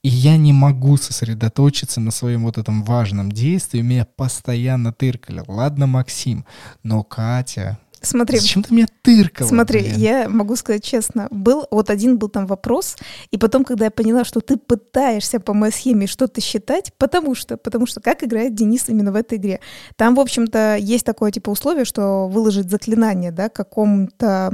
и 0.03 0.09
я 0.09 0.37
не 0.37 0.53
могу 0.53 0.97
сосредоточиться 0.97 2.01
на 2.01 2.11
своем 2.11 2.43
вот 2.43 2.57
этом 2.57 2.83
важном 2.83 3.31
действии, 3.31 3.81
меня 3.81 4.05
постоянно 4.15 4.93
тыркали. 4.93 5.43
Ладно, 5.47 5.87
Максим, 5.87 6.45
но 6.83 7.03
Катя... 7.03 7.77
Смотри, 8.05 8.39
Зачем 8.39 8.63
ты 8.63 8.73
меня 8.73 8.87
тыркала? 9.01 9.47
Смотри, 9.47 9.81
блин? 9.81 9.95
я 9.97 10.29
могу 10.29 10.55
сказать 10.55 10.83
честно, 10.83 11.27
был 11.31 11.67
вот 11.71 11.89
один 11.89 12.17
был 12.17 12.29
там 12.29 12.47
вопрос, 12.47 12.95
и 13.31 13.37
потом, 13.37 13.63
когда 13.63 13.85
я 13.85 13.91
поняла, 13.91 14.23
что 14.23 14.39
ты 14.39 14.57
пытаешься 14.57 15.39
по 15.39 15.53
моей 15.53 15.73
схеме 15.73 16.07
что-то 16.07 16.41
считать, 16.41 16.93
потому 16.97 17.35
что, 17.35 17.57
потому 17.57 17.85
что 17.85 18.01
как 18.01 18.23
играет 18.23 18.55
Денис 18.55 18.87
именно 18.87 19.11
в 19.11 19.15
этой 19.15 19.37
игре, 19.37 19.59
там, 19.95 20.15
в 20.15 20.19
общем-то, 20.19 20.77
есть 20.77 21.05
такое 21.05 21.31
типа 21.31 21.49
условие, 21.49 21.85
что 21.85 22.27
выложить 22.27 22.69
заклинание, 22.69 23.31
да, 23.31 23.49
какому-то 23.49 24.51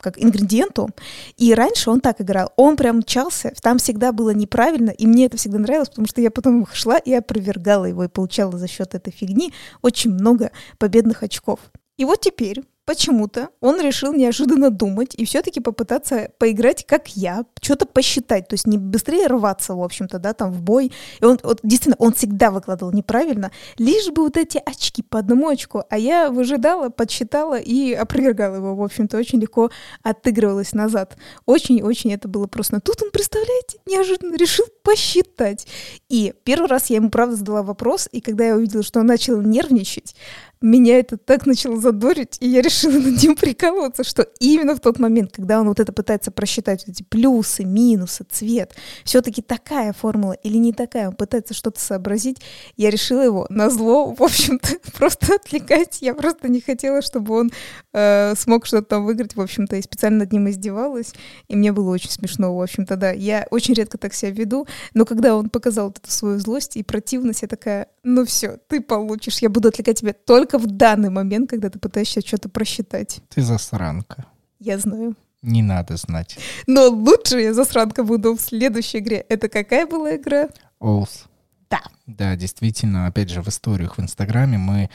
как 0.00 0.22
ингредиенту, 0.22 0.90
и 1.36 1.54
раньше 1.54 1.90
он 1.90 2.00
так 2.00 2.20
играл, 2.20 2.52
он 2.56 2.76
прям 2.76 2.98
мчался, 2.98 3.52
там 3.60 3.78
всегда 3.78 4.12
было 4.12 4.30
неправильно, 4.30 4.90
и 4.90 5.06
мне 5.06 5.26
это 5.26 5.36
всегда 5.36 5.58
нравилось, 5.58 5.90
потому 5.90 6.06
что 6.06 6.20
я 6.20 6.30
потом 6.30 6.66
шла 6.72 6.98
и 6.98 7.12
опровергала 7.12 7.84
его, 7.84 8.04
и 8.04 8.08
получала 8.08 8.58
за 8.58 8.68
счет 8.68 8.94
этой 8.94 9.12
фигни 9.12 9.52
очень 9.82 10.12
много 10.12 10.50
победных 10.78 11.22
очков. 11.22 11.60
И 12.00 12.04
вот 12.06 12.22
теперь 12.22 12.62
почему-то 12.86 13.50
он 13.60 13.78
решил 13.78 14.14
неожиданно 14.14 14.70
думать 14.70 15.14
и 15.14 15.26
все-таки 15.26 15.60
попытаться 15.60 16.30
поиграть, 16.38 16.86
как 16.86 17.08
я, 17.08 17.44
что-то 17.60 17.84
посчитать, 17.84 18.48
то 18.48 18.54
есть 18.54 18.66
не 18.66 18.78
быстрее 18.78 19.26
рваться, 19.26 19.74
в 19.74 19.82
общем-то, 19.82 20.18
да, 20.18 20.32
там 20.32 20.50
в 20.50 20.62
бой. 20.62 20.90
И 21.20 21.24
он, 21.24 21.38
вот, 21.42 21.60
действительно, 21.62 21.96
он 21.98 22.14
всегда 22.14 22.50
выкладывал 22.50 22.90
неправильно, 22.92 23.52
лишь 23.76 24.08
бы 24.08 24.22
вот 24.22 24.38
эти 24.38 24.60
очки 24.64 25.02
по 25.02 25.18
одному 25.18 25.48
очку, 25.48 25.84
а 25.90 25.98
я 25.98 26.30
выжидала, 26.30 26.88
подсчитала 26.88 27.60
и 27.60 27.92
опровергала 27.92 28.56
его, 28.56 28.74
в 28.74 28.82
общем-то, 28.82 29.18
очень 29.18 29.40
легко 29.40 29.70
отыгрывалась 30.02 30.72
назад. 30.72 31.18
Очень-очень 31.44 32.14
это 32.14 32.28
было 32.28 32.46
просто. 32.46 32.76
Но 32.76 32.80
Тут 32.80 33.02
он, 33.02 33.10
представляете, 33.10 33.78
неожиданно 33.86 34.36
решил 34.36 34.64
посчитать. 34.82 35.66
И 36.08 36.32
первый 36.44 36.66
раз 36.66 36.88
я 36.88 36.96
ему, 36.96 37.10
правда, 37.10 37.36
задала 37.36 37.62
вопрос, 37.62 38.08
и 38.10 38.22
когда 38.22 38.46
я 38.46 38.56
увидела, 38.56 38.82
что 38.82 39.00
он 39.00 39.06
начал 39.06 39.40
нервничать, 39.42 40.16
меня 40.60 40.98
это 40.98 41.16
так 41.16 41.46
начало 41.46 41.80
задорить, 41.80 42.36
и 42.40 42.48
я 42.48 42.60
решила 42.60 42.92
над 42.92 43.22
ним 43.22 43.34
прикалываться, 43.34 44.04
что 44.04 44.26
именно 44.40 44.74
в 44.76 44.80
тот 44.80 44.98
момент, 44.98 45.32
когда 45.32 45.60
он 45.60 45.68
вот 45.68 45.80
это 45.80 45.92
пытается 45.92 46.30
просчитать, 46.30 46.84
вот 46.86 46.94
эти 46.94 47.02
плюсы, 47.02 47.64
минусы, 47.64 48.24
цвет, 48.30 48.74
все-таки 49.04 49.42
такая 49.42 49.92
формула 49.92 50.32
или 50.32 50.58
не 50.58 50.72
такая, 50.72 51.08
он 51.08 51.14
пытается 51.14 51.54
что-то 51.54 51.80
сообразить, 51.80 52.38
я 52.76 52.90
решила 52.90 53.22
его 53.22 53.46
на 53.48 53.70
зло, 53.70 54.14
в 54.14 54.22
общем-то, 54.22 54.68
просто 54.96 55.36
отвлекать. 55.36 55.98
Я 56.02 56.14
просто 56.14 56.48
не 56.48 56.60
хотела, 56.60 57.02
чтобы 57.02 57.38
он 57.38 57.50
э, 57.92 58.34
смог 58.36 58.66
что-то 58.66 58.86
там 58.86 59.06
выиграть, 59.06 59.36
в 59.36 59.40
общем-то, 59.40 59.76
и 59.76 59.82
специально 59.82 60.20
над 60.20 60.32
ним 60.32 60.48
издевалась, 60.50 61.14
и 61.48 61.56
мне 61.56 61.72
было 61.72 61.90
очень 61.90 62.10
смешно, 62.10 62.54
в 62.54 62.60
общем-то, 62.60 62.96
да. 62.96 63.12
Я 63.12 63.46
очень 63.50 63.74
редко 63.74 63.98
так 63.98 64.14
себя 64.14 64.30
веду, 64.30 64.66
но 64.94 65.04
когда 65.04 65.36
он 65.36 65.48
показал 65.48 65.88
вот 65.88 65.98
эту 65.98 66.10
свою 66.10 66.38
злость 66.38 66.76
и 66.76 66.82
противность, 66.82 67.42
я 67.42 67.48
такая, 67.48 67.88
ну 68.02 68.24
все, 68.24 68.58
ты 68.68 68.80
получишь, 68.80 69.38
я 69.38 69.48
буду 69.48 69.68
отвлекать 69.68 70.00
тебя 70.00 70.12
только 70.12 70.49
в 70.58 70.66
данный 70.66 71.10
момент, 71.10 71.50
когда 71.50 71.70
ты 71.70 71.78
пытаешься 71.78 72.20
что-то 72.20 72.48
просчитать. 72.48 73.20
Ты 73.28 73.42
засранка. 73.42 74.26
Я 74.58 74.78
знаю. 74.78 75.14
Не 75.42 75.62
надо 75.62 75.96
знать. 75.96 76.38
Но 76.66 76.88
лучше 76.88 77.40
я 77.40 77.54
засранка 77.54 78.04
буду 78.04 78.36
в 78.36 78.40
следующей 78.40 78.98
игре. 78.98 79.24
Это 79.28 79.48
какая 79.48 79.86
была 79.86 80.16
игра? 80.16 80.48
Оус. 80.78 81.24
Да. 81.70 81.80
Да, 82.06 82.36
действительно, 82.36 83.06
опять 83.06 83.30
же, 83.30 83.42
в 83.42 83.48
историях 83.48 83.96
в 83.96 84.00
Инстаграме 84.00 84.58
мы 84.58 84.90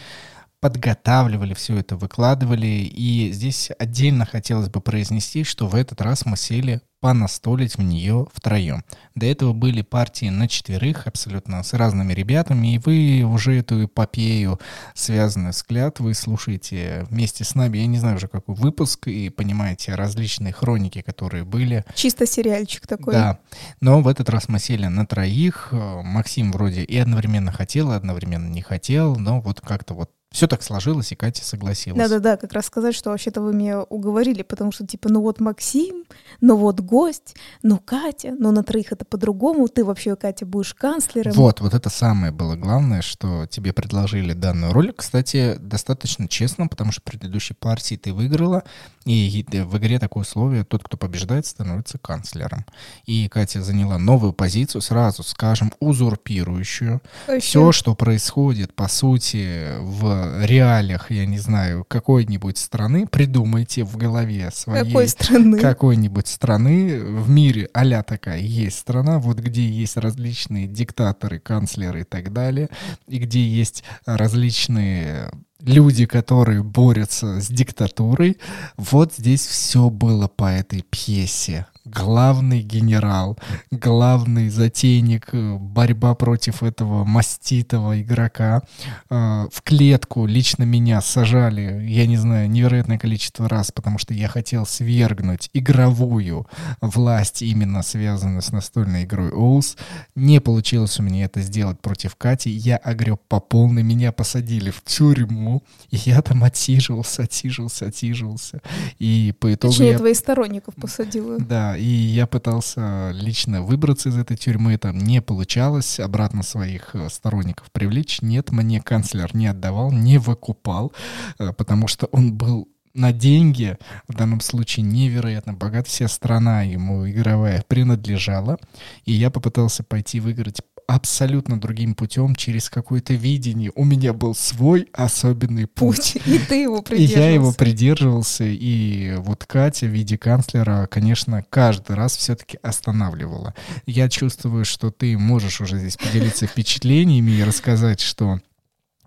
подготавливали 0.65 1.53
все 1.53 1.77
это, 1.77 1.95
выкладывали. 1.95 2.65
И 2.65 3.31
здесь 3.31 3.69
отдельно 3.77 4.25
хотелось 4.25 4.67
бы 4.67 4.81
произнести, 4.81 5.43
что 5.43 5.67
в 5.67 5.75
этот 5.75 6.01
раз 6.01 6.25
мы 6.25 6.37
сели 6.37 6.81
понастолить 7.01 7.77
в 7.77 7.83
нее 7.83 8.25
втроем. 8.33 8.83
До 9.13 9.27
этого 9.27 9.53
были 9.53 9.83
партии 9.83 10.25
на 10.29 10.47
четверых, 10.47 11.05
абсолютно 11.05 11.61
с 11.61 11.73
разными 11.73 12.13
ребятами, 12.13 12.73
и 12.73 12.77
вы 12.79 13.21
уже 13.31 13.59
эту 13.59 13.85
эпопею, 13.85 14.59
связанную 14.95 15.53
с 15.53 15.61
клятвой, 15.61 16.15
слушаете 16.15 17.05
вместе 17.11 17.43
с 17.43 17.53
нами. 17.53 17.77
Я 17.77 17.85
не 17.85 17.99
знаю 17.99 18.15
уже 18.15 18.27
какой 18.27 18.55
выпуск, 18.55 19.07
и 19.07 19.29
понимаете 19.29 19.93
различные 19.93 20.51
хроники, 20.51 21.01
которые 21.01 21.43
были. 21.43 21.85
Чисто 21.93 22.25
сериальчик 22.25 22.87
такой. 22.87 23.13
Да, 23.13 23.37
но 23.81 24.01
в 24.01 24.07
этот 24.07 24.31
раз 24.31 24.49
мы 24.49 24.57
сели 24.57 24.87
на 24.87 25.05
троих. 25.05 25.69
Максим 25.71 26.51
вроде 26.51 26.81
и 26.81 26.97
одновременно 26.97 27.51
хотел, 27.51 27.91
и 27.91 27.95
одновременно 27.95 28.49
не 28.49 28.63
хотел, 28.63 29.15
но 29.15 29.41
вот 29.41 29.61
как-то 29.61 29.93
вот 29.93 30.09
все 30.35 30.47
так 30.47 30.63
сложилось, 30.63 31.13
и 31.13 31.15
Катя 31.15 31.45
согласилась. 31.45 31.97
Да-да-да, 31.97 32.35
как 32.35 32.51
раз 32.51 32.65
сказать, 32.65 32.93
что 32.93 33.09
вообще-то 33.09 33.39
вы 33.39 33.53
меня 33.53 33.83
уговорили, 33.83 34.43
потому 34.43 34.73
что, 34.73 34.85
типа, 34.85 35.07
ну 35.07 35.21
вот 35.21 35.39
Максим, 35.39 36.03
ну 36.41 36.57
вот 36.57 36.81
гость, 36.81 37.37
ну 37.63 37.79
Катя, 37.79 38.35
ну 38.37 38.51
на 38.51 38.61
троих 38.61 38.91
это 38.91 39.05
по-другому, 39.05 39.69
ты 39.69 39.85
вообще, 39.85 40.17
Катя, 40.17 40.45
будешь 40.45 40.73
канцлером. 40.73 41.31
Вот, 41.31 41.61
вот 41.61 41.73
это 41.73 41.89
самое 41.89 42.33
было 42.33 42.57
главное, 42.57 43.01
что 43.01 43.45
тебе 43.45 43.71
предложили 43.71 44.33
данную 44.33 44.73
роль. 44.73 44.91
Кстати, 44.91 45.55
достаточно 45.57 46.27
честно, 46.27 46.67
потому 46.67 46.91
что 46.91 46.99
в 46.99 47.05
предыдущей 47.05 47.53
партии 47.53 47.95
ты 47.95 48.11
выиграла, 48.11 48.63
и 49.05 49.45
в 49.51 49.77
игре 49.77 49.99
такое 49.99 50.23
условие, 50.23 50.63
тот, 50.63 50.83
кто 50.83 50.97
побеждает, 50.97 51.45
становится 51.45 51.97
канцлером. 51.97 52.65
И 53.05 53.27
Катя 53.27 53.61
заняла 53.61 53.99
новую 53.99 54.33
позицию, 54.33 54.81
сразу 54.81 55.23
скажем, 55.23 55.71
узурпирующую. 55.79 57.01
Вообще. 57.27 57.47
Все, 57.47 57.71
что 57.71 57.93
происходит, 57.95 58.73
по 58.73 58.87
сути, 58.87 59.77
в 59.79 60.43
реалиях, 60.45 61.11
я 61.11 61.25
не 61.25 61.37
знаю, 61.37 61.85
какой-нибудь 61.87 62.57
страны, 62.57 63.05
придумайте 63.07 63.83
в 63.83 63.95
голове 63.97 64.49
своей 64.51 64.85
Какой 64.85 65.07
страны? 65.07 65.59
какой-нибудь 65.59 66.27
страны 66.27 66.99
в 66.99 67.29
мире, 67.29 67.69
а 67.73 67.85
такая 68.03 68.39
есть 68.39 68.79
страна, 68.79 69.19
вот 69.19 69.37
где 69.37 69.67
есть 69.67 69.97
различные 69.97 70.67
диктаторы, 70.67 71.39
канцлеры 71.39 72.01
и 72.01 72.03
так 72.03 72.33
далее, 72.33 72.69
и 73.07 73.19
где 73.19 73.47
есть 73.47 73.83
различные 74.05 75.31
люди, 75.59 76.05
которые 76.05 76.63
борются 76.63 77.39
с 77.41 77.47
диктатурой. 77.47 78.37
Вот 78.77 79.13
здесь 79.13 79.45
все 79.45 79.89
было 79.89 80.27
по 80.27 80.45
этой 80.45 80.81
пьесе. 80.81 81.67
Главный 81.85 82.61
генерал, 82.61 83.37
главный 83.69 84.49
затейник, 84.49 85.29
э, 85.33 85.57
борьба 85.57 86.15
против 86.15 86.63
этого 86.63 87.05
маститого 87.05 88.01
игрока. 88.01 88.63
Э, 89.09 89.47
В 89.51 89.61
клетку 89.61 90.25
лично 90.25 90.63
меня 90.63 90.99
сажали, 91.01 91.85
я 91.87 92.07
не 92.07 92.17
знаю, 92.17 92.49
невероятное 92.49 92.97
количество 92.97 93.47
раз, 93.47 93.71
потому 93.71 93.99
что 93.99 94.15
я 94.15 94.27
хотел 94.27 94.65
свергнуть 94.65 95.51
игровую 95.53 96.47
власть, 96.81 97.43
именно 97.43 97.83
связанную 97.83 98.41
с 98.41 98.51
настольной 98.51 99.03
игрой 99.03 99.29
Оус. 99.29 99.77
Не 100.15 100.41
получилось 100.41 100.99
у 100.99 101.03
меня 101.03 101.25
это 101.25 101.41
сделать 101.41 101.79
против 101.79 102.15
Кати. 102.15 102.49
Я 102.49 102.77
огреб 102.77 103.21
по 103.27 103.39
полной, 103.39 103.83
меня 103.83 104.11
посадили 104.11 104.71
в 104.71 104.83
тюрьму, 104.83 105.61
и 105.91 105.97
я 105.97 106.21
там 106.23 106.43
отсиживался, 106.43 107.23
отсиживался, 107.23 107.85
отсиживался. 107.85 108.61
И 108.97 109.33
по 109.39 109.53
итогу 109.53 109.73
Точнее, 109.73 109.91
я... 109.91 109.97
твоих 109.97 110.17
сторонников 110.17 110.73
посадила. 110.75 111.37
Да, 111.39 111.74
и 111.77 111.85
я 111.85 112.27
пытался 112.27 113.11
лично 113.11 113.61
выбраться 113.61 114.09
из 114.09 114.17
этой 114.17 114.37
тюрьмы, 114.37 114.77
там 114.77 114.97
не 114.97 115.21
получалось, 115.21 115.99
обратно 115.99 116.43
своих 116.43 116.95
э, 116.95 117.09
сторонников 117.09 117.71
привлечь. 117.71 118.21
Нет, 118.21 118.51
мне 118.51 118.81
канцлер 118.81 119.35
не 119.35 119.47
отдавал, 119.47 119.91
не 119.91 120.17
выкупал, 120.17 120.93
э, 121.39 121.53
потому 121.53 121.87
что 121.87 122.07
он 122.07 122.33
был 122.33 122.67
на 122.95 123.11
деньги, 123.11 123.77
в 124.07 124.13
данном 124.15 124.39
случае 124.39 124.85
невероятно 124.85 125.53
богат, 125.53 125.87
вся 125.87 126.07
страна 126.07 126.63
ему 126.63 127.07
игровая 127.09 127.63
принадлежала, 127.67 128.57
и 129.03 129.11
я 129.11 129.29
попытался 129.29 129.83
пойти 129.83 130.19
выиграть 130.19 130.61
абсолютно 130.87 131.59
другим 131.59 131.95
путем, 131.95 132.35
через 132.35 132.69
какое-то 132.69 133.13
видение. 133.13 133.71
У 133.75 133.83
меня 133.83 134.13
был 134.13 134.35
свой 134.35 134.87
особенный 134.93 135.67
путь. 135.67 136.13
Путь, 136.13 136.27
и 136.27 136.39
ты 136.39 136.61
его 136.63 136.79
И 136.79 136.81
придерживался. 136.81 137.19
я 137.19 137.29
его 137.29 137.51
придерживался, 137.53 138.43
и 138.45 139.15
вот 139.17 139.45
Катя 139.45 139.85
в 139.87 139.89
виде 139.89 140.17
канцлера, 140.17 140.87
конечно, 140.87 141.43
каждый 141.49 141.95
раз 141.95 142.17
все-таки 142.17 142.59
останавливала. 142.61 143.53
Я 143.85 144.09
чувствую, 144.09 144.65
что 144.65 144.91
ты 144.91 145.17
можешь 145.17 145.61
уже 145.61 145.79
здесь 145.79 145.97
поделиться 145.97 146.47
впечатлениями 146.47 147.31
и 147.31 147.43
рассказать, 147.43 147.99
что 147.99 148.39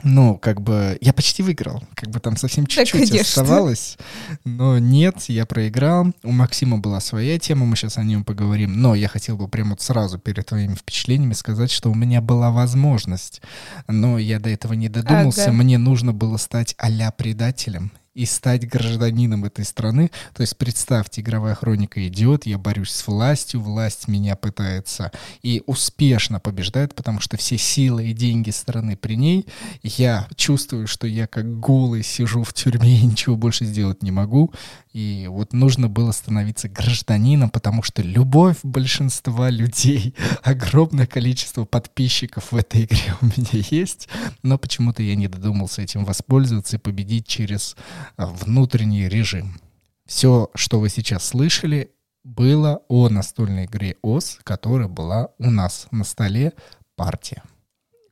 ну, 0.02 0.38
как 0.38 0.61
бы, 0.61 0.96
я 1.00 1.12
почти 1.12 1.42
выиграл, 1.42 1.82
как 1.94 2.11
бы 2.11 2.20
там 2.20 2.37
совсем 2.37 2.66
чуть-чуть 2.66 3.11
конечно. 3.11 3.20
оставалось, 3.20 3.98
но 4.44 4.78
нет, 4.78 5.24
я 5.28 5.44
проиграл. 5.46 6.12
У 6.22 6.30
Максима 6.32 6.78
была 6.78 7.00
своя 7.00 7.38
тема, 7.38 7.66
мы 7.66 7.76
сейчас 7.76 7.98
о 7.98 8.04
нем 8.04 8.24
поговорим, 8.24 8.80
но 8.80 8.94
я 8.94 9.08
хотел 9.08 9.37
бы 9.37 9.48
прямо 9.48 9.70
вот 9.70 9.80
сразу 9.80 10.18
перед 10.18 10.46
твоими 10.46 10.74
впечатлениями 10.74 11.32
сказать, 11.32 11.70
что 11.70 11.90
у 11.90 11.94
меня 11.94 12.20
была 12.20 12.50
возможность, 12.50 13.42
но 13.88 14.18
я 14.18 14.38
до 14.38 14.50
этого 14.50 14.74
не 14.74 14.88
додумался, 14.88 15.44
Ага. 15.44 15.52
мне 15.52 15.78
нужно 15.78 16.12
было 16.12 16.37
стать 16.37 16.74
а-ля 16.78 17.11
предателем 17.11 17.92
и 18.14 18.25
стать 18.27 18.68
гражданином 18.68 19.44
этой 19.44 19.64
страны. 19.64 20.11
То 20.35 20.42
есть 20.42 20.57
представьте, 20.57 21.21
игровая 21.21 21.55
хроника 21.55 22.07
идет, 22.07 22.47
я 22.47 22.59
борюсь 22.59 22.90
с 22.90 23.07
властью, 23.07 23.61
власть 23.61 24.09
меня 24.09 24.37
пытается 24.37 25.12
и 25.42 25.62
успешно 25.66 26.40
побеждает, 26.40 26.94
потому 26.94 27.21
что 27.21 27.37
все 27.37 27.59
силы 27.59 28.09
и 28.09 28.12
деньги 28.12 28.51
страны 28.51 28.97
при 28.97 29.14
ней. 29.14 29.47
Я 29.83 30.27
чувствую, 30.37 30.87
что 30.87 31.07
я 31.07 31.27
как 31.27 31.61
голый 31.61 32.03
сижу 32.03 32.42
в 32.42 32.53
тюрьме 32.53 32.99
и 32.99 33.07
ничего 33.07 33.37
больше 33.37 33.64
сделать 33.64 34.03
не 34.03 34.11
могу. 34.11 34.53
И 34.92 35.27
вот 35.29 35.53
нужно 35.53 35.88
было 35.88 36.11
становиться 36.11 36.68
гражданином, 36.68 37.51
потому 37.51 37.85
что 37.85 38.03
любовь 38.03 38.57
большинства 38.64 39.49
людей, 39.49 40.14
огромное 40.42 41.07
количество 41.07 41.64
подписчиков 41.64 42.51
в 42.51 42.57
этой 42.57 42.85
игре 42.85 43.14
у 43.21 43.27
меня 43.27 43.62
есть, 43.71 44.09
но 44.42 44.59
почему-то 44.59 45.03
я 45.03 45.14
не 45.14 45.29
додумался 45.29 45.83
этим 45.83 46.05
воспользоваться 46.05 46.77
и 46.77 46.81
победить 46.81 47.27
через 47.27 47.77
внутренний 48.16 49.08
режим. 49.08 49.61
Все, 50.06 50.50
что 50.54 50.80
вы 50.80 50.88
сейчас 50.88 51.24
слышали, 51.24 51.92
было 52.24 52.82
о 52.88 53.08
настольной 53.08 53.66
игре 53.66 53.96
ОС, 54.02 54.38
которая 54.42 54.88
была 54.88 55.30
у 55.38 55.50
нас 55.50 55.87
на 55.90 56.04
столе 56.04 56.52
партия. 56.96 57.42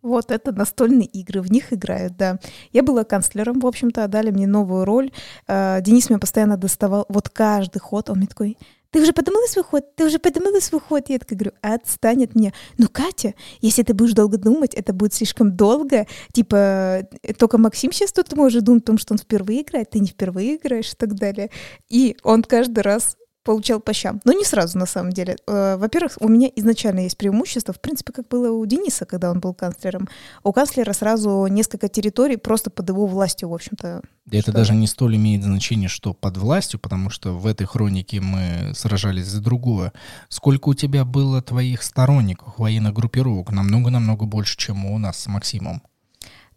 Вот 0.02 0.30
это 0.30 0.52
настольные 0.52 1.06
игры, 1.06 1.40
в 1.42 1.50
них 1.50 1.72
играют, 1.72 2.16
да. 2.16 2.38
Я 2.72 2.84
была 2.84 3.02
канцлером, 3.02 3.58
в 3.58 3.66
общем-то, 3.66 4.06
дали 4.06 4.30
мне 4.30 4.46
новую 4.46 4.84
роль. 4.84 5.10
Э, 5.48 5.80
Денис 5.80 6.08
меня 6.08 6.20
постоянно 6.20 6.56
доставал, 6.56 7.06
вот 7.08 7.28
каждый 7.28 7.80
ход, 7.80 8.08
он 8.08 8.18
мне 8.18 8.28
такой, 8.28 8.56
ты 8.90 9.02
уже 9.02 9.12
подумала 9.12 9.46
свой 9.46 9.64
ход? 9.64 9.94
Ты 9.96 10.06
уже 10.06 10.18
подумала 10.18 10.60
свой 10.60 10.80
ход? 10.80 11.08
Я 11.08 11.18
такая 11.18 11.38
говорю, 11.38 11.56
отстань 11.60 12.24
от 12.24 12.34
меня. 12.34 12.52
Ну, 12.78 12.88
Катя, 12.88 13.34
если 13.60 13.82
ты 13.82 13.94
будешь 13.94 14.12
долго 14.12 14.38
думать, 14.38 14.74
это 14.74 14.92
будет 14.92 15.14
слишком 15.14 15.56
долго. 15.56 16.06
Типа, 16.32 17.06
э, 17.22 17.34
только 17.34 17.58
Максим 17.58 17.92
сейчас 17.92 18.12
тут 18.12 18.32
может 18.34 18.64
думать 18.64 18.82
о 18.84 18.86
том, 18.86 18.98
что 18.98 19.14
он 19.14 19.18
впервые 19.18 19.62
играет, 19.62 19.90
ты 19.90 19.98
не 19.98 20.08
впервые 20.08 20.56
играешь 20.56 20.92
и 20.92 20.96
так 20.96 21.14
далее. 21.14 21.50
И 21.88 22.16
он 22.22 22.42
каждый 22.42 22.80
раз 22.80 23.16
получал 23.46 23.80
по 23.80 23.92
щам. 23.92 24.20
Но 24.24 24.32
не 24.32 24.44
сразу, 24.44 24.76
на 24.78 24.86
самом 24.86 25.12
деле. 25.12 25.36
Э, 25.46 25.76
Во-первых, 25.76 26.18
у 26.20 26.28
меня 26.28 26.48
изначально 26.56 27.00
есть 27.00 27.16
преимущество, 27.16 27.72
в 27.72 27.80
принципе, 27.80 28.12
как 28.12 28.28
было 28.28 28.50
у 28.50 28.66
Дениса, 28.66 29.06
когда 29.06 29.30
он 29.30 29.40
был 29.40 29.54
канцлером. 29.54 30.08
У 30.42 30.52
канцлера 30.52 30.92
сразу 30.92 31.46
несколько 31.46 31.88
территорий 31.88 32.36
просто 32.36 32.70
под 32.70 32.88
его 32.88 33.06
властью, 33.06 33.48
в 33.48 33.54
общем-то. 33.54 34.02
Это 34.30 34.52
даже 34.52 34.72
же? 34.72 34.78
не 34.78 34.88
столь 34.88 35.16
имеет 35.16 35.44
значение, 35.44 35.88
что 35.88 36.12
под 36.12 36.36
властью, 36.36 36.80
потому 36.80 37.10
что 37.10 37.38
в 37.38 37.46
этой 37.46 37.66
хронике 37.66 38.20
мы 38.20 38.72
сражались 38.74 39.26
за 39.26 39.40
другое. 39.40 39.92
Сколько 40.28 40.70
у 40.70 40.74
тебя 40.74 41.04
было 41.04 41.40
твоих 41.40 41.84
сторонников, 41.84 42.58
военных 42.58 42.92
группировок? 42.92 43.52
Намного-намного 43.52 44.26
больше, 44.26 44.56
чем 44.56 44.84
у 44.86 44.98
нас 44.98 45.20
с 45.20 45.26
Максимом. 45.28 45.82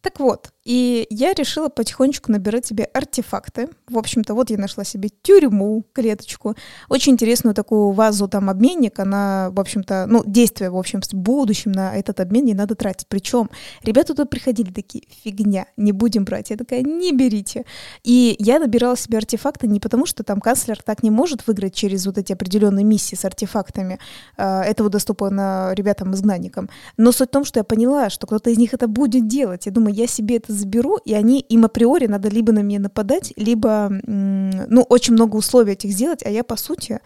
Так 0.01 0.19
вот, 0.19 0.51
и 0.63 1.07
я 1.09 1.33
решила 1.33 1.67
потихонечку 1.67 2.31
набирать 2.31 2.65
себе 2.65 2.83
артефакты. 2.83 3.69
В 3.88 3.97
общем-то, 3.97 4.33
вот 4.35 4.49
я 4.51 4.57
нашла 4.57 4.83
себе 4.83 5.09
тюрьму, 5.23 5.83
клеточку. 5.93 6.55
Очень 6.89 7.13
интересную 7.13 7.55
такую 7.55 7.91
вазу, 7.91 8.27
там, 8.27 8.49
обменник. 8.49 8.99
Она, 8.99 9.49
в 9.51 9.59
общем-то, 9.59 10.05
ну, 10.07 10.23
действие, 10.25 10.69
в 10.69 10.77
общем, 10.77 11.01
в 11.01 11.13
будущем 11.13 11.71
на 11.71 11.95
этот 11.95 12.19
обмен 12.19 12.45
не 12.45 12.53
надо 12.53 12.75
тратить. 12.75 13.07
Причем 13.07 13.49
ребята 13.83 14.13
тут 14.13 14.29
приходили 14.29 14.71
такие, 14.71 15.05
фигня, 15.23 15.65
не 15.75 15.91
будем 15.91 16.23
брать. 16.23 16.51
Я 16.51 16.57
такая, 16.57 16.81
не 16.81 17.13
берите. 17.13 17.65
И 18.03 18.35
я 18.39 18.59
набирала 18.59 18.95
себе 18.95 19.17
артефакты 19.17 19.67
не 19.67 19.79
потому, 19.79 20.05
что 20.05 20.23
там 20.23 20.39
канцлер 20.39 20.81
так 20.83 21.03
не 21.03 21.09
может 21.09 21.47
выиграть 21.47 21.73
через 21.73 22.05
вот 22.05 22.17
эти 22.17 22.31
определенные 22.31 22.85
миссии 22.85 23.15
с 23.15 23.25
артефактами. 23.25 23.97
А, 24.38 24.63
Это 24.63 24.83
вот 24.83 24.91
доступно 24.91 25.71
ребятам-изгнанникам. 25.73 26.69
Но 26.95 27.12
суть 27.12 27.29
в 27.29 27.31
том, 27.31 27.43
что 27.43 27.59
я 27.59 27.63
поняла, 27.63 28.09
что 28.09 28.27
кто-то 28.27 28.49
из 28.49 28.57
них 28.57 28.73
это 28.73 28.88
будет 28.88 29.27
делать. 29.27 29.65
Я 29.65 29.71
думаю, 29.71 29.88
я 29.89 30.08
себе 30.08 30.38
это 30.38 30.54
заберу, 30.54 30.97
и 30.97 31.13
они 31.13 31.39
им 31.39 31.65
априори 31.65 32.08
надо 32.08 32.30
либо 32.30 32.52
на 32.52 32.60
меня 32.60 32.80
нападать, 32.80 33.34
либо, 33.36 33.89
ну, 34.06 34.82
очень 34.84 35.13
много 35.13 35.36
условий 35.36 35.73
этих 35.73 35.91
сделать, 35.91 36.25
а 36.25 36.30
я, 36.30 36.43
по 36.43 36.56
сути, 36.56 36.99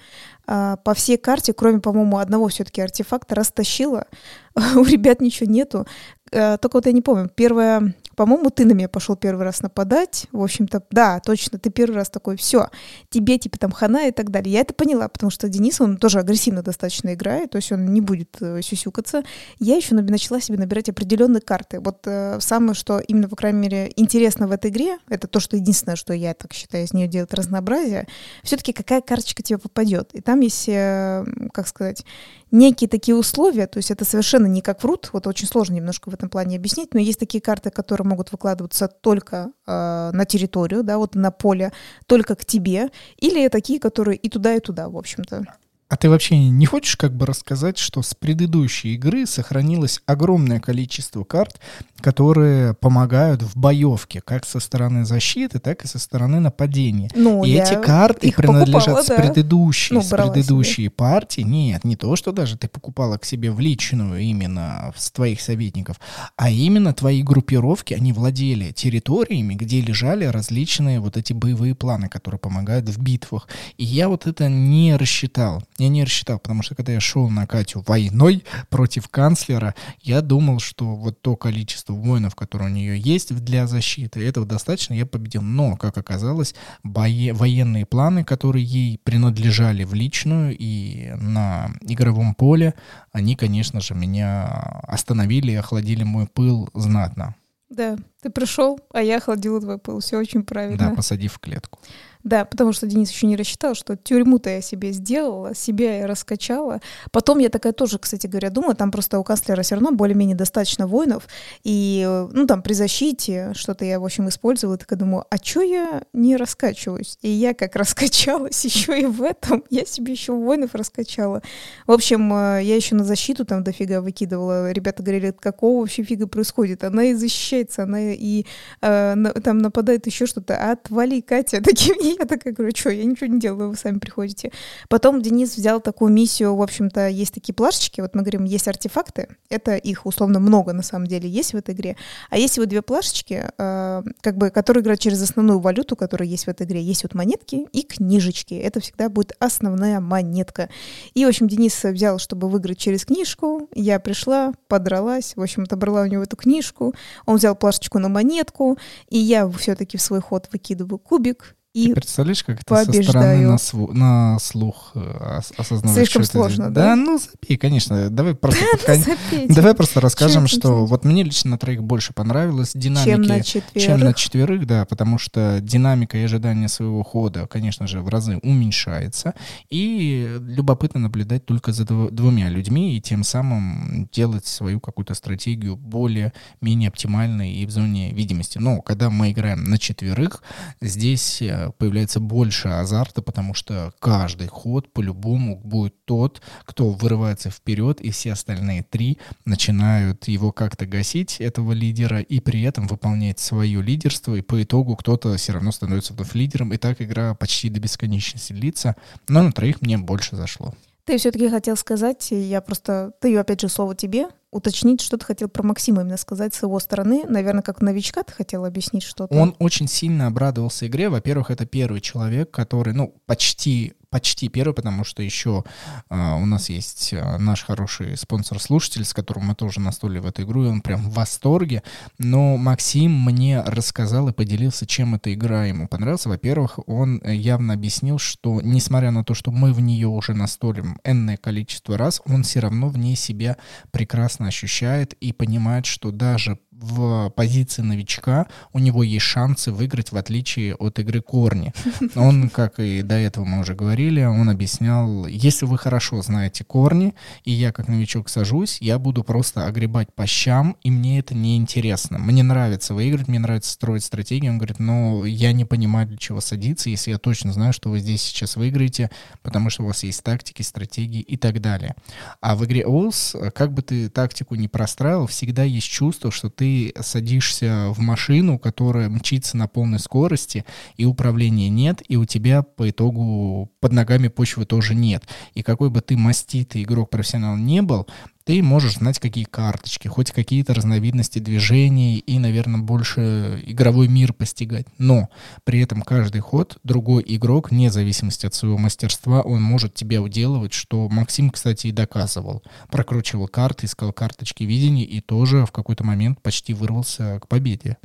а, 0.46 0.78
по 0.78 0.93
всей 0.93 1.17
карте, 1.17 1.54
кроме, 1.54 1.80
по-моему, 1.80 2.17
одного 2.17 2.48
все-таки 2.50 2.82
артефакта, 2.82 3.36
растащила. 3.36 4.08
У 4.76 4.84
ребят 4.84 5.22
ничего 5.22 5.50
нету. 5.50 5.86
Э, 6.32 6.58
Только 6.58 6.78
вот 6.78 6.86
я 6.86 6.91
не 6.91 7.02
помню. 7.02 7.30
Первое, 7.34 7.96
по-моему, 8.15 8.49
ты 8.49 8.65
на 8.65 8.73
меня 8.73 8.89
пошел 8.89 9.15
первый 9.15 9.43
раз 9.43 9.62
нападать. 9.62 10.28
В 10.32 10.41
общем-то, 10.41 10.84
да, 10.91 11.19
точно, 11.19 11.60
ты 11.60 11.69
первый 11.69 11.95
раз 11.95 12.10
такой, 12.10 12.38
все, 12.38 12.69
тебе 13.10 13.38
типа 13.38 13.58
там 13.58 13.71
хана 13.71 14.08
и 14.08 14.12
так 14.12 14.30
далее. 14.30 14.54
Я 14.54 14.62
это 14.62 14.73
поняла, 14.73 15.08
потому 15.08 15.30
что 15.30 15.49
Денис, 15.49 15.80
он 15.82 15.97
тоже 15.97 16.19
агрессивно 16.19 16.62
достаточно 16.62 17.13
играет, 17.13 17.52
то 17.52 17.58
есть 17.58 17.71
он 17.71 17.93
не 17.93 18.02
будет 18.02 18.38
э, 18.41 18.62
сюсюкаться. 18.62 19.23
Я 19.60 19.76
еще 19.76 19.95
начала 19.95 20.39
себе 20.39 20.58
набирать 20.58 20.89
определенные 20.89 21.41
карты. 21.41 21.80
Вот 21.80 21.99
э, 22.06 22.39
самое, 22.39 22.73
что 22.73 22.99
именно, 22.99 23.28
по 23.28 23.36
крайней 23.36 23.60
мере, 23.60 23.91
интересно 23.95 24.47
в 24.47 24.52
этой 24.52 24.71
игре, 24.71 24.97
это 25.10 25.28
то, 25.28 25.39
что 25.39 25.56
единственное, 25.56 25.95
что 25.95 26.13
я 26.13 26.34
так 26.34 26.54
считаю, 26.54 26.86
из 26.86 26.93
нее 26.93 27.08
делать 27.08 27.34
разнообразие, 27.34 28.08
все-таки 28.43 28.73
какая 28.73 29.02
карточка 29.02 29.43
тебе 29.43 29.58
попадет. 29.58 30.13
И 30.13 30.21
там 30.21 30.39
есть, 30.41 30.67
э, 30.67 31.26
как 31.52 31.67
сказать, 31.67 32.06
некие 32.53 32.87
такие 32.87 33.15
условия, 33.15 33.67
то 33.67 33.77
есть 33.77 33.91
это 33.91 34.05
совершенно 34.05 34.45
не 34.45 34.61
как 34.61 34.81
в 34.81 34.85
рут, 34.85 35.09
вот 35.11 35.27
очень 35.27 35.47
сложно 35.47 35.73
немножко 35.73 36.09
в 36.09 36.13
этом 36.13 36.29
плане 36.29 36.55
объяснить, 36.55 36.93
но 36.93 36.99
есть 36.99 37.19
такие 37.19 37.41
карты, 37.41 37.71
которые 37.71 38.07
могут 38.07 38.31
выкладываться 38.31 38.87
только 38.87 39.51
э, 39.65 40.11
на 40.13 40.25
территорию, 40.25 40.83
да, 40.83 40.97
вот 40.99 41.15
на 41.15 41.31
поле, 41.31 41.73
только 42.05 42.35
к 42.35 42.45
тебе, 42.45 42.89
или 43.17 43.47
такие, 43.49 43.79
которые 43.79 44.17
и 44.17 44.29
туда, 44.29 44.55
и 44.55 44.59
туда, 44.59 44.87
в 44.87 44.97
общем-то. 44.97 45.45
А 45.93 45.95
ты 45.95 46.10
вообще 46.10 46.36
не 46.39 46.65
хочешь 46.65 46.95
как 46.95 47.15
бы 47.15 47.27
рассказать, 47.27 47.77
что 47.77 48.01
с 48.01 48.15
предыдущей 48.15 48.95
игры 48.95 49.27
сохранилось 49.27 50.01
огромное 50.08 50.60
количество 50.60 51.23
карт, 51.23 51.62
которые 52.01 52.73
помогают 52.73 53.43
в 53.43 53.56
боевке, 53.56 54.19
как 54.19 54.43
со 54.43 54.60
стороны 54.60 55.06
защиты, 55.06 55.60
так 55.60 55.86
и 55.86 55.88
со 55.88 55.99
стороны 55.99 56.39
нападения. 56.39 57.12
Ну, 57.13 57.43
и 57.43 57.51
эти 57.51 57.79
карты 57.79 58.29
их 58.29 58.38
принадлежат 58.38 58.86
покупала, 58.86 59.03
с 59.03 59.08
да. 59.08 59.15
предыдущей, 59.17 59.93
Ну, 59.93 60.01
с 60.01 60.10
предыдущей 60.10 60.89
партии. 60.89 61.41
Нет, 61.41 61.84
не 61.84 61.95
то, 61.95 62.15
что 62.15 62.32
даже 62.32 62.58
ты 62.58 62.67
покупала 62.67 63.19
к 63.19 63.25
себе 63.25 63.51
в 63.51 63.60
личную 63.60 64.19
именно 64.19 64.91
с 64.97 65.12
твоих 65.12 65.41
советников, 65.41 65.97
а 66.36 66.49
именно 66.49 66.95
твои 66.95 67.21
группировки, 67.21 67.93
они 67.93 68.13
владели 68.13 68.71
территориями, 68.71 69.53
где 69.53 69.79
лежали 69.79 70.25
различные 70.25 70.99
вот 70.99 71.17
эти 71.17 71.34
боевые 71.34 71.75
планы, 71.75 72.10
которые 72.10 72.39
помогают 72.39 72.89
в 72.89 72.99
битвах. 72.99 73.47
И 73.77 73.84
я 73.84 74.10
вот 74.10 74.25
это 74.25 74.49
не 74.49 74.95
рассчитал. 74.95 75.62
Я 75.84 75.89
не 75.89 76.04
рассчитал, 76.06 76.39
потому 76.39 76.63
что 76.63 76.76
когда 76.76 76.93
я 76.93 77.02
шел 77.02 77.30
на 77.30 77.46
Катю 77.46 77.84
войной 77.86 78.46
против 78.69 79.10
канцлера, 79.10 79.76
я 80.00 80.22
думал, 80.22 80.60
что 80.60 80.96
вот 80.96 81.22
то 81.22 81.36
количество 81.36 81.91
воинов, 81.93 82.36
которые 82.36 82.69
у 82.69 82.74
нее 82.74 82.98
есть 82.98 83.36
для 83.36 83.67
защиты, 83.67 84.26
этого 84.26 84.46
достаточно, 84.46 84.93
я 84.93 85.06
победил. 85.06 85.41
Но, 85.41 85.76
как 85.76 85.98
оказалось, 85.98 86.56
бое- 86.86 87.34
военные 87.34 87.86
планы, 87.86 88.24
которые 88.24 88.63
ей 88.63 88.98
принадлежали 89.04 89.84
в 89.84 89.93
личную 89.93 90.56
и 90.58 91.12
на 91.19 91.72
игровом 91.82 92.34
поле, 92.34 92.76
они, 93.12 93.36
конечно 93.36 93.82
же, 93.82 93.93
меня 93.93 94.46
остановили 94.88 95.52
и 95.52 95.56
охладили 95.56 96.04
мой 96.04 96.28
пыл 96.28 96.69
знатно, 96.74 97.36
Да, 97.69 97.98
ты 98.22 98.30
пришел, 98.30 98.80
а 98.93 99.02
я 99.02 99.17
охладила 99.17 99.60
твой 99.60 99.80
пыл, 99.80 100.00
все 100.00 100.17
очень 100.17 100.43
правильно. 100.43 100.78
да, 100.78 100.96
посадив 100.96 101.34
в 101.34 101.39
клетку. 101.39 101.80
Да, 102.23 102.45
потому 102.45 102.71
что 102.71 102.88
Денис 102.88 103.12
еще 103.12 103.27
не 103.27 103.36
рассчитал, 103.36 103.75
что 103.75 103.97
тюрьму-то 103.97 104.49
я 104.49 104.62
себе 104.62 104.91
сделала, 104.93 105.53
себя 105.53 105.97
я 105.99 106.07
раскачала. 106.07 106.79
Потом 107.12 107.39
я 107.39 107.49
такая 107.49 107.73
тоже, 107.73 107.99
кстати 107.99 108.27
говоря, 108.27 108.49
думаю, 108.49 108.75
там 108.75 108.91
просто 108.91 109.19
у 109.19 109.23
канцлера 109.23 109.62
все 109.62 109.75
равно 109.75 109.91
более-менее 109.91 110.36
достаточно 110.38 110.88
воинов. 110.88 111.27
И, 111.63 112.07
ну, 112.31 112.47
там 112.47 112.62
при 112.62 112.73
защите 112.73 113.51
что-то 113.55 113.83
я, 113.83 113.99
в 113.99 114.05
общем, 114.05 114.29
использовала. 114.29 114.77
Такая 114.77 114.97
думаю, 114.97 115.25
а 115.29 115.38
чё 115.38 115.62
я 115.62 116.03
не 116.13 116.38
раскачиваюсь? 116.38 117.17
И 117.21 117.29
я 117.29 117.53
как 117.53 117.75
раскачалась 117.75 118.63
еще 118.65 119.01
и 119.01 119.05
в 119.05 119.21
этом. 119.21 119.63
Я 119.69 119.86
себе 119.86 120.13
еще 120.13 120.31
воинов 120.33 120.75
раскачала. 120.75 121.41
В 121.88 121.91
общем, 121.91 122.33
э, 122.33 122.62
я 122.63 122.75
еще 122.75 122.95
на 122.95 123.03
защиту 123.03 123.43
там 123.43 123.63
дофига 123.63 123.99
выкидывала. 124.01 124.71
Ребята 124.71 125.03
говорили, 125.03 125.31
какого 125.38 125.81
вообще 125.81 126.03
фига 126.03 126.27
происходит? 126.27 126.86
Она 126.86 127.03
и 127.05 127.13
защищается, 127.15 127.83
она 127.83 127.99
и 128.13 128.45
э, 128.81 129.13
на- 129.15 129.33
там 129.33 129.57
нападает 129.57 130.05
еще 130.05 130.25
что-то. 130.25 130.71
Отвали, 130.71 131.19
Катя. 131.19 131.62
Такие 131.63 131.93
Я 132.19 132.26
такая 132.26 132.54
говорю, 132.54 132.76
что, 132.76 132.89
я 132.89 133.04
ничего 133.04 133.28
не 133.28 133.39
делаю, 133.39 133.69
вы 133.69 133.76
сами 133.76 133.99
приходите. 133.99 134.52
Потом 134.89 135.21
Денис 135.21 135.56
взял 135.56 135.82
такую 135.82 136.12
миссию, 136.12 136.56
в 136.56 136.62
общем-то, 136.62 137.08
есть 137.08 137.34
такие 137.34 137.54
плашечки, 137.54 138.02
вот 138.02 138.15
мы 138.15 138.21
говорим, 138.21 138.43
есть 138.43 138.67
артефакты, 138.67 139.28
это 139.49 139.76
их 139.76 140.06
условно 140.06 140.39
много 140.39 140.73
на 140.73 140.84
самом 140.84 141.08
деле 141.08 141.30
есть 141.30 141.54
в 141.54 141.58
этой 141.58 141.73
игре, 141.73 141.95
а 142.30 142.38
есть 142.38 142.58
вот 142.58 142.67
две 142.67 142.82
плашечки, 142.82 143.49
э, 143.58 144.04
как 144.21 144.38
бы, 144.38 144.49
которые 144.49 144.82
играют 144.82 144.99
через 144.99 145.21
основную 145.21 145.60
валюту, 145.60 145.95
которая 145.95 146.28
есть 146.28 146.45
в 146.45 146.47
этой 146.49 146.65
игре. 146.65 146.82
Есть 146.82 147.04
вот 147.04 147.13
монетки 147.13 147.67
и 147.71 147.84
книжечки. 147.84 148.54
Это 148.54 148.80
всегда 148.80 149.10
будет 149.10 149.34
основная 149.39 149.99
монетка. 149.99 150.69
И, 151.13 151.26
в 151.26 151.28
общем, 151.28 151.47
Денис 151.47 151.84
взял, 151.84 152.19
чтобы 152.19 152.49
выиграть 152.49 152.78
через 152.78 153.06
книжку. 153.06 153.69
Я 153.73 153.99
пришла, 153.99 154.54
подралась, 154.67 155.34
в 155.36 155.41
общем, 155.41 155.63
отобрала 155.63 156.02
у 156.04 156.06
него 156.06 156.23
эту 156.23 156.36
книжку. 156.36 156.93
Он 157.26 157.38
взял 157.38 157.56
плашечку 157.56 157.99
на 157.99 158.10
монетку, 158.10 158.78
и 159.10 159.17
я 159.17 159.49
все-таки 159.49 159.97
в 159.97 160.02
свой 160.02 160.21
ход 160.21 160.49
выкидываю 160.52 160.99
кубик, 160.99 161.56
и 161.73 161.88
Ты 161.88 161.95
представляешь, 161.95 162.43
как 162.43 162.62
это 162.62 162.65
побеждаю. 162.65 163.03
со 163.03 163.09
стороны 163.09 163.47
на, 163.47 163.55
сву- 163.55 163.91
на 163.93 164.39
слух 164.39 164.91
э, 164.93 165.39
осознавать? 165.57 165.97
Слишком 165.97 166.23
сложно, 166.23 166.69
да? 166.71 166.89
Да, 166.89 166.95
ну 166.95 167.17
забей, 167.17 167.57
конечно. 167.57 168.12
Давай 168.12 168.36
просто, 168.36 168.63
Давай 169.49 169.73
просто 169.73 169.99
расскажем, 169.99 170.45
что 170.45 170.86
вот 170.86 171.03
мне 171.03 171.23
лично 171.23 171.51
на 171.51 171.57
троих 171.57 171.81
больше 171.83 172.13
понравилось 172.13 172.73
динамики, 172.75 173.09
чем 173.09 173.21
на 173.23 173.41
четверых, 173.43 173.83
чем 173.83 173.99
на 173.99 174.13
четверых 174.13 174.67
да, 174.67 174.86
потому 174.86 175.17
что 175.17 175.59
динамика 175.62 176.15
и 176.17 176.21
ожидание 176.23 176.67
своего 176.67 177.01
хода, 177.03 177.47
конечно 177.47 177.88
же, 177.88 178.01
в 178.01 178.07
разы 178.07 178.38
уменьшается, 178.43 179.33
и 179.71 180.38
любопытно 180.41 180.99
наблюдать 180.99 181.45
только 181.45 181.71
за 181.71 181.86
двумя 181.86 182.49
людьми 182.49 182.95
и 182.95 183.01
тем 183.01 183.23
самым 183.23 184.07
делать 184.12 184.45
свою 184.45 184.79
какую-то 184.79 185.15
стратегию 185.15 185.75
более-менее 185.75 186.89
оптимальной 186.89 187.53
и 187.53 187.65
в 187.65 187.71
зоне 187.71 188.12
видимости. 188.12 188.59
Но 188.59 188.81
когда 188.81 189.09
мы 189.09 189.31
играем 189.31 189.63
на 189.63 189.79
четверых, 189.79 190.43
здесь 190.81 191.41
э, 191.41 191.62
появляется 191.71 192.19
больше 192.19 192.69
азарта, 192.69 193.21
потому 193.21 193.54
что 193.54 193.93
каждый 193.99 194.47
ход 194.47 194.91
по-любому 194.91 195.58
будет 195.58 196.06
тот, 196.06 196.41
кто 196.65 196.89
вырывается 196.89 197.49
вперед, 197.49 198.02
и 198.02 198.12
все 198.12 198.34
остальные 198.34 198.84
три 198.84 199.17
начинают 199.45 200.28
его 200.28 200.52
как-то 200.52 200.86
гасить, 200.86 201.39
этого 201.39 201.71
лидера, 201.71 202.19
и 202.21 202.39
при 202.39 202.62
этом 202.63 202.88
выполнять 202.88 203.39
свое 203.39 203.82
лидерство, 203.82 204.36
и 204.36 204.41
по 204.41 204.62
итогу 204.62 204.95
кто-то 204.95 205.36
все 205.38 205.54
равно 205.54 205.71
становится 205.71 206.13
вновь 206.13 206.36
лидером, 206.36 206.73
и 206.73 206.78
так 206.78 207.02
игра 207.02 207.34
почти 207.36 207.69
до 207.69 207.80
бесконечности 207.80 208.54
длится, 208.54 208.95
но 209.28 209.43
на 209.43 209.52
троих 209.52 209.82
мне 209.82 209.97
больше 209.97 210.36
зашло. 210.36 210.73
Ты 211.06 211.17
все-таки 211.17 211.49
хотел 211.49 211.76
сказать, 211.76 212.30
я 212.32 212.62
просто, 212.62 213.12
ты 213.19 213.36
опять 213.38 213.60
же 213.62 213.67
слово 213.67 213.93
тебе, 213.95 214.28
уточнить, 214.53 215.01
что 215.01 215.17
ты 215.17 215.25
хотел 215.25 215.49
про 215.49 215.63
Максима 215.63 216.01
именно 216.01 216.17
сказать 216.17 216.53
с 216.53 216.61
его 216.61 216.79
стороны. 216.79 217.23
Наверное, 217.27 217.61
как 217.63 217.81
новичка 217.81 218.23
ты 218.23 218.33
хотел 218.33 218.65
объяснить 218.65 219.03
что-то. 219.03 219.33
Он 219.33 219.55
очень 219.59 219.87
сильно 219.87 220.27
обрадовался 220.27 220.87
игре. 220.87 221.09
Во-первых, 221.09 221.51
это 221.51 221.65
первый 221.65 222.01
человек, 222.01 222.51
который, 222.51 222.93
ну, 222.93 223.15
почти 223.25 223.93
почти 224.13 224.47
первый, 224.47 224.76
потому 224.76 225.04
что 225.04 225.23
еще 225.23 225.63
а, 226.08 226.36
у 226.36 226.45
нас 226.45 226.69
есть 226.69 227.15
а, 227.15 227.39
наш 227.39 227.63
хороший 227.63 228.15
спонсор-слушатель, 228.15 229.06
с 229.06 229.12
которым 229.12 229.45
мы 229.45 229.56
тоже 229.56 229.80
настолили 229.80 230.19
в 230.19 230.28
эту 230.28 230.43
игру, 230.43 230.65
и 230.65 230.67
он 230.67 230.82
прям 230.82 231.02
в 231.02 231.15
восторге. 231.15 231.82
Но 232.19 232.58
Максим 232.58 233.12
мне 233.12 233.62
рассказал 233.62 234.30
и 234.30 234.32
поделился, 234.32 234.86
чем 234.86 235.15
эта 235.15 235.34
игра 235.34 235.65
ему 235.65 235.88
понравилась. 235.88 236.28
Во-первых, 236.28 236.78
он 236.86 237.23
явно 237.26 237.73
объяснил, 237.73 238.19
что 238.19 238.62
несмотря 238.62 239.10
на 239.10 239.23
то, 239.23 239.34
что 239.34 239.49
мы 239.52 239.73
в 239.73 239.80
нее 239.80 240.08
уже 240.08 240.36
настолим 240.36 240.99
энное 241.04 241.38
количество 241.38 241.97
раз, 241.97 242.21
он 242.26 242.43
все 242.43 242.60
равно 242.60 242.89
в 242.89 242.99
ней 242.99 243.15
себя 243.15 243.58
прекрасно 243.89 244.45
ощущает 244.47 245.13
и 245.13 245.34
понимает, 245.34 245.88
что 245.88 246.12
даже 246.12 246.60
в 246.79 247.29
позиции 247.29 247.81
новичка 247.81 248.47
у 248.73 248.79
него 248.79 249.03
есть 249.03 249.25
шансы 249.25 249.71
выиграть, 249.71 250.12
в 250.12 250.17
отличие 250.17 250.75
от 250.75 250.99
игры 250.99 251.21
Корни. 251.21 251.73
Он, 252.15 252.49
как 252.49 252.79
и 252.79 253.01
до 253.01 253.15
этого 253.15 253.45
мы 253.45 253.59
уже 253.59 253.73
говорили, 253.75 254.23
он 254.23 254.49
объяснял, 254.49 255.25
если 255.25 255.65
вы 255.65 255.77
хорошо 255.77 256.21
знаете 256.21 256.63
Корни, 256.63 257.13
и 257.45 257.51
я 257.51 257.71
как 257.71 257.88
новичок 257.88 258.29
сажусь, 258.29 258.77
я 258.81 258.99
буду 258.99 259.23
просто 259.23 259.65
огребать 259.65 260.13
по 260.13 260.25
щам, 260.27 260.75
и 260.83 260.91
мне 260.91 261.19
это 261.19 261.36
не 261.36 261.57
интересно. 261.57 262.17
Мне 262.17 262.43
нравится 262.43 262.93
выиграть, 262.93 263.27
мне 263.27 263.39
нравится 263.39 263.71
строить 263.71 264.03
стратегию. 264.03 264.51
Он 264.51 264.57
говорит, 264.57 264.79
но 264.79 265.25
я 265.25 265.51
не 265.53 265.65
понимаю, 265.65 266.07
для 266.07 266.17
чего 266.17 266.41
садиться, 266.41 266.89
если 266.89 267.12
я 267.12 267.17
точно 267.17 267.53
знаю, 267.53 267.73
что 267.73 267.89
вы 267.89 267.99
здесь 267.99 268.21
сейчас 268.21 268.55
выиграете, 268.55 269.09
потому 269.41 269.69
что 269.69 269.83
у 269.83 269.88
вас 269.88 270.03
есть 270.03 270.23
тактики, 270.23 270.62
стратегии 270.62 271.21
и 271.21 271.38
так 271.38 271.62
далее. 271.62 271.95
А 272.41 272.55
в 272.55 272.65
игре 272.65 272.86
Олс, 272.86 273.36
как 273.53 273.73
бы 273.73 273.81
ты 273.81 274.09
тактику 274.09 274.55
не 274.55 274.67
простраивал, 274.67 275.27
всегда 275.27 275.63
есть 275.63 275.88
чувство, 275.88 276.31
что 276.31 276.49
ты 276.49 276.62
садишься 276.99 277.89
в 277.89 277.99
машину, 277.99 278.60
которая 278.60 279.10
мчится 279.10 279.58
на 279.58 279.67
полной 279.67 279.99
скорости, 279.99 280.65
и 280.97 281.06
управления 281.06 281.69
нет, 281.69 282.02
и 282.08 282.15
у 282.15 282.26
тебя 282.26 282.63
по 282.63 282.89
итогу 282.89 283.71
под 283.80 283.91
ногами 283.91 284.28
почвы 284.28 284.65
тоже 284.65 284.95
нет. 284.95 285.23
И 285.54 285.63
какой 285.63 285.89
бы 285.89 286.02
ты 286.02 286.17
маститый 286.17 286.84
игрок 286.84 287.10
профессионал 287.10 287.58
не 287.58 287.82
был, 287.82 288.08
ты 288.45 288.62
можешь 288.62 288.95
знать, 288.95 289.19
какие 289.19 289.45
карточки, 289.45 290.08
хоть 290.08 290.32
какие-то 290.32 290.73
разновидности 290.73 291.39
движений 291.39 292.17
и, 292.17 292.39
наверное, 292.39 292.82
больше 292.82 293.62
игровой 293.65 294.08
мир 294.08 294.34
постигать. 294.34 294.86
Но 294.97 295.29
при 295.63 295.82
этом 295.82 296.01
каждый 296.01 296.41
ход 296.41 296.77
другой 296.84 297.23
игрок, 297.25 297.71
вне 297.71 297.89
зависимости 297.89 298.45
от 298.45 298.53
своего 298.53 298.77
мастерства, 298.77 299.41
он 299.41 299.62
может 299.62 299.93
тебя 299.93 300.21
уделывать, 300.21 300.73
что 300.73 301.08
Максим, 301.10 301.49
кстати, 301.51 301.88
и 301.88 301.91
доказывал. 301.91 302.63
Прокручивал 302.89 303.47
карты, 303.47 303.86
искал 303.86 304.12
карточки 304.12 304.63
видений 304.63 305.03
и 305.03 305.21
тоже 305.21 305.65
в 305.65 305.71
какой-то 305.71 306.03
момент 306.03 306.41
почти 306.41 306.73
вырвался 306.73 307.39
к 307.39 307.47
победе. 307.47 307.97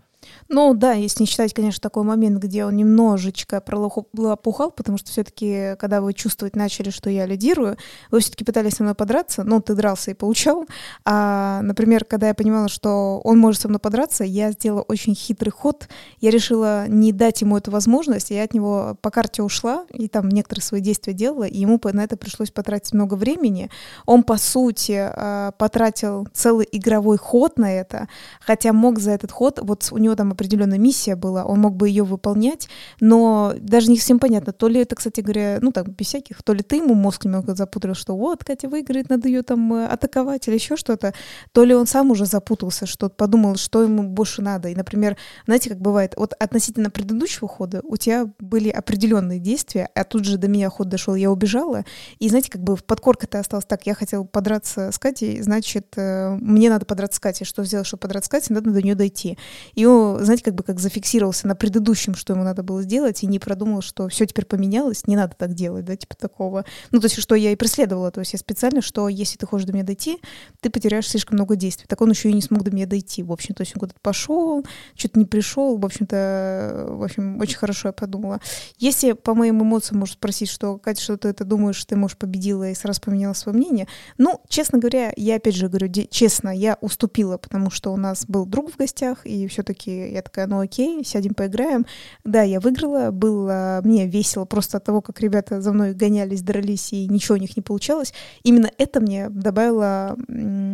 Ну 0.48 0.74
да, 0.74 0.92
если 0.92 1.22
не 1.22 1.26
считать, 1.26 1.52
конечно, 1.52 1.80
такой 1.80 2.04
момент, 2.04 2.38
где 2.38 2.64
он 2.64 2.76
немножечко 2.76 3.60
пролопухал, 3.60 4.70
потому 4.70 4.96
что 4.98 5.10
все-таки, 5.10 5.74
когда 5.78 6.00
вы 6.00 6.14
чувствовать 6.14 6.56
начали, 6.56 6.90
что 6.90 7.10
я 7.10 7.26
лидирую, 7.26 7.76
вы 8.10 8.20
все-таки 8.20 8.44
пытались 8.44 8.74
со 8.74 8.82
мной 8.82 8.94
подраться, 8.94 9.44
ну, 9.44 9.60
ты 9.60 9.74
дрался 9.74 10.12
и 10.12 10.14
получал. 10.14 10.66
А, 11.04 11.60
например, 11.62 12.04
когда 12.04 12.28
я 12.28 12.34
понимала, 12.34 12.68
что 12.68 13.20
он 13.24 13.38
может 13.38 13.60
со 13.60 13.68
мной 13.68 13.80
подраться, 13.80 14.24
я 14.24 14.52
сделала 14.52 14.82
очень 14.82 15.14
хитрый 15.14 15.52
ход. 15.52 15.88
Я 16.20 16.30
решила 16.30 16.86
не 16.88 17.12
дать 17.12 17.42
ему 17.42 17.56
эту 17.56 17.70
возможность, 17.70 18.30
я 18.30 18.42
от 18.42 18.54
него 18.54 18.96
по 19.02 19.10
карте 19.10 19.42
ушла, 19.42 19.84
и 19.92 20.08
там 20.08 20.28
некоторые 20.28 20.62
свои 20.62 20.80
действия 20.80 21.12
делала, 21.12 21.44
и 21.44 21.58
ему 21.58 21.78
на 21.92 22.04
это 22.04 22.16
пришлось 22.16 22.50
потратить 22.50 22.92
много 22.92 23.14
времени. 23.14 23.70
Он, 24.06 24.22
по 24.22 24.36
сути, 24.36 24.92
а, 24.98 25.52
потратил 25.52 26.26
целый 26.32 26.68
игровой 26.70 27.18
ход 27.18 27.58
на 27.58 27.72
это, 27.72 28.08
хотя 28.40 28.72
мог 28.72 28.98
за 28.98 29.12
этот 29.12 29.32
ход, 29.32 29.58
вот 29.62 29.88
у 29.90 29.98
него 29.98 30.14
там 30.18 30.32
определенная 30.32 30.78
миссия 30.78 31.14
была, 31.14 31.44
он 31.44 31.60
мог 31.60 31.76
бы 31.76 31.88
ее 31.88 32.02
выполнять, 32.02 32.68
но 33.00 33.54
даже 33.60 33.88
не 33.88 33.96
совсем 33.96 34.18
понятно, 34.18 34.52
то 34.52 34.68
ли 34.68 34.80
это, 34.80 34.96
кстати 34.96 35.20
говоря, 35.20 35.58
ну 35.60 35.70
так, 35.70 35.88
без 35.88 36.08
всяких, 36.08 36.42
то 36.42 36.52
ли 36.52 36.62
ты 36.62 36.76
ему 36.76 36.94
мозг 36.94 37.24
немного 37.24 37.54
запутал, 37.54 37.94
что 37.94 38.16
вот, 38.16 38.42
Катя 38.44 38.68
выиграет, 38.68 39.10
надо 39.10 39.28
ее 39.28 39.42
там 39.42 39.72
э, 39.72 39.86
атаковать 39.86 40.48
или 40.48 40.54
еще 40.54 40.76
что-то, 40.76 41.14
то 41.52 41.64
ли 41.64 41.74
он 41.74 41.86
сам 41.86 42.10
уже 42.10 42.26
запутался, 42.26 42.86
что 42.86 43.08
подумал, 43.08 43.56
что 43.56 43.82
ему 43.82 44.02
больше 44.02 44.42
надо. 44.42 44.68
И, 44.68 44.74
например, 44.74 45.16
знаете, 45.46 45.70
как 45.70 45.78
бывает, 45.78 46.14
вот 46.16 46.34
относительно 46.38 46.90
предыдущего 46.90 47.48
хода 47.48 47.80
у 47.84 47.96
тебя 47.96 48.26
были 48.40 48.70
определенные 48.70 49.38
действия, 49.38 49.88
а 49.94 50.02
тут 50.02 50.24
же 50.24 50.36
до 50.36 50.48
меня 50.48 50.68
ход 50.68 50.88
дошел, 50.88 51.14
я 51.14 51.30
убежала, 51.30 51.84
и, 52.18 52.28
знаете, 52.28 52.50
как 52.50 52.62
бы 52.62 52.76
в 52.76 52.82
подкорке-то 52.82 53.38
осталось 53.38 53.66
так, 53.66 53.86
я 53.86 53.94
хотела 53.94 54.24
подраться 54.24 54.90
с 54.90 54.98
Катей, 54.98 55.40
значит, 55.42 55.94
э, 55.96 56.36
мне 56.40 56.70
надо 56.70 56.86
подраться 56.86 57.18
с 57.18 57.20
Катей. 57.20 57.46
Что 57.46 57.64
сделать, 57.64 57.86
чтобы 57.86 58.00
подраться 58.00 58.26
с 58.26 58.30
Катей? 58.30 58.54
Надо 58.54 58.70
до 58.70 58.82
нее 58.82 58.94
дойти. 58.94 59.38
И 59.74 59.84
он 59.84 60.07
знаете, 60.20 60.44
как 60.44 60.54
бы 60.54 60.62
как 60.62 60.80
зафиксировался 60.80 61.46
на 61.46 61.54
предыдущем, 61.54 62.14
что 62.14 62.32
ему 62.32 62.44
надо 62.44 62.62
было 62.62 62.82
сделать, 62.82 63.22
и 63.22 63.26
не 63.26 63.38
продумал, 63.38 63.82
что 63.82 64.08
все 64.08 64.26
теперь 64.26 64.46
поменялось, 64.46 65.06
не 65.06 65.16
надо 65.16 65.34
так 65.36 65.54
делать, 65.54 65.84
да, 65.84 65.96
типа 65.96 66.16
такого. 66.16 66.64
Ну, 66.90 67.00
то 67.00 67.06
есть, 67.06 67.20
что 67.20 67.34
я 67.34 67.52
и 67.52 67.56
преследовала, 67.56 68.10
то 68.10 68.20
есть 68.20 68.32
я 68.32 68.38
специально, 68.38 68.80
что 68.80 69.08
если 69.08 69.36
ты 69.36 69.46
хочешь 69.46 69.66
до 69.66 69.72
меня 69.72 69.84
дойти, 69.84 70.18
ты 70.60 70.70
потеряешь 70.70 71.08
слишком 71.08 71.36
много 71.36 71.56
действий. 71.56 71.86
Так 71.88 72.00
он 72.00 72.10
еще 72.10 72.30
и 72.30 72.32
не 72.32 72.42
смог 72.42 72.62
до 72.62 72.70
меня 72.70 72.86
дойти, 72.86 73.22
в 73.22 73.32
общем, 73.32 73.54
то 73.54 73.62
есть 73.62 73.74
он 73.76 73.80
куда-то 73.80 74.00
пошел, 74.00 74.64
что-то 74.94 75.18
не 75.18 75.26
пришел, 75.26 75.76
в 75.76 75.84
общем-то, 75.84 76.86
в 76.90 77.02
общем, 77.02 77.40
очень 77.40 77.58
хорошо 77.58 77.88
я 77.88 77.92
подумала. 77.92 78.40
Если 78.78 79.12
по 79.12 79.34
моим 79.34 79.62
эмоциям 79.62 80.00
можешь 80.00 80.14
спросить, 80.14 80.48
что, 80.48 80.78
Катя, 80.78 81.02
что 81.02 81.16
ты 81.16 81.28
это 81.28 81.44
думаешь, 81.44 81.84
ты, 81.84 81.96
может, 81.96 82.18
победила 82.18 82.70
и 82.70 82.74
сразу 82.74 83.00
поменяла 83.00 83.34
свое 83.34 83.56
мнение, 83.56 83.88
ну, 84.16 84.40
честно 84.48 84.78
говоря, 84.78 85.12
я 85.16 85.36
опять 85.36 85.56
же 85.56 85.68
говорю, 85.68 85.92
честно, 86.10 86.50
я 86.50 86.78
уступила, 86.80 87.36
потому 87.38 87.70
что 87.70 87.92
у 87.92 87.96
нас 87.96 88.24
был 88.26 88.46
друг 88.46 88.72
в 88.72 88.76
гостях, 88.76 89.24
и 89.24 89.46
все-таки 89.48 89.97
я 89.98 90.22
такая, 90.22 90.46
ну 90.46 90.60
окей, 90.60 91.04
сядем 91.04 91.34
поиграем. 91.34 91.86
Да, 92.24 92.42
я 92.42 92.60
выиграла, 92.60 93.10
было 93.10 93.80
мне 93.84 94.06
весело 94.06 94.44
просто 94.44 94.78
от 94.78 94.84
того, 94.84 95.02
как 95.02 95.20
ребята 95.20 95.60
за 95.60 95.72
мной 95.72 95.94
гонялись, 95.94 96.42
дрались, 96.42 96.92
и 96.92 97.08
ничего 97.08 97.36
у 97.36 97.40
них 97.40 97.56
не 97.56 97.62
получалось. 97.62 98.12
Именно 98.42 98.70
это 98.78 99.00
мне 99.00 99.28
добавило 99.30 100.16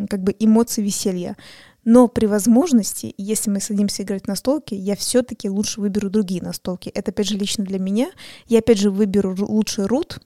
как 0.08 0.22
бы 0.22 0.34
эмоции 0.38 0.82
веселья. 0.82 1.37
Но 1.84 2.08
при 2.08 2.26
возможности, 2.26 3.14
если 3.18 3.50
мы 3.50 3.60
садимся 3.60 4.02
играть 4.02 4.26
на 4.26 4.37
столке, 4.37 4.74
я 4.74 4.96
все-таки 4.96 5.50
лучше 5.50 5.80
выберу 5.80 6.08
другие 6.08 6.42
настолки. 6.42 6.88
Это, 6.88 7.10
опять 7.10 7.28
же, 7.28 7.37
лично 7.37 7.64
для 7.64 7.78
меня. 7.78 8.10
Я, 8.46 8.60
опять 8.60 8.78
же, 8.78 8.90
выберу 8.90 9.37
лучший 9.38 9.84
рут, 9.84 10.20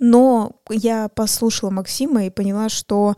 но 0.00 0.60
я 0.68 1.08
послушала 1.08 1.70
Максима 1.70 2.26
и 2.26 2.30
поняла, 2.30 2.68
что 2.68 3.14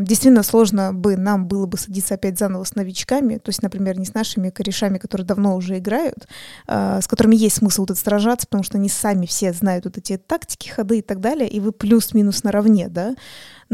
действительно 0.00 0.42
сложно 0.42 0.92
бы 0.92 1.16
нам 1.16 1.46
было 1.46 1.66
бы 1.66 1.78
садиться 1.78 2.14
опять 2.14 2.38
заново 2.38 2.64
с 2.64 2.74
новичками, 2.74 3.36
то 3.36 3.50
есть, 3.50 3.62
например, 3.62 3.98
не 3.98 4.04
с 4.04 4.14
нашими 4.14 4.50
корешами, 4.50 4.98
которые 4.98 5.24
давно 5.24 5.54
уже 5.54 5.78
играют, 5.78 6.26
а, 6.66 7.00
с 7.00 7.06
которыми 7.06 7.36
есть 7.36 7.56
смысл 7.56 7.82
вот 7.82 7.92
этот 7.92 8.02
сражаться, 8.02 8.46
потому 8.46 8.64
что 8.64 8.78
они 8.78 8.88
сами 8.88 9.26
все 9.26 9.52
знают 9.52 9.84
вот 9.84 9.98
эти 9.98 10.16
тактики, 10.16 10.68
ходы 10.68 10.98
и 10.98 11.02
так 11.02 11.20
далее, 11.20 11.48
и 11.48 11.60
вы 11.60 11.70
плюс-минус 11.70 12.42
наравне, 12.42 12.88
да, 12.88 13.14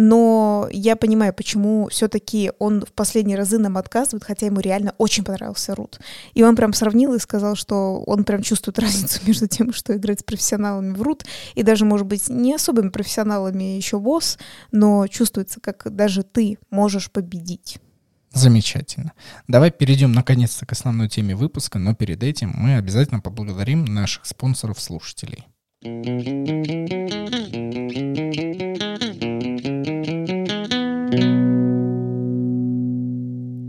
но 0.01 0.69
я 0.71 0.95
понимаю, 0.95 1.35
почему 1.35 1.89
все-таки 1.89 2.53
он 2.61 2.83
в 2.83 2.93
последние 2.93 3.37
разы 3.37 3.59
нам 3.59 3.77
отказывает, 3.77 4.23
хотя 4.23 4.47
ему 4.47 4.61
реально 4.61 4.95
очень 4.97 5.25
понравился 5.25 5.75
Рут. 5.75 5.99
И 6.35 6.45
он 6.45 6.55
прям 6.55 6.73
сравнил 6.73 7.15
и 7.15 7.19
сказал, 7.19 7.57
что 7.57 8.01
он 8.07 8.23
прям 8.23 8.43
чувствует 8.43 8.79
разницу 8.79 9.19
между 9.27 9.49
тем, 9.49 9.73
что 9.73 9.97
играть 9.97 10.21
с 10.21 10.23
профессионалами 10.23 10.95
в 10.95 11.03
Рут, 11.03 11.25
и 11.57 11.65
даже, 11.65 11.85
может 11.85 12.07
быть, 12.07 12.29
не 12.29 12.55
особыми 12.55 12.91
профессионалами 12.91 13.65
еще 13.65 13.99
ВОЗ, 13.99 14.39
но 14.71 15.09
чувствуется, 15.09 15.59
как 15.61 15.93
даже 15.93 16.23
ты 16.23 16.59
можешь 16.71 17.11
победить. 17.11 17.81
Замечательно. 18.33 19.15
Давай 19.49 19.73
перейдем 19.73 20.13
наконец-то 20.13 20.65
к 20.65 20.71
основной 20.71 21.09
теме 21.09 21.35
выпуска, 21.35 21.81
но 21.81 21.97
перед 21.97 22.23
этим 22.23 22.53
мы 22.55 22.77
обязательно 22.77 23.19
поблагодарим 23.19 23.85
наших 23.85 24.27
спонсоров-слушателей. 24.27 25.45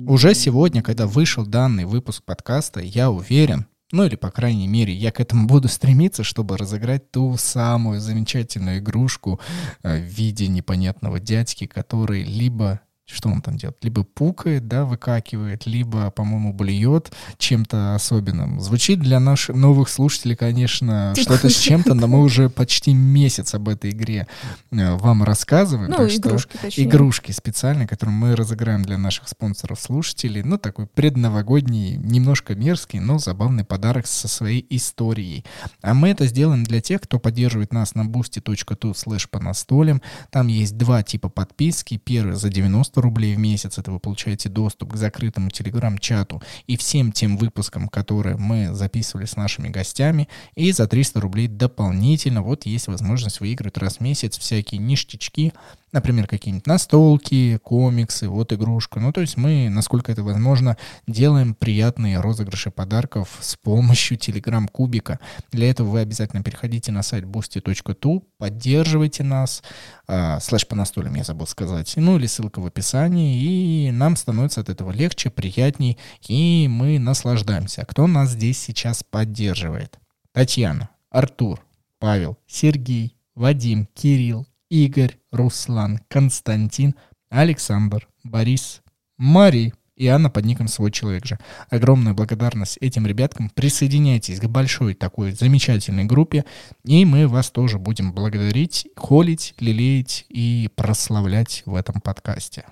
Уже 0.10 0.34
сегодня, 0.34 0.82
когда 0.82 1.06
вышел 1.06 1.46
данный 1.46 1.86
выпуск 1.86 2.24
подкаста, 2.24 2.80
я 2.80 3.12
уверен, 3.12 3.68
ну 3.92 4.06
или, 4.06 4.16
по 4.16 4.32
крайней 4.32 4.68
мере, 4.68 4.92
я 4.92 5.12
к 5.12 5.20
этому 5.20 5.46
буду 5.46 5.68
стремиться, 5.68 6.24
чтобы 6.24 6.58
разыграть 6.58 7.12
ту 7.12 7.38
самую 7.38 8.00
замечательную 8.00 8.80
игрушку 8.80 9.40
э, 9.84 10.00
в 10.00 10.02
виде 10.02 10.48
непонятного 10.48 11.20
дядьки, 11.20 11.68
который 11.68 12.24
либо 12.24 12.82
что 13.12 13.30
он 13.30 13.42
там 13.42 13.58
делает? 13.58 13.78
Либо 13.82 14.04
пукает, 14.04 14.68
да, 14.68 14.86
выкакивает, 14.86 15.66
либо, 15.66 16.12
по-моему, 16.12 16.54
блюет 16.54 17.12
чем-то 17.38 17.96
особенным. 17.96 18.60
Звучит 18.62 19.00
для 19.00 19.20
наших 19.20 19.56
новых 19.56 19.90
слушателей, 19.90 20.36
конечно, 20.36 21.14
что-то 21.18 21.50
с 21.50 21.58
чем-то, 21.58 21.96
но 21.96 22.08
мы 22.08 22.22
уже 22.22 22.50
почти 22.50 22.94
месяц 22.94 23.56
об 23.56 23.70
этой 23.70 23.92
игре 23.92 24.28
э, 24.72 24.96
вам 24.96 25.24
рассказываем. 25.24 25.90
Ну, 25.90 26.08
игрушки, 26.08 26.52
что 26.52 26.62
точнее. 26.62 26.84
Игрушки 26.84 27.32
специальные, 27.32 27.88
которые 27.88 28.16
мы 28.16 28.36
разыграем 28.36 28.84
для 28.84 28.98
наших 28.98 29.28
спонсоров-слушателей. 29.28 30.44
Ну, 30.44 30.58
такой 30.58 30.86
предновогодний, 30.86 31.98
немножко 31.98 32.56
мерзкий, 32.56 33.00
но 33.00 33.18
забавный 33.18 33.64
подарок 33.64 34.06
со 34.06 34.28
своей 34.28 34.66
историей. 34.70 35.46
А 35.82 35.94
мы 35.94 36.10
это 36.10 36.28
сделаем 36.28 36.64
для 36.64 36.82
тех, 36.82 37.02
кто 37.02 37.20
поддерживает 37.20 37.74
нас 37.74 37.96
на 37.96 38.02
boosty.tu 38.02 38.94
slash 38.94 39.28
по 39.30 39.40
настолям. 39.40 40.02
Там 40.30 40.48
есть 40.48 40.78
два 40.78 41.02
типа 41.02 41.30
подписки. 41.30 41.98
Первый 41.98 42.36
за 42.36 42.50
90 42.50 42.99
рублей 43.02 43.36
в 43.36 43.40
месяц, 43.40 43.78
это 43.78 43.92
вы 43.92 44.00
получаете 44.00 44.50
доступ 44.50 44.94
к 44.94 44.96
закрытому 44.96 45.50
телеграм-чату 45.50 46.42
и 46.68 46.78
всем 46.78 47.12
тем 47.12 47.38
выпускам, 47.38 47.88
которые 47.88 48.38
мы 48.38 48.74
записывали 48.74 49.26
с 49.26 49.36
нашими 49.36 49.70
гостями, 49.70 50.28
и 50.56 50.72
за 50.72 50.88
300 50.88 51.20
рублей 51.20 51.48
дополнительно 51.48 52.42
вот 52.42 52.66
есть 52.66 52.88
возможность 52.88 53.40
выиграть 53.40 53.78
раз 53.78 53.98
в 53.98 54.00
месяц 54.02 54.38
всякие 54.38 54.80
ништячки, 54.80 55.54
Например, 55.92 56.28
какие-нибудь 56.28 56.68
настолки, 56.68 57.58
комиксы, 57.64 58.28
вот 58.28 58.54
игрушка. 58.54 59.00
Ну, 59.00 59.12
то 59.12 59.22
есть 59.22 59.38
мы, 59.38 59.70
насколько 59.70 60.12
это 60.12 60.24
возможно, 60.24 60.78
делаем 61.08 61.56
приятные 61.56 62.20
розыгрыши 62.20 62.72
подарков 62.72 63.38
с 63.40 63.56
помощью 63.56 64.18
Telegram-кубика. 64.18 65.20
Для 65.52 65.70
этого 65.70 65.90
вы 65.90 66.00
обязательно 66.02 66.44
переходите 66.44 66.92
на 66.92 67.02
сайт 67.02 67.26
boosty.tu, 67.26 68.24
поддерживайте 68.38 69.24
нас, 69.24 69.64
э, 70.08 70.40
слэш 70.40 70.68
по 70.68 70.76
настолям, 70.76 71.16
я 71.16 71.24
забыл 71.24 71.48
сказать, 71.48 71.94
ну 71.96 72.18
или 72.18 72.28
ссылка 72.28 72.60
в 72.60 72.66
описании, 72.66 73.88
и 73.88 73.92
нам 73.92 74.16
становится 74.16 74.62
от 74.62 74.70
этого 74.70 74.92
легче, 74.92 75.30
приятней, 75.30 75.98
и 76.28 76.68
мы 76.70 77.00
наслаждаемся. 77.00 77.86
Кто 77.86 78.08
нас 78.08 78.32
здесь 78.32 78.60
сейчас 78.60 79.04
поддерживает? 79.04 80.00
Татьяна, 80.32 80.90
Артур, 81.10 81.62
Павел, 81.98 82.38
Сергей, 82.48 83.18
Вадим, 83.36 83.88
Кирилл, 83.94 84.46
Игорь, 84.70 85.18
Руслан, 85.32 86.00
Константин, 86.08 86.96
Александр, 87.30 88.08
Борис, 88.24 88.82
Мари 89.18 89.74
и 89.96 90.08
Анна 90.08 90.30
под 90.30 90.46
ником 90.46 90.68
«Свой 90.68 90.92
человек 90.92 91.26
же». 91.26 91.38
Огромная 91.70 92.14
благодарность 92.14 92.78
этим 92.80 93.06
ребяткам. 93.06 93.50
Присоединяйтесь 93.50 94.40
к 94.40 94.46
большой 94.46 94.94
такой 94.94 95.32
замечательной 95.32 96.06
группе, 96.06 96.46
и 96.86 97.04
мы 97.04 97.28
вас 97.28 97.52
тоже 97.52 97.80
будем 97.80 98.14
благодарить, 98.14 98.88
холить, 98.96 99.56
лелеять 99.60 100.26
и 100.30 100.70
прославлять 100.76 101.64
в 101.66 101.76
этом 101.76 102.00
подкасте. 102.00 102.66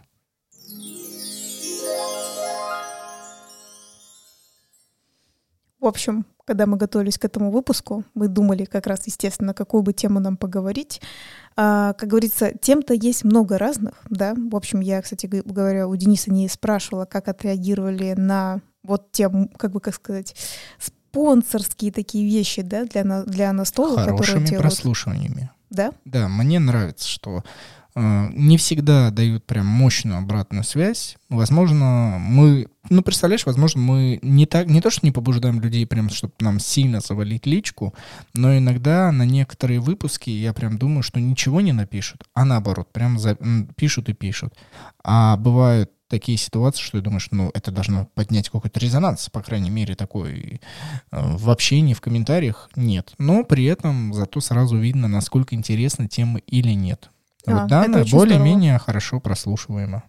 В 5.80 5.86
общем, 5.86 6.26
когда 6.48 6.66
мы 6.66 6.78
готовились 6.78 7.18
к 7.18 7.26
этому 7.26 7.52
выпуску, 7.52 8.06
мы 8.14 8.30
думали 8.30 8.64
как 8.64 8.88
раз, 8.88 9.02
естественно, 9.06 9.54
какую 9.54 9.84
бы 9.84 9.92
тему 9.92 10.22
нам 10.22 10.38
поговорить. 10.38 11.02
А, 11.58 11.92
как 11.94 12.08
говорится, 12.10 12.54
тем-то 12.60 12.94
есть 12.94 13.26
много 13.26 13.58
разных, 13.58 13.96
да. 14.10 14.34
В 14.34 14.56
общем, 14.56 14.80
я, 14.80 15.02
кстати 15.02 15.26
говоря, 15.28 15.90
у 15.90 15.96
Дениса 15.98 16.32
не 16.32 16.48
спрашивала, 16.48 17.04
как 17.04 17.28
отреагировали 17.28 18.14
на 18.14 18.62
вот 18.82 19.12
те, 19.12 19.30
как 19.58 19.72
бы, 19.72 19.82
как 19.82 19.94
сказать, 19.94 20.36
спонсорские 20.80 21.92
такие 21.92 22.26
вещи, 22.26 22.62
да, 22.62 22.86
для, 22.86 23.04
для 23.24 23.52
настола, 23.52 24.02
Хорошими 24.02 24.18
которые 24.18 24.46
делают. 24.48 24.62
прослушиваниями. 24.62 25.52
Да? 25.70 25.92
Да, 26.06 26.30
мне 26.30 26.60
нравится, 26.60 27.06
что 27.06 27.44
не 28.00 28.58
всегда 28.58 29.10
дают 29.10 29.46
прям 29.46 29.66
мощную 29.66 30.20
обратную 30.20 30.64
связь. 30.64 31.18
Возможно, 31.30 32.18
мы 32.20 32.68
ну, 32.90 33.02
представляешь, 33.02 33.46
возможно, 33.46 33.82
мы 33.82 34.20
не, 34.22 34.46
так, 34.46 34.68
не 34.68 34.82
то, 34.82 34.90
что 34.90 35.06
не 35.06 35.12
побуждаем 35.12 35.60
людей 35.60 35.86
прям, 35.86 36.10
чтобы 36.10 36.34
нам 36.40 36.60
сильно 36.60 37.02
завалить 37.02 37.46
личку, 37.46 37.94
но 38.34 38.58
иногда 38.58 39.12
на 39.12 39.24
некоторые 39.24 39.80
выпуски 39.80 40.30
я 40.30 40.54
прям 40.54 40.78
думаю, 40.78 41.04
что 41.04 41.20
ничего 41.20 41.60
не 41.60 41.74
напишут, 41.74 42.24
а 42.34 42.46
наоборот, 42.46 42.92
прям 42.94 43.20
за, 43.20 43.38
пишут 43.76 44.10
и 44.10 44.14
пишут. 44.14 44.54
А 45.04 45.36
бывают 45.38 45.92
такие 46.08 46.38
ситуации, 46.38 46.82
что 46.82 46.98
я 46.98 47.04
думаю, 47.04 47.20
что 47.20 47.36
ну, 47.36 47.52
это 47.54 47.72
должно 47.72 48.08
поднять 48.16 48.50
какой-то 48.50 48.80
резонанс, 48.80 49.30
по 49.30 49.42
крайней 49.42 49.70
мере, 49.70 49.96
такой 49.96 50.62
э, 51.12 51.38
в 51.38 51.50
общении, 51.50 51.94
в 51.94 52.02
комментариях 52.02 52.70
нет. 52.76 53.14
Но 53.18 53.44
при 53.44 53.66
этом 53.66 54.14
зато 54.14 54.40
сразу 54.40 54.78
видно, 54.78 55.08
насколько 55.08 55.56
интересна 55.56 56.08
тема 56.08 56.40
или 56.48 56.72
нет. 56.72 57.10
А, 57.48 57.62
вот 57.62 57.68
данная 57.70 58.06
более-менее 58.06 58.78
хорошо 58.80 59.20
прослушиваема. 59.20 60.04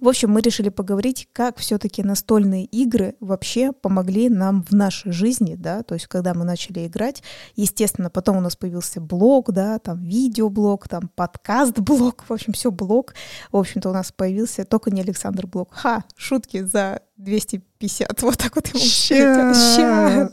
В 0.00 0.08
общем, 0.08 0.30
мы 0.30 0.40
решили 0.40 0.70
поговорить, 0.70 1.28
как 1.32 1.58
все-таки 1.58 2.02
настольные 2.02 2.64
игры 2.64 3.16
вообще 3.20 3.72
помогли 3.72 4.30
нам 4.30 4.62
в 4.62 4.72
нашей 4.72 5.12
жизни, 5.12 5.56
да, 5.56 5.82
то 5.82 5.94
есть 5.94 6.06
когда 6.06 6.32
мы 6.32 6.44
начали 6.44 6.86
играть, 6.86 7.22
естественно, 7.54 8.08
потом 8.08 8.38
у 8.38 8.40
нас 8.40 8.56
появился 8.56 9.00
блог, 9.00 9.52
да, 9.52 9.78
там 9.78 10.02
видеоблог, 10.02 10.88
там 10.88 11.10
подкаст-блог, 11.14 12.24
в 12.26 12.32
общем, 12.32 12.54
все 12.54 12.70
блог, 12.70 13.14
в 13.52 13.58
общем-то 13.58 13.90
у 13.90 13.92
нас 13.92 14.10
появился 14.10 14.64
только 14.64 14.90
не 14.90 15.02
Александр 15.02 15.46
блог. 15.46 15.68
Ха, 15.72 16.04
шутки 16.16 16.62
за 16.62 17.02
250, 17.20 18.22
вот 18.22 18.38
так 18.38 18.56
вот 18.56 18.68
ему 18.68 18.78
Ща, 18.78 20.30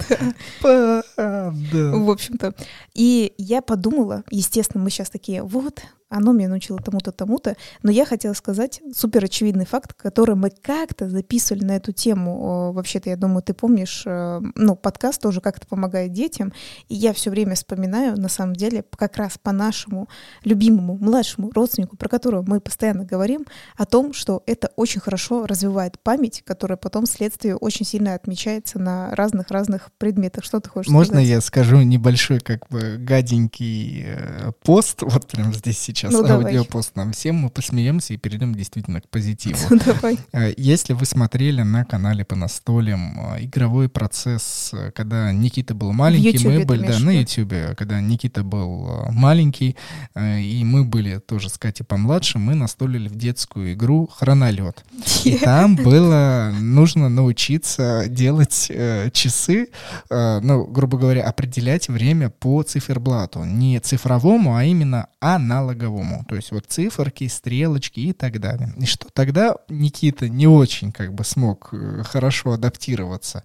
В 0.67 2.09
общем-то. 2.09 2.53
И 2.93 3.33
я 3.37 3.61
подумала, 3.61 4.23
естественно, 4.29 4.83
мы 4.83 4.89
сейчас 4.89 5.09
такие, 5.09 5.43
вот, 5.43 5.81
оно 6.09 6.31
меня 6.31 6.49
научило 6.49 6.79
тому-то, 6.79 7.11
тому-то, 7.11 7.57
но 7.83 7.91
я 7.91 8.05
хотела 8.05 8.33
сказать 8.33 8.81
супер 8.95 9.23
очевидный 9.57 9.65
факт, 9.65 9.93
который 9.93 10.35
мы 10.35 10.49
как-то 10.49 11.09
записывали 11.09 11.63
на 11.63 11.75
эту 11.75 11.91
тему. 11.91 12.71
Вообще-то, 12.73 13.09
я 13.09 13.17
думаю, 13.17 13.41
ты 13.41 13.53
помнишь, 13.53 14.03
э, 14.05 14.41
ну, 14.55 14.75
подкаст 14.75 15.21
тоже 15.21 15.41
как-то 15.41 15.67
помогает 15.67 16.13
детям, 16.13 16.53
и 16.89 16.95
я 16.95 17.13
все 17.13 17.29
время 17.29 17.55
вспоминаю, 17.55 18.17
на 18.17 18.29
самом 18.29 18.55
деле, 18.55 18.83
как 18.97 19.17
раз 19.17 19.37
по 19.41 19.51
нашему 19.51 20.07
любимому 20.43 20.97
младшему 20.97 21.51
родственнику, 21.51 21.97
про 21.97 22.09
которого 22.09 22.43
мы 22.47 22.59
постоянно 22.59 23.05
говорим, 23.05 23.45
о 23.75 23.85
том, 23.85 24.13
что 24.13 24.43
это 24.45 24.71
очень 24.75 25.01
хорошо 25.01 25.45
развивает 25.45 25.99
память, 25.99 26.43
которая 26.45 26.77
потом 26.77 27.05
вследствие 27.05 27.55
очень 27.55 27.85
сильно 27.85 28.13
отмечается 28.13 28.79
на 28.79 29.15
разных-разных 29.15 29.89
предметах. 29.97 30.43
Что 30.43 30.59
ты 30.59 30.69
хочешь 30.69 30.91
Можно 30.91 31.15
сказать? 31.15 31.27
я 31.27 31.41
скажу 31.41 31.81
небольшой, 31.81 32.39
как 32.39 32.67
бы, 32.69 32.97
гаденький 32.99 34.03
э, 34.05 34.51
пост, 34.63 35.01
вот 35.01 35.27
прям 35.27 35.53
здесь 35.53 35.79
сейчас 35.79 36.11
ну, 36.11 36.25
аудиопост 36.25 36.95
нам 36.95 37.11
всем, 37.11 37.35
мы 37.35 37.49
посмеемся 37.49 38.13
и 38.13 38.17
перейдем 38.17 38.53
действительно 38.53 39.01
к 39.01 39.07
позитиву. 39.09 39.46
Давай. 39.85 40.19
Э, 40.33 40.53
если 40.57 40.93
вы 40.93 41.05
смотрели 41.05 41.61
на 41.61 41.85
канале 41.85 42.25
по 42.25 42.35
настолям 42.35 43.35
э, 43.35 43.45
игровой 43.45 43.89
процесс, 43.89 44.71
э, 44.73 44.91
когда 44.91 45.31
Никита 45.31 45.73
был 45.75 45.93
маленький, 45.93 46.45
мы 46.47 46.65
были, 46.65 46.87
да, 46.87 46.99
на 46.99 47.11
Ютубе, 47.11 47.75
когда 47.77 48.01
Никита 48.01 48.43
был 48.43 49.07
маленький, 49.11 49.75
и 50.15 50.61
мы 50.63 50.83
были 50.83 51.19
тоже 51.19 51.49
с 51.49 51.57
Катей 51.57 51.85
помладше, 51.85 52.39
мы 52.39 52.55
настолили 52.55 53.07
в 53.07 53.15
детскую 53.15 53.73
игру 53.73 54.07
«Хронолет». 54.07 54.83
вообще. 55.27 55.37
там 55.45 55.75
было 55.75 56.51
нужно 56.59 57.09
научиться 57.09 58.05
делать 58.07 58.67
э, 58.69 59.09
часы, 59.11 59.69
э, 60.09 60.39
ну, 60.41 60.65
грубо 60.65 60.97
говоря, 60.97 61.23
определять 61.23 61.87
время 61.87 62.29
по 62.29 62.63
циферблату. 62.63 63.43
Не 63.43 63.79
цифровому, 63.79 64.55
а 64.55 64.63
именно 64.63 65.07
аналоговому. 65.19 66.25
То 66.27 66.35
есть 66.35 66.51
вот 66.51 66.65
циферки, 66.67 67.27
стрелочки 67.27 67.99
и 67.99 68.13
так 68.13 68.39
далее. 68.39 68.73
И 68.77 68.85
что 68.85 69.07
тогда 69.13 69.36
Никита 69.69 70.29
не 70.29 70.47
очень 70.47 70.91
как 70.91 71.13
бы 71.13 71.23
смог 71.23 71.69
э, 71.71 72.03
хорошо 72.03 72.51
адаптироваться 72.51 73.43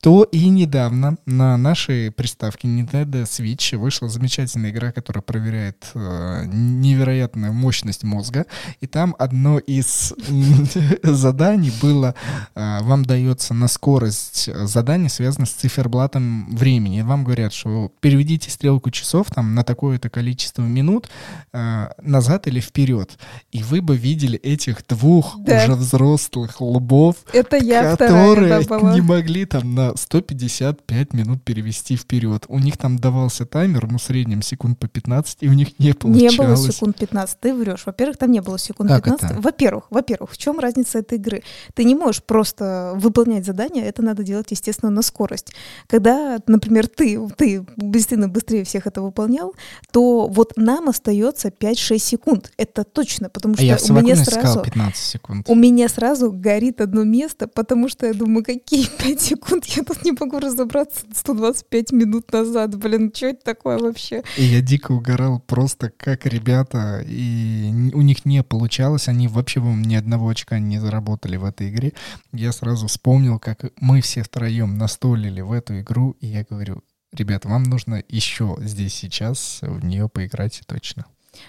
то 0.00 0.22
и 0.22 0.48
недавно 0.48 1.16
на 1.26 1.56
нашей 1.56 2.12
приставке 2.12 2.68
Nintendo 2.68 3.24
Switch 3.24 3.76
вышла 3.76 4.08
замечательная 4.08 4.70
игра, 4.70 4.92
которая 4.92 5.22
проверяет 5.22 5.90
э, 5.94 6.44
невероятную 6.46 7.52
мощность 7.52 8.04
мозга. 8.04 8.46
И 8.80 8.86
там 8.86 9.16
одно 9.18 9.58
из 9.58 10.14
заданий 11.02 11.72
было, 11.82 12.14
э, 12.54 12.78
вам 12.82 13.04
дается 13.04 13.54
на 13.54 13.66
скорость 13.66 14.48
задание, 14.54 15.08
связано 15.08 15.46
с 15.46 15.50
циферблатом 15.50 16.54
времени. 16.54 17.00
Вам 17.00 17.24
говорят, 17.24 17.52
что 17.52 17.90
переведите 18.00 18.50
стрелку 18.50 18.92
часов 18.92 19.26
там 19.34 19.56
на 19.56 19.64
такое-то 19.64 20.10
количество 20.10 20.62
минут 20.62 21.08
э, 21.52 21.88
назад 22.00 22.46
или 22.46 22.60
вперед. 22.60 23.18
И 23.50 23.64
вы 23.64 23.80
бы 23.82 23.96
видели 23.96 24.38
этих 24.38 24.86
двух 24.86 25.36
Да. 25.40 25.64
уже 25.64 25.74
взрослых 25.74 26.60
лбов, 26.60 27.16
Это 27.32 27.56
я 27.56 27.96
которые 27.96 28.60
не 28.94 29.00
могли 29.00 29.44
там 29.44 29.74
на 29.74 29.87
155 29.96 31.12
минут 31.14 31.42
перевести 31.42 31.96
вперед. 31.96 32.44
У 32.48 32.58
них 32.58 32.76
там 32.76 32.98
давался 32.98 33.46
таймер, 33.46 33.90
ну, 33.90 33.98
в 33.98 34.02
среднем 34.02 34.42
секунд 34.42 34.78
по 34.78 34.88
15, 34.88 35.38
и 35.40 35.48
у 35.48 35.52
них 35.52 35.78
не 35.78 35.88
Не 35.88 35.92
получалось. 35.94 36.36
было 36.60 36.72
секунд 36.72 36.96
15, 36.98 37.40
ты 37.40 37.54
врешь. 37.54 37.82
Во-первых, 37.86 38.16
там 38.16 38.30
не 38.30 38.40
было 38.40 38.58
секунд 38.58 38.90
Как 38.90 39.04
15. 39.04 39.30
это? 39.30 39.40
Во-первых, 39.40 39.84
во-первых, 39.90 40.32
в 40.32 40.38
чем 40.38 40.58
разница 40.58 40.98
этой 40.98 41.18
игры? 41.18 41.42
Ты 41.74 41.84
не 41.84 41.94
можешь 41.94 42.22
просто 42.22 42.92
выполнять 42.96 43.44
задание, 43.46 43.84
это 43.84 44.02
надо 44.02 44.22
делать, 44.22 44.50
естественно, 44.50 44.90
на 44.90 45.02
скорость. 45.02 45.52
Когда, 45.86 46.38
например, 46.46 46.86
ты, 46.88 47.18
ты 47.36 47.64
быстрее, 47.76 48.26
быстрее 48.26 48.64
всех 48.64 48.86
это 48.86 49.02
выполнял, 49.02 49.54
то 49.92 50.26
вот 50.28 50.52
нам 50.56 50.88
остается 50.88 51.48
5-6 51.48 51.98
секунд. 51.98 52.52
Это 52.56 52.84
точно, 52.84 53.28
потому 53.30 53.54
А 53.54 53.56
что 53.56 53.64
я 53.66 53.76
в 53.76 53.90
у 53.90 53.92
меня 53.94 54.16
сразу... 54.16 54.62
15 54.62 54.96
секунд. 55.02 55.46
У 55.48 55.54
меня 55.54 55.88
сразу 55.88 56.32
горит 56.32 56.80
одно 56.80 57.04
место, 57.04 57.48
потому 57.48 57.88
что 57.88 58.06
я 58.06 58.14
думаю, 58.14 58.44
какие 58.44 58.86
5 58.98 59.20
секунд, 59.20 59.64
я 59.66 59.77
тут 59.82 60.04
не 60.04 60.12
могу 60.12 60.38
разобраться 60.38 61.04
125 61.12 61.92
минут 61.92 62.32
назад. 62.32 62.76
Блин, 62.76 63.12
что 63.14 63.26
это 63.26 63.44
такое 63.44 63.78
вообще? 63.78 64.22
И 64.36 64.42
я 64.42 64.60
дико 64.60 64.92
угорал 64.92 65.40
просто 65.40 65.90
как 65.96 66.26
ребята, 66.26 67.02
и 67.06 67.70
у 67.94 68.02
них 68.02 68.24
не 68.24 68.42
получалось, 68.42 69.08
они 69.08 69.28
вообще, 69.28 69.60
по 69.60 69.66
ни 69.66 69.94
одного 69.94 70.28
очка 70.28 70.58
не 70.58 70.78
заработали 70.78 71.36
в 71.36 71.44
этой 71.44 71.70
игре. 71.70 71.92
Я 72.32 72.52
сразу 72.52 72.86
вспомнил, 72.86 73.38
как 73.38 73.72
мы 73.80 74.00
все 74.00 74.22
втроем 74.22 74.78
настолили 74.78 75.40
в 75.40 75.52
эту 75.52 75.80
игру, 75.80 76.16
и 76.20 76.26
я 76.26 76.44
говорю, 76.48 76.82
ребята, 77.12 77.48
вам 77.48 77.64
нужно 77.64 78.02
еще 78.08 78.56
здесь 78.60 78.94
сейчас 78.94 79.60
в 79.62 79.84
нее 79.84 80.08
поиграть 80.08 80.62
точно. 80.66 81.06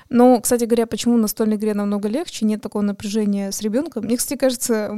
Но, 0.09 0.39
кстати 0.41 0.65
говоря, 0.65 0.87
почему 0.87 1.17
настольной 1.17 1.57
игре 1.57 1.73
намного 1.73 2.07
легче, 2.07 2.45
нет 2.45 2.61
такого 2.61 2.81
напряжения 2.81 3.51
с 3.51 3.61
ребенком. 3.61 4.05
Мне, 4.05 4.17
кстати, 4.17 4.37
кажется, 4.37 4.91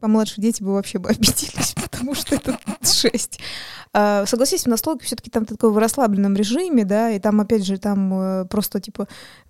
помладше 0.00 0.40
дети 0.40 0.62
бы 0.62 0.74
вообще 0.74 0.98
бы 0.98 1.08
обиделись, 1.10 1.74
потому 1.74 2.14
что 2.14 2.34
это 2.34 2.58
шесть. 2.82 3.40
А, 3.94 4.24
согласись, 4.26 4.64
в 4.64 4.68
настолке 4.68 5.04
все-таки 5.04 5.30
там 5.30 5.44
ты 5.44 5.54
такой 5.54 5.70
в 5.70 5.78
расслабленном 5.78 6.34
режиме, 6.34 6.84
да, 6.84 7.10
и 7.10 7.18
там, 7.18 7.40
опять 7.40 7.64
же, 7.64 7.76
там 7.78 8.12
э, 8.14 8.44
просто, 8.46 8.80
типа, 8.80 9.06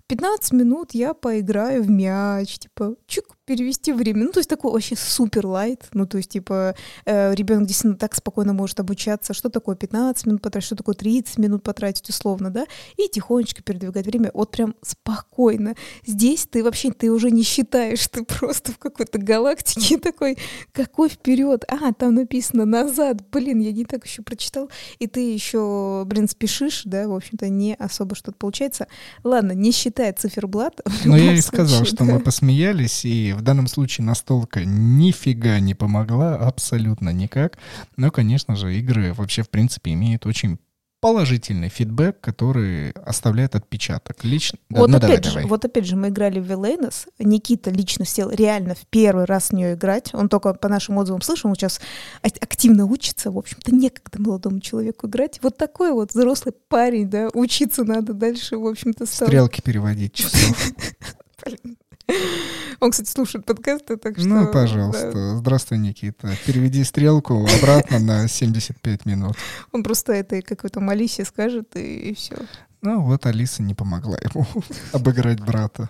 15 0.07 0.51
минут 0.53 0.93
я 0.93 1.13
поиграю 1.13 1.81
в 1.83 1.89
мяч, 1.89 2.59
типа, 2.59 2.95
чук, 3.07 3.37
перевести 3.45 3.91
время. 3.91 4.25
Ну, 4.25 4.31
то 4.31 4.39
есть 4.39 4.49
такой 4.49 4.71
вообще 4.71 4.95
супер 4.95 5.45
лайт. 5.45 5.87
Ну, 5.93 6.05
то 6.05 6.17
есть, 6.17 6.29
типа, 6.29 6.75
э, 7.05 7.35
ребенок 7.35 7.67
действительно 7.67 7.97
так 7.97 8.15
спокойно 8.15 8.53
может 8.53 8.79
обучаться, 8.79 9.33
что 9.33 9.49
такое 9.49 9.75
15 9.75 10.25
минут 10.27 10.41
потратить, 10.41 10.67
что 10.67 10.75
такое 10.75 10.95
30 10.95 11.37
минут 11.37 11.63
потратить 11.63 12.07
условно, 12.09 12.49
да, 12.49 12.65
и 12.97 13.09
тихонечко 13.09 13.61
передвигать 13.61 14.05
время. 14.05 14.31
Вот 14.33 14.51
прям 14.51 14.75
спокойно. 14.81 15.75
Здесь 16.05 16.47
ты 16.49 16.63
вообще, 16.63 16.91
ты 16.91 17.11
уже 17.11 17.31
не 17.31 17.43
считаешь, 17.43 18.07
ты 18.07 18.23
просто 18.23 18.71
в 18.71 18.77
какой-то 18.77 19.17
галактике 19.17 19.97
такой, 19.99 20.37
какой 20.71 21.09
вперед? 21.09 21.65
А, 21.67 21.91
там 21.93 22.15
написано 22.15 22.65
назад. 22.65 23.29
Блин, 23.31 23.59
я 23.59 23.71
не 23.71 23.85
так 23.85 24.05
еще 24.05 24.21
прочитал. 24.21 24.69
И 24.99 25.07
ты 25.07 25.33
еще, 25.33 26.03
блин, 26.05 26.29
спешишь, 26.29 26.83
да, 26.85 27.07
в 27.07 27.13
общем-то, 27.13 27.49
не 27.49 27.75
особо 27.75 28.15
что-то 28.15 28.37
получается. 28.37 28.87
Ладно, 29.23 29.51
не 29.51 29.71
считая 29.71 30.13
циферблат. 30.13 30.81
Но 31.05 31.17
я 31.17 31.33
и 31.33 31.41
сказал, 31.41 31.77
случае, 31.77 31.95
что 31.95 32.05
да. 32.05 32.13
мы 32.13 32.19
посмеялись, 32.19 33.03
и 33.03 33.32
в 33.35 33.41
данном 33.41 33.67
случае 33.67 34.05
настолка 34.05 34.63
нифига 34.65 35.59
не 35.59 35.73
помогла, 35.75 36.35
абсолютно 36.35 37.09
никак. 37.09 37.57
Но, 37.97 38.11
конечно 38.11 38.55
же, 38.55 38.77
игры 38.77 39.13
вообще, 39.13 39.43
в 39.43 39.49
принципе, 39.49 39.93
имеют 39.93 40.25
очень 40.25 40.59
положительный 41.03 41.67
фидбэк, 41.67 42.21
который 42.21 42.91
оставляет 42.91 43.55
отпечаток. 43.55 44.23
Лично... 44.23 44.57
Да, 44.69 44.79
Вот 44.79 44.89
ну, 44.89 44.99
давай, 44.99 45.17
опять 45.17 45.25
же, 45.25 45.33
давай. 45.33 45.49
вот 45.49 45.65
опять 45.65 45.85
же, 45.85 45.97
мы 45.97 46.07
играли 46.07 46.39
в 46.39 46.45
Вилейнос. 46.45 47.07
Никита 47.19 47.71
лично 47.71 48.05
сел 48.05 48.29
реально 48.31 48.73
в 48.73 48.87
первый 48.89 49.25
раз 49.25 49.49
в 49.49 49.51
нее 49.51 49.73
играть. 49.73 50.13
Он 50.13 50.29
только 50.29 50.53
по 50.53 50.69
нашим 50.69 50.97
отзывам 50.97 51.21
слышал, 51.21 51.49
он 51.49 51.57
сейчас 51.57 51.81
активно 52.21 52.85
учится. 52.85 53.31
В 53.31 53.37
общем-то, 53.37 53.75
некогда 53.75 54.21
молодому 54.21 54.61
человеку 54.61 55.07
играть. 55.07 55.39
Вот 55.41 55.57
такой 55.57 55.91
вот 55.91 56.11
взрослый 56.11 56.53
парень, 56.69 57.09
да, 57.09 57.27
учиться 57.33 57.83
надо 57.83 58.13
дальше, 58.13 58.55
в 58.55 58.65
общем-то, 58.65 59.05
стал. 59.05 59.27
Стрелки 59.27 59.59
переводить 59.59 60.13
часов. 60.13 60.71
Блин. 61.43 61.75
Он, 62.83 62.91
кстати, 62.91 63.09
слушает 63.09 63.45
подкасты, 63.45 63.95
так 63.95 64.17
что... 64.19 64.27
Ну, 64.27 64.43
да. 64.43 64.51
пожалуйста. 64.51 65.37
Здравствуй, 65.37 65.77
Никита. 65.77 66.35
Переведи 66.45 66.83
стрелку 66.83 67.47
обратно 67.57 67.97
на 67.99 68.27
75 68.27 69.05
минут. 69.05 69.37
Он 69.71 69.83
просто 69.83 70.11
это 70.11 70.41
какой-то 70.41 70.81
Алисе 70.81 71.23
скажет, 71.23 71.77
и, 71.77 72.13
все. 72.13 72.35
Ну, 72.83 73.01
вот 73.01 73.25
Алиса 73.25 73.63
не 73.63 73.73
помогла 73.73 74.17
ему 74.17 74.45
обыграть 74.91 75.39
брата. 75.39 75.89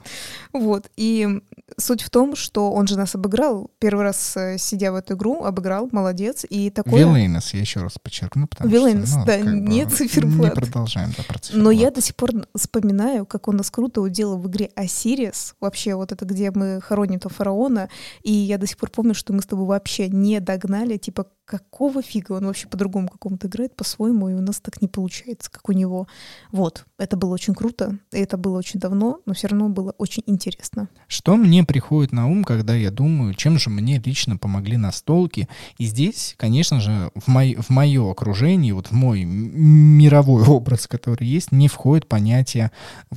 Вот. 0.53 0.91
И 0.95 1.41
суть 1.75 2.03
в 2.03 2.11
том, 2.11 2.35
что 2.35 2.71
он 2.71 2.85
же 2.85 2.97
нас 2.97 3.15
обыграл. 3.15 3.71
Первый 3.79 4.03
раз, 4.03 4.37
э, 4.37 4.59
сидя 4.59 4.91
в 4.91 4.95
эту 4.95 5.15
игру, 5.15 5.43
обыграл, 5.43 5.89
молодец. 5.91 6.45
И 6.47 6.69
такое... 6.69 6.99
Вилейнос, 6.99 7.55
я 7.55 7.61
еще 7.61 7.81
раз 7.81 7.97
подчеркну, 7.97 8.47
потому 8.47 8.69
Вилейнос, 8.69 9.09
что... 9.09 9.19
ну, 9.19 9.25
да, 9.25 9.37
не 9.39 9.87
циферблат. 9.87 10.55
Не 10.55 10.61
продолжаем, 10.61 11.11
да, 11.17 11.23
про 11.23 11.39
Но 11.53 11.71
я 11.71 11.89
циферблат. 11.89 11.93
до 11.95 12.01
сих 12.01 12.15
пор 12.15 12.29
вспоминаю, 12.55 13.25
как 13.25 13.47
он 13.47 13.57
нас 13.57 13.71
круто 13.71 14.01
уделал 14.01 14.37
в 14.37 14.47
игре 14.47 14.69
Осирис. 14.75 15.55
Вообще, 15.59 15.95
вот 15.95 16.11
это, 16.11 16.25
где 16.25 16.51
мы 16.51 16.79
хороним 16.79 17.19
то 17.19 17.29
фараона. 17.29 17.89
И 18.21 18.31
я 18.31 18.59
до 18.59 18.67
сих 18.67 18.77
пор 18.77 18.91
помню, 18.91 19.15
что 19.15 19.33
мы 19.33 19.41
с 19.41 19.47
тобой 19.47 19.65
вообще 19.65 20.09
не 20.09 20.39
догнали. 20.39 20.97
Типа, 20.97 21.25
какого 21.45 22.01
фига 22.01 22.33
он 22.33 22.45
вообще 22.45 22.67
по-другому 22.67 23.07
какому-то 23.09 23.47
играет, 23.47 23.75
по-своему, 23.75 24.29
и 24.29 24.33
у 24.33 24.41
нас 24.41 24.59
так 24.59 24.81
не 24.81 24.87
получается, 24.87 25.51
как 25.51 25.69
у 25.69 25.71
него. 25.71 26.07
Вот. 26.51 26.82
Это 26.97 27.17
было 27.17 27.33
очень 27.33 27.53
круто. 27.53 27.97
И 28.11 28.17
это 28.17 28.37
было 28.37 28.57
очень 28.57 28.79
давно, 28.79 29.19
но 29.25 29.33
все 29.33 29.47
равно 29.47 29.69
было 29.69 29.91
очень 29.97 30.23
интересно. 30.25 30.89
Что 31.07 31.35
мне 31.35 31.63
приходит 31.63 32.11
на 32.11 32.27
ум, 32.27 32.43
когда 32.43 32.75
я 32.75 32.91
думаю, 32.91 33.33
чем 33.33 33.57
же 33.57 33.69
мне 33.69 34.01
лично 34.03 34.37
помогли 34.37 34.77
настолки? 34.77 35.49
И 35.77 35.85
здесь, 35.85 36.35
конечно 36.37 36.79
же, 36.79 37.11
в, 37.15 37.27
мой, 37.27 37.55
в 37.55 37.69
мое 37.69 38.09
окружение, 38.09 38.73
вот 38.73 38.87
в 38.87 38.91
мой 38.91 39.23
мировой 39.23 40.43
образ, 40.47 40.87
который 40.87 41.27
есть, 41.27 41.51
не 41.51 41.67
входит 41.67 42.07
понятие 42.07 42.71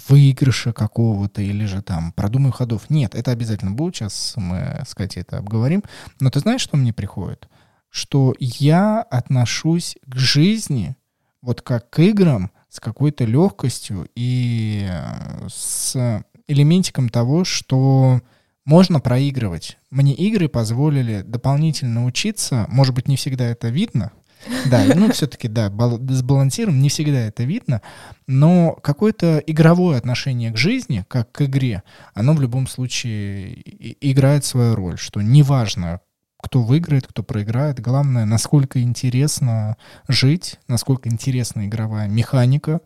выигрыша 0.09 0.73
какого-то 0.73 1.43
или 1.43 1.65
же 1.67 1.83
там 1.83 2.13
продумай 2.13 2.53
ходов. 2.53 2.89
Нет, 2.89 3.15
это 3.15 3.31
обязательно 3.31 3.73
будет. 3.73 3.97
Сейчас 3.97 4.35
мы 4.37 4.83
с 4.87 4.95
Катей 4.95 5.21
это 5.23 5.39
обговорим. 5.39 5.83
Но 6.19 6.31
ты 6.31 6.41
знаешь, 6.41 6.63
что 6.63 6.77
мне 6.77 6.93
приходит? 6.93 7.49
Что 7.91 8.35
я 8.39 9.03
отношусь 9.03 9.97
к 10.07 10.17
жизни 10.17 10.97
вот 11.41 11.63
как 11.63 11.91
к 11.91 12.01
играм 12.01 12.51
с 12.77 12.81
какой-то 12.81 13.25
легкостью 13.25 14.07
и 14.15 14.87
э, 14.87 15.49
с 15.49 16.23
элементиком 16.47 17.09
того, 17.09 17.43
что 17.45 18.21
можно 18.67 19.01
проигрывать. 19.01 19.79
Мне 19.91 20.13
игры 20.13 20.49
позволили 20.49 21.23
дополнительно 21.23 22.05
учиться, 22.05 22.67
может 22.69 22.95
быть, 22.95 23.09
не 23.09 23.17
всегда 23.17 23.47
это 23.47 23.69
видно, 23.69 24.13
да, 24.71 24.85
ну 24.95 25.11
все-таки, 25.11 25.49
да, 25.49 25.73
сбалансируем, 26.11 26.83
не 26.83 26.91
всегда 26.91 27.21
это 27.21 27.45
видно, 27.45 27.81
но 28.27 28.73
какое-то 28.83 29.39
игровое 29.39 29.97
отношение 29.97 30.53
к 30.53 30.59
жизни, 30.59 31.07
как 31.09 31.33
к 31.33 31.47
игре, 31.47 31.83
оно 32.13 32.35
в 32.35 32.43
любом 32.43 32.67
случае 32.67 33.59
играет 34.03 34.45
свою 34.45 34.75
роль, 34.75 34.99
что 34.99 35.23
неважно, 35.23 36.01
кто 36.39 36.63
выиграет, 36.63 37.07
кто 37.07 37.23
проиграет, 37.23 37.81
главное, 37.81 38.25
насколько 38.25 38.81
интересно 38.83 39.77
жить, 40.09 40.59
насколько 40.69 41.09
интересна 41.09 41.67
игровая 41.67 42.09
механика 42.09 42.81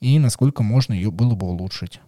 и 0.00 0.18
насколько 0.18 0.62
можно 0.62 0.92
ее 0.92 1.10
было 1.10 1.34
бы 1.34 1.46
улучшить. 1.46 2.00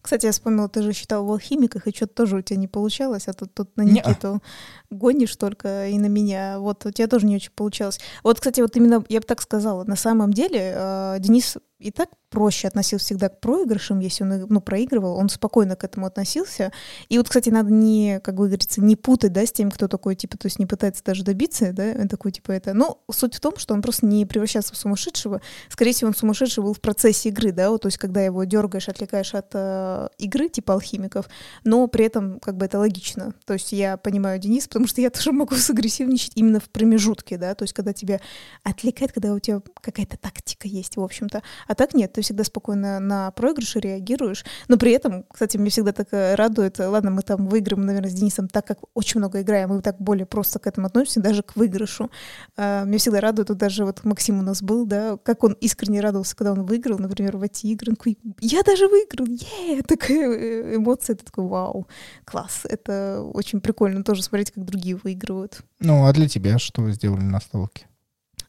Кстати, 0.00 0.26
я 0.26 0.32
вспомнила, 0.32 0.68
ты 0.68 0.82
же 0.82 0.92
считал 0.92 1.24
в 1.24 1.30
алхимиках, 1.30 1.86
и 1.86 1.94
что-то 1.94 2.14
тоже 2.14 2.36
у 2.36 2.40
тебя 2.40 2.58
не 2.58 2.68
получалось, 2.68 3.28
а 3.28 3.32
тут, 3.32 3.52
тут 3.52 3.76
на 3.76 3.82
Не-а. 3.82 4.08
Никиту 4.08 4.42
гонишь 4.90 5.36
только 5.36 5.88
и 5.88 5.98
на 5.98 6.06
меня. 6.06 6.58
Вот 6.60 6.86
у 6.86 6.90
тебя 6.90 7.08
тоже 7.08 7.26
не 7.26 7.36
очень 7.36 7.50
получалось. 7.54 8.00
Вот, 8.22 8.38
кстати, 8.38 8.60
вот 8.60 8.76
именно 8.76 9.04
я 9.08 9.20
бы 9.20 9.26
так 9.26 9.42
сказала. 9.42 9.84
На 9.84 9.96
самом 9.96 10.32
деле, 10.32 10.72
э, 10.74 11.16
Денис 11.18 11.58
и 11.78 11.90
так 11.90 12.10
проще 12.30 12.68
относился 12.68 13.06
всегда 13.06 13.28
к 13.28 13.40
проигрышам, 13.40 14.00
если 14.00 14.24
он 14.24 14.46
ну, 14.48 14.60
проигрывал, 14.60 15.16
он 15.16 15.28
спокойно 15.28 15.76
к 15.76 15.84
этому 15.84 16.06
относился. 16.06 16.72
И 17.08 17.16
вот, 17.16 17.28
кстати, 17.28 17.48
надо 17.50 17.72
не, 17.72 18.20
как 18.22 18.34
бы 18.34 18.46
говорится, 18.46 18.82
не 18.82 18.96
путать, 18.96 19.32
да, 19.32 19.46
с 19.46 19.52
тем, 19.52 19.70
кто 19.70 19.88
такой, 19.88 20.14
типа, 20.14 20.36
то 20.36 20.46
есть 20.46 20.58
не 20.58 20.66
пытается 20.66 21.02
даже 21.04 21.24
добиться, 21.24 21.72
да, 21.72 21.94
такой, 22.08 22.32
типа, 22.32 22.52
это. 22.52 22.74
Но 22.74 23.02
суть 23.10 23.36
в 23.36 23.40
том, 23.40 23.56
что 23.56 23.74
он 23.74 23.82
просто 23.82 24.06
не 24.06 24.26
превращался 24.26 24.74
в 24.74 24.76
сумасшедшего. 24.76 25.40
Скорее 25.68 25.92
всего, 25.92 26.08
он 26.08 26.14
сумасшедший 26.14 26.62
был 26.62 26.74
в 26.74 26.80
процессе 26.80 27.30
игры, 27.30 27.52
да, 27.52 27.70
вот, 27.70 27.82
то 27.82 27.88
есть 27.88 27.98
когда 27.98 28.20
его 28.20 28.44
дергаешь, 28.44 28.88
отвлекаешь 28.88 29.34
от 29.34 29.50
э, 29.54 30.08
игры, 30.18 30.48
типа 30.48 30.74
алхимиков, 30.74 31.28
но 31.64 31.86
при 31.86 32.04
этом, 32.04 32.40
как 32.40 32.56
бы, 32.56 32.66
это 32.66 32.78
логично. 32.78 33.34
То 33.46 33.54
есть 33.54 33.72
я 33.72 33.96
понимаю 33.96 34.38
Денис, 34.38 34.66
потому 34.66 34.86
что 34.86 35.00
я 35.00 35.10
тоже 35.10 35.32
могу 35.32 35.54
сагрессивничать 35.54 36.32
именно 36.34 36.60
в 36.60 36.68
промежутке, 36.68 37.38
да, 37.38 37.54
то 37.54 37.62
есть 37.62 37.72
когда 37.72 37.92
тебя 37.92 38.20
отвлекает, 38.64 39.12
когда 39.12 39.32
у 39.32 39.38
тебя 39.38 39.62
какая-то 39.80 40.16
тактика 40.18 40.68
есть, 40.68 40.96
в 40.96 41.00
общем-то. 41.00 41.42
А 41.68 41.74
так 41.74 41.94
нет, 41.94 42.12
ты 42.14 42.22
всегда 42.22 42.44
спокойно 42.44 42.98
на 42.98 43.30
проигрыши 43.30 43.78
реагируешь. 43.78 44.44
Но 44.68 44.78
при 44.78 44.92
этом, 44.92 45.24
кстати, 45.30 45.58
мне 45.58 45.68
всегда 45.68 45.92
так 45.92 46.08
э, 46.12 46.34
радует, 46.34 46.78
ладно, 46.78 47.10
мы 47.10 47.22
там 47.22 47.46
выиграем, 47.46 47.84
наверное, 47.84 48.10
с 48.10 48.14
Денисом, 48.14 48.48
так 48.48 48.66
как 48.66 48.78
очень 48.94 49.20
много 49.20 49.42
играем, 49.42 49.68
мы 49.68 49.82
так 49.82 50.00
более 50.00 50.24
просто 50.24 50.58
к 50.58 50.66
этому 50.66 50.86
относимся, 50.86 51.20
даже 51.20 51.42
к 51.42 51.56
выигрышу. 51.56 52.10
А, 52.56 52.86
мне 52.86 52.96
всегда 52.96 53.20
радует, 53.20 53.50
вот 53.50 53.58
даже 53.58 53.84
вот 53.84 54.02
Максим 54.04 54.38
у 54.38 54.42
нас 54.42 54.62
был, 54.62 54.86
да, 54.86 55.18
как 55.22 55.44
он 55.44 55.52
искренне 55.60 56.00
радовался, 56.00 56.34
когда 56.34 56.52
он 56.52 56.64
выиграл, 56.64 56.98
например, 56.98 57.36
в 57.36 57.42
эти 57.42 57.66
игры. 57.66 57.92
Он 57.92 57.96
такой, 57.96 58.18
я 58.40 58.62
даже 58.62 58.88
выиграл, 58.88 59.26
е 59.26 59.82
Такая 59.82 60.30
э, 60.30 60.76
эмоция, 60.76 61.16
ты 61.16 61.24
такой, 61.24 61.44
вау, 61.44 61.86
класс. 62.24 62.62
Это 62.64 63.22
очень 63.34 63.60
прикольно 63.60 64.02
тоже 64.02 64.22
смотреть, 64.22 64.52
как 64.52 64.64
другие 64.64 64.96
выигрывают. 64.96 65.60
Ну, 65.80 66.06
а 66.06 66.12
для 66.14 66.28
тебя 66.28 66.58
что 66.58 66.90
сделали 66.90 67.20
на 67.20 67.40
столке? 67.40 67.87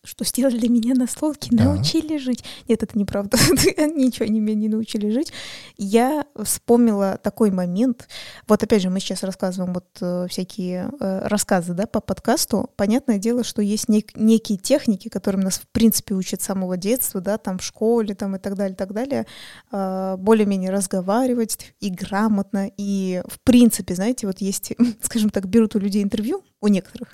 Что 0.10 0.26
сделали 0.26 0.68
меня 0.68 0.96
на 0.96 1.06
столке, 1.06 1.50
да. 1.52 1.66
научили 1.66 2.18
жить. 2.18 2.44
Нет, 2.68 2.82
это 2.82 2.98
неправда. 2.98 3.38
Ничего 3.78 4.26
они 4.26 4.40
меня 4.40 4.56
не 4.56 4.68
научили 4.68 5.12
жить. 5.12 5.32
Я 5.78 6.26
вспомнила 6.44 7.20
такой 7.22 7.52
момент. 7.52 8.08
Вот 8.48 8.64
опять 8.64 8.82
же, 8.82 8.90
мы 8.90 9.00
сейчас 9.00 9.22
рассказываем 9.22 9.72
вот 9.74 9.86
э, 10.02 10.26
всякие 10.28 10.90
э, 11.00 11.28
рассказы 11.28 11.74
да, 11.74 11.86
по 11.86 12.02
подкасту. 12.02 12.72
Понятное 12.76 13.20
дело, 13.20 13.44
что 13.44 13.62
есть 13.62 13.86
нек- 13.86 14.12
некие 14.16 14.58
техники, 14.58 15.10
которым 15.10 15.42
нас 15.42 15.60
в 15.60 15.68
принципе 15.72 16.16
учат 16.16 16.42
с 16.42 16.46
самого 16.46 16.76
детства, 16.76 17.22
да, 17.22 17.38
там 17.38 17.60
в 17.60 17.64
школе 17.64 18.16
там, 18.16 18.36
и 18.36 18.40
так 18.40 18.56
далее, 18.56 18.76
так 18.76 18.94
далее. 18.94 19.28
Э, 19.72 20.16
более-менее 20.18 20.72
разговаривать 20.72 21.76
и 21.80 21.92
грамотно. 21.92 22.72
И 22.78 23.22
в 23.28 23.40
принципе, 23.44 23.94
знаете, 23.94 24.26
вот 24.26 24.42
есть, 24.42 24.74
скажем 25.04 25.30
так, 25.30 25.48
берут 25.48 25.76
у 25.76 25.80
людей 25.80 26.02
интервью, 26.02 26.44
у 26.62 26.68
некоторых, 26.68 27.14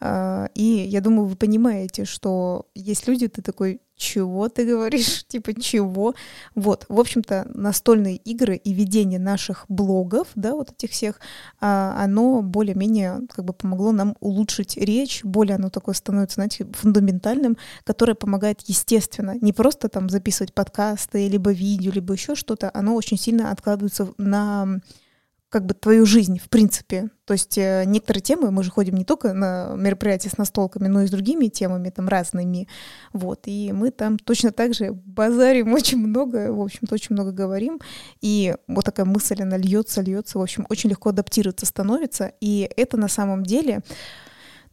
и 0.00 0.86
я 0.88 1.00
думаю, 1.00 1.26
вы 1.26 1.36
понимаете, 1.36 2.04
что 2.04 2.66
есть 2.74 3.08
люди, 3.08 3.28
ты 3.28 3.42
такой, 3.42 3.80
чего 3.96 4.48
ты 4.48 4.66
говоришь? 4.66 5.24
Типа, 5.28 5.58
чего? 5.58 6.14
Вот, 6.54 6.84
в 6.88 7.00
общем-то, 7.00 7.50
настольные 7.54 8.16
игры 8.16 8.56
и 8.56 8.72
ведение 8.72 9.18
наших 9.18 9.64
блогов, 9.68 10.28
да, 10.34 10.54
вот 10.54 10.70
этих 10.70 10.90
всех, 10.90 11.18
а, 11.60 11.96
оно 11.98 12.42
более-менее 12.42 13.22
как 13.34 13.44
бы 13.44 13.52
помогло 13.52 13.92
нам 13.92 14.14
улучшить 14.20 14.76
речь, 14.76 15.24
более 15.24 15.56
оно 15.56 15.70
такое 15.70 15.94
становится, 15.94 16.36
знаете, 16.36 16.66
фундаментальным, 16.72 17.56
которое 17.84 18.14
помогает 18.14 18.60
естественно, 18.66 19.34
не 19.40 19.52
просто 19.52 19.88
там 19.88 20.10
записывать 20.10 20.52
подкасты, 20.52 21.28
либо 21.28 21.50
видео, 21.52 21.92
либо 21.92 22.12
еще 22.12 22.34
что-то, 22.34 22.70
оно 22.74 22.94
очень 22.94 23.18
сильно 23.18 23.50
откладывается 23.50 24.12
на 24.18 24.80
как 25.48 25.64
бы 25.64 25.74
твою 25.74 26.06
жизнь, 26.06 26.38
в 26.38 26.48
принципе. 26.48 27.08
То 27.24 27.32
есть 27.32 27.56
э, 27.56 27.84
некоторые 27.86 28.22
темы, 28.22 28.50
мы 28.50 28.64
же 28.64 28.70
ходим 28.70 28.96
не 28.96 29.04
только 29.04 29.32
на 29.32 29.74
мероприятия 29.76 30.28
с 30.28 30.38
настолками, 30.38 30.88
но 30.88 31.02
и 31.02 31.06
с 31.06 31.10
другими 31.10 31.46
темами, 31.46 31.90
там, 31.90 32.08
разными. 32.08 32.68
Вот, 33.12 33.42
и 33.44 33.72
мы 33.72 33.90
там 33.90 34.18
точно 34.18 34.50
так 34.50 34.74
же 34.74 34.92
базарим 34.92 35.72
очень 35.74 35.98
много, 35.98 36.52
в 36.52 36.60
общем-то, 36.60 36.94
очень 36.94 37.14
много 37.14 37.30
говорим. 37.30 37.80
И 38.20 38.54
вот 38.66 38.84
такая 38.84 39.06
мысль, 39.06 39.40
она 39.40 39.56
льется, 39.56 40.02
льется, 40.02 40.38
в 40.38 40.42
общем, 40.42 40.66
очень 40.68 40.90
легко 40.90 41.10
адаптироваться 41.10 41.64
становится. 41.66 42.32
И 42.40 42.70
это 42.76 42.96
на 42.96 43.08
самом 43.08 43.44
деле... 43.44 43.82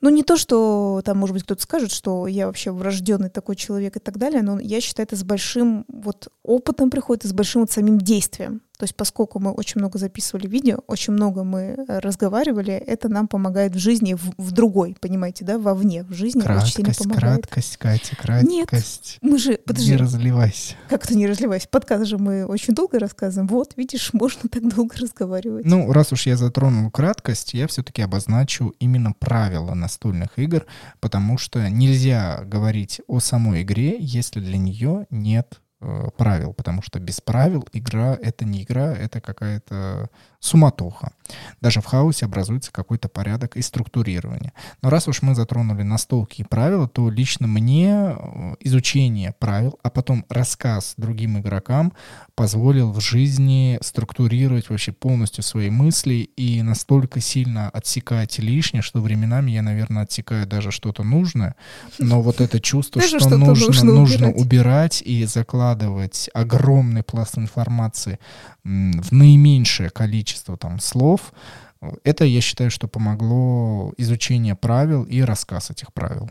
Ну, 0.02 0.10
не 0.10 0.24
то, 0.24 0.36
что 0.36 1.02
там, 1.06 1.18
может 1.18 1.34
быть, 1.34 1.44
кто-то 1.44 1.62
скажет, 1.62 1.90
что 1.90 2.28
я 2.28 2.48
вообще 2.48 2.72
врожденный 2.72 3.30
такой 3.30 3.56
человек 3.56 3.96
и 3.96 4.02
так 4.02 4.18
далее, 4.18 4.42
но 4.42 4.60
я 4.60 4.82
считаю, 4.82 5.06
это 5.06 5.16
с 5.16 5.24
большим 5.24 5.86
вот 5.88 6.28
опытом 6.44 6.90
приходит 6.90 7.24
и 7.24 7.30
с 7.30 7.32
большим 7.32 7.62
вот 7.62 7.72
самим 7.72 7.98
действием. 8.00 8.62
То 8.78 8.86
есть 8.86 8.96
поскольку 8.96 9.40
мы 9.40 9.52
очень 9.52 9.80
много 9.80 10.00
записывали 10.00 10.48
видео, 10.48 10.80
очень 10.88 11.14
много 11.14 11.44
мы 11.44 11.60
э, 11.60 12.00
разговаривали, 12.00 12.74
это 12.74 13.08
нам 13.08 13.28
помогает 13.28 13.76
в 13.76 13.78
жизни 13.78 14.16
в, 14.16 14.34
в 14.38 14.52
другой, 14.52 14.98
понимаете, 15.00 15.46
да, 15.46 15.60
вовне, 15.60 16.04
в 16.04 16.14
жизни 16.14 16.42
краткость, 16.42 16.80
очень 16.80 16.94
сильно 16.94 16.94
помогает. 17.14 17.46
Краткость, 17.46 17.78
Катя, 17.78 18.16
краткость. 18.16 19.20
Нет, 19.22 19.32
мы 19.32 19.38
же, 19.38 19.60
подожди. 19.64 19.92
Не 19.92 19.98
разливайся. 19.98 20.76
Как 20.90 21.06
то 21.06 21.16
не 21.16 21.28
разливайся? 21.28 21.68
Подкаст 21.70 22.06
же 22.06 22.18
мы 22.18 22.46
очень 22.48 22.74
долго 22.74 22.98
рассказываем. 22.98 23.48
Вот, 23.48 23.74
видишь, 23.78 24.12
можно 24.14 24.50
так 24.50 24.68
долго 24.68 24.96
разговаривать. 24.98 25.66
Ну, 25.66 25.92
раз 25.94 26.12
уж 26.12 26.26
я 26.26 26.36
затронул 26.36 26.90
краткость, 26.90 27.54
я 27.54 27.68
все-таки 27.68 28.02
обозначу 28.02 28.74
именно 28.80 29.14
правила 29.14 29.76
настольных 29.76 30.40
игр, 30.40 30.66
потому 31.00 31.38
что 31.38 31.70
нельзя 31.70 32.42
говорить 32.44 33.02
о 33.08 33.20
самой 33.20 33.62
игре, 33.62 33.98
если 34.00 34.40
для 34.40 34.58
нее 34.58 35.06
нет 35.12 35.60
правил, 36.18 36.54
потому 36.54 36.82
что 36.82 37.00
без 37.00 37.22
правил 37.22 37.68
игра— 37.74 38.18
это 38.22 38.46
не 38.46 38.64
игра, 38.64 38.94
это 38.94 39.22
какая-то 39.22 40.10
суматоха. 40.44 41.14
Даже 41.62 41.80
в 41.80 41.86
хаосе 41.86 42.26
образуется 42.26 42.72
какой-то 42.72 43.08
порядок 43.08 43.56
и 43.56 43.62
структурирование. 43.62 44.52
Но 44.82 44.90
раз 44.90 45.08
уж 45.08 45.22
мы 45.22 45.36
затронули 45.36 45.84
настолки 45.84 46.42
и 46.42 46.44
правила, 46.44 46.88
то 46.88 47.10
лично 47.10 47.48
мне 47.48 47.88
э, 47.90 48.56
изучение 48.60 49.34
правил, 49.40 49.80
а 49.84 49.90
потом 49.90 50.26
рассказ 50.28 50.96
другим 50.98 51.40
игрокам 51.40 51.94
позволил 52.36 52.92
в 52.92 53.00
жизни 53.00 53.80
структурировать 53.82 54.70
вообще 54.70 54.92
полностью 54.92 55.46
свои 55.46 55.70
мысли 55.70 56.30
и 56.36 56.62
настолько 56.62 57.22
сильно 57.22 57.70
отсекать 57.70 58.38
лишнее, 58.40 58.82
что 58.82 59.02
временами 59.02 59.52
я, 59.52 59.62
наверное, 59.62 60.04
отсекаю 60.04 60.46
даже 60.46 60.72
что-то 60.72 61.04
нужное, 61.04 61.56
но 62.00 62.22
вот 62.22 62.42
это 62.42 62.60
чувство, 62.60 63.02
что 63.02 63.38
нужно, 63.38 63.84
нужно 63.86 64.32
убирать 64.32 65.02
и 65.02 65.24
закладывать 65.24 66.30
огромный 66.34 67.04
пласт 67.04 67.38
информации 67.38 68.20
в 68.66 69.12
наименьшее 69.12 69.90
количество 69.90 70.33
там 70.58 70.80
слов, 70.80 71.34
это, 72.04 72.26
я 72.26 72.42
считаю, 72.42 72.72
что 72.72 72.88
помогло 72.88 73.94
изучение 73.98 74.56
правил 74.56 75.04
и 75.04 75.22
рассказ 75.22 75.70
этих 75.70 75.94
правил. 75.94 76.30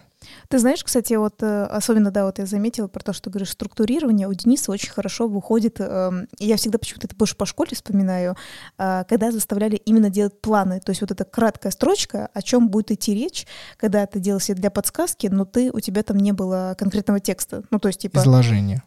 Ты 0.49 0.59
знаешь, 0.59 0.85
кстати, 0.85 1.15
вот 1.15 1.43
э, 1.43 1.65
особенно, 1.65 2.11
да, 2.11 2.25
вот 2.25 2.39
я 2.39 2.47
заметила 2.47 2.87
про 2.87 3.03
то, 3.03 3.13
что 3.13 3.31
говоришь, 3.31 3.51
структурирование 3.51 4.29
у 4.29 4.33
Дениса 4.33 4.71
очень 4.71 4.91
хорошо 4.91 5.27
выходит. 5.27 5.77
Эм, 5.81 6.29
я 6.39 6.57
всегда 6.57 6.79
почему-то 6.79 7.07
это 7.07 7.17
больше 7.17 7.37
по 7.37 7.45
школе 7.45 7.71
вспоминаю, 7.75 8.37
а, 8.79 9.05
когда 9.05 9.33
заставляли 9.33 9.77
именно 9.77 10.11
делать 10.11 10.41
планы. 10.41 10.81
То 10.81 10.91
есть 10.91 11.01
вот 11.01 11.11
эта 11.11 11.25
краткая 11.25 11.73
строчка, 11.73 12.29
о 12.35 12.43
чем 12.43 12.69
будет 12.69 12.93
идти 12.93 13.15
речь, 13.15 13.47
когда 13.77 14.07
ты 14.07 14.21
делал 14.21 14.41
себе 14.41 14.57
для 14.57 14.71
подсказки, 14.71 15.27
но 15.27 15.45
ты, 15.45 15.71
у 15.73 15.81
тебя 15.81 16.03
там 16.03 16.19
не 16.19 16.33
было 16.33 16.77
конкретного 16.79 17.21
текста. 17.21 17.65
Ну, 17.71 17.79
то 17.79 17.89
есть, 17.89 18.01
типа... 18.01 18.19
Изложение. 18.19 18.83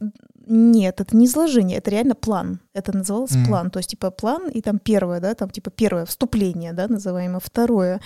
Нет, 0.47 1.01
это 1.01 1.16
не 1.18 1.26
изложение, 1.26 1.80
это 1.80 1.91
реально 1.91 2.16
план. 2.16 2.59
Это 2.76 2.96
называлось 2.96 3.32
mm. 3.32 3.48
план. 3.48 3.72
То 3.72 3.80
есть, 3.80 3.90
типа, 3.92 4.12
план, 4.12 4.50
и 4.50 4.62
там 4.62 4.80
первое, 4.80 5.22
да, 5.22 5.34
там, 5.34 5.50
типа, 5.50 5.72
первое 5.72 6.06
вступление, 6.06 6.74
да, 6.74 6.88
называемое, 6.88 7.40
второе 7.40 8.02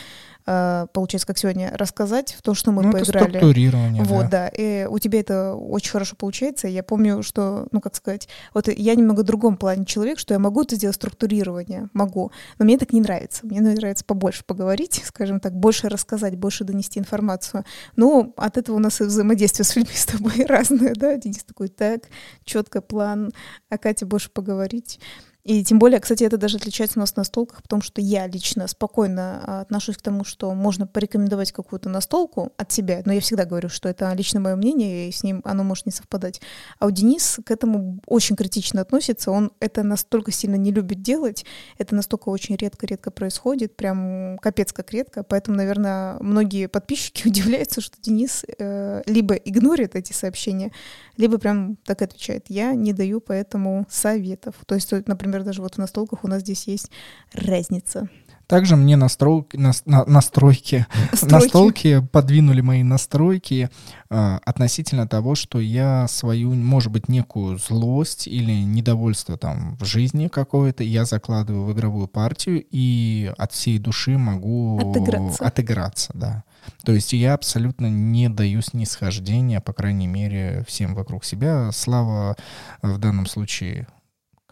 Э, 0.52 0.88
получается, 0.94 1.28
как 1.28 1.38
сегодня, 1.38 1.72
рассказать 1.76 2.34
в 2.34 2.42
то, 2.42 2.56
что 2.56 2.72
мы 2.72 2.82
ну, 2.82 2.92
поиграли. 2.92 3.28
Это 3.28 3.38
структурирование, 3.38 4.04
вот, 4.04 4.30
да. 4.30 4.30
да. 4.30 4.48
И 4.48 4.86
у 4.86 4.98
тебя 4.98 5.20
это 5.20 5.54
очень 5.54 5.92
хорошо 5.92 6.16
получается. 6.16 6.68
Я 6.68 6.82
помню, 6.82 7.22
что, 7.22 7.68
ну, 7.72 7.80
как 7.82 7.96
сказать, 7.96 8.28
вот 8.56 8.68
я 8.68 8.96
немного 8.96 9.22
в 9.22 9.26
другом 9.26 9.58
плане 9.58 9.86
человек, 9.86 10.18
что 10.18 10.34
я 10.34 10.40
могу 10.40 10.64
это 10.64 10.76
сделать 10.76 10.96
структурирование, 10.96 11.90
могу, 11.94 12.32
но 12.58 12.66
мне 12.66 12.80
так 12.80 12.94
не 12.94 13.02
нравится. 13.02 13.46
Мне 13.46 13.62
нравится 13.62 14.04
побольше 14.04 14.44
поговорить, 14.44 15.04
скажем 15.06 15.40
так, 15.40 15.54
больше 15.54 15.88
рассказать, 15.88 16.36
больше 16.36 16.64
донести 16.64 17.00
информацию. 17.00 17.64
Но 17.96 18.34
от 18.36 18.58
этого 18.58 18.78
у 18.78 18.80
нас 18.80 19.02
и 19.02 19.04
взаимодействие 19.04 19.66
с 19.66 19.76
людьми 19.76 19.96
с 19.96 20.08
тобой 20.08 20.46
разное, 20.48 20.96
да. 20.96 21.16
Денис 21.18 21.44
такой, 21.44 21.68
так, 21.68 22.06
четко 22.44 22.82
план, 22.82 23.32
а 23.70 23.78
Катя 23.78 24.08
больше 24.08 24.32
поговорить. 24.60 24.99
И 25.46 25.64
тем 25.64 25.80
более, 25.80 26.00
кстати, 26.02 26.24
это 26.24 26.38
даже 26.38 26.58
отличается 26.58 27.00
у 27.00 27.02
нас 27.02 27.16
на 27.16 27.22
настолках, 27.22 27.62
потому 27.64 27.82
что 27.82 28.02
я 28.02 28.28
лично 28.28 28.68
спокойно 28.68 29.42
а, 29.46 29.62
отношусь 29.62 29.96
к 29.96 30.02
тому, 30.02 30.26
что 30.26 30.54
можно 30.54 30.86
порекомендовать 30.86 31.54
какую-то 31.54 31.88
настолку 31.88 32.52
от 32.58 32.72
себя, 32.72 33.02
но 33.06 33.14
я 33.14 33.22
всегда 33.22 33.46
говорю, 33.46 33.70
что 33.70 33.88
это 33.88 34.12
лично 34.14 34.42
мое 34.42 34.58
мнение, 34.58 35.08
и 35.08 35.12
с 35.12 35.24
ним 35.24 35.42
оно 35.46 35.64
может 35.64 35.86
не 35.86 35.94
совпадать. 35.94 36.42
А 36.78 36.88
у 36.88 36.92
Денис 36.92 37.40
к 37.46 37.52
этому 37.52 38.02
очень 38.06 38.36
критично 38.36 38.82
относится, 38.82 39.32
он 39.32 39.52
это 39.62 39.84
настолько 39.84 40.32
сильно 40.32 40.56
не 40.56 40.72
любит 40.74 41.02
делать, 41.02 41.46
это 41.78 41.96
настолько 41.96 42.30
очень 42.30 42.58
редко-редко 42.58 43.10
происходит, 43.10 43.78
прям 43.78 44.38
капец 44.40 44.74
как 44.74 44.92
редко, 44.92 45.24
поэтому, 45.24 45.56
наверное, 45.56 46.18
многие 46.20 46.68
подписчики 46.68 47.28
удивляются, 47.28 47.80
что 47.80 47.96
Денис 48.02 48.44
э, 48.58 49.04
либо 49.06 49.36
игнорит 49.36 49.96
эти 49.96 50.12
сообщения, 50.12 50.72
либо 51.16 51.38
прям 51.38 51.78
так 51.86 52.02
отвечает. 52.02 52.46
Я 52.50 52.74
не 52.74 52.94
даю 52.94 53.22
поэтому 53.22 53.86
советов. 53.90 54.56
То 54.66 54.76
есть, 54.76 54.92
например, 54.92 55.29
даже 55.32 55.62
вот 55.62 55.76
в 55.76 55.78
настолках 55.78 56.24
у 56.24 56.28
нас 56.28 56.42
здесь 56.42 56.68
есть 56.68 56.92
разница. 57.34 58.10
Также 58.50 58.76
мне 58.76 58.98
настройки, 58.98 59.58
нас, 59.58 59.84
на, 59.86 60.06
настройки, 60.06 60.88
настолки 61.22 62.02
подвинули 62.12 62.62
мои 62.62 62.82
настройки 62.82 63.70
э, 64.10 64.40
относительно 64.44 65.08
того, 65.08 65.36
что 65.36 65.60
я 65.60 66.08
свою, 66.08 66.56
может 66.56 66.92
быть, 66.92 67.10
некую 67.10 67.60
злость 67.60 68.28
или 68.28 68.52
недовольство 68.64 69.38
там 69.38 69.78
в 69.78 69.86
жизни 69.86 70.30
какое-то 70.30 70.84
я 70.84 71.06
закладываю 71.06 71.66
в 71.66 71.74
игровую 71.74 72.08
партию 72.08 72.66
и 72.72 73.32
от 73.38 73.52
всей 73.52 73.78
души 73.78 74.18
могу 74.18 74.80
отыграться. 74.80 75.46
отыграться, 75.46 76.12
да. 76.16 76.44
То 76.84 76.94
есть 76.94 77.14
я 77.14 77.36
абсолютно 77.36 77.86
не 77.86 78.30
даю 78.30 78.64
снисхождения, 78.64 79.62
по 79.62 79.74
крайней 79.74 80.08
мере, 80.08 80.66
всем 80.68 80.96
вокруг 80.96 81.24
себя. 81.24 81.72
Слава 81.72 82.36
в 82.82 82.98
данном 82.98 83.28
случае 83.28 83.86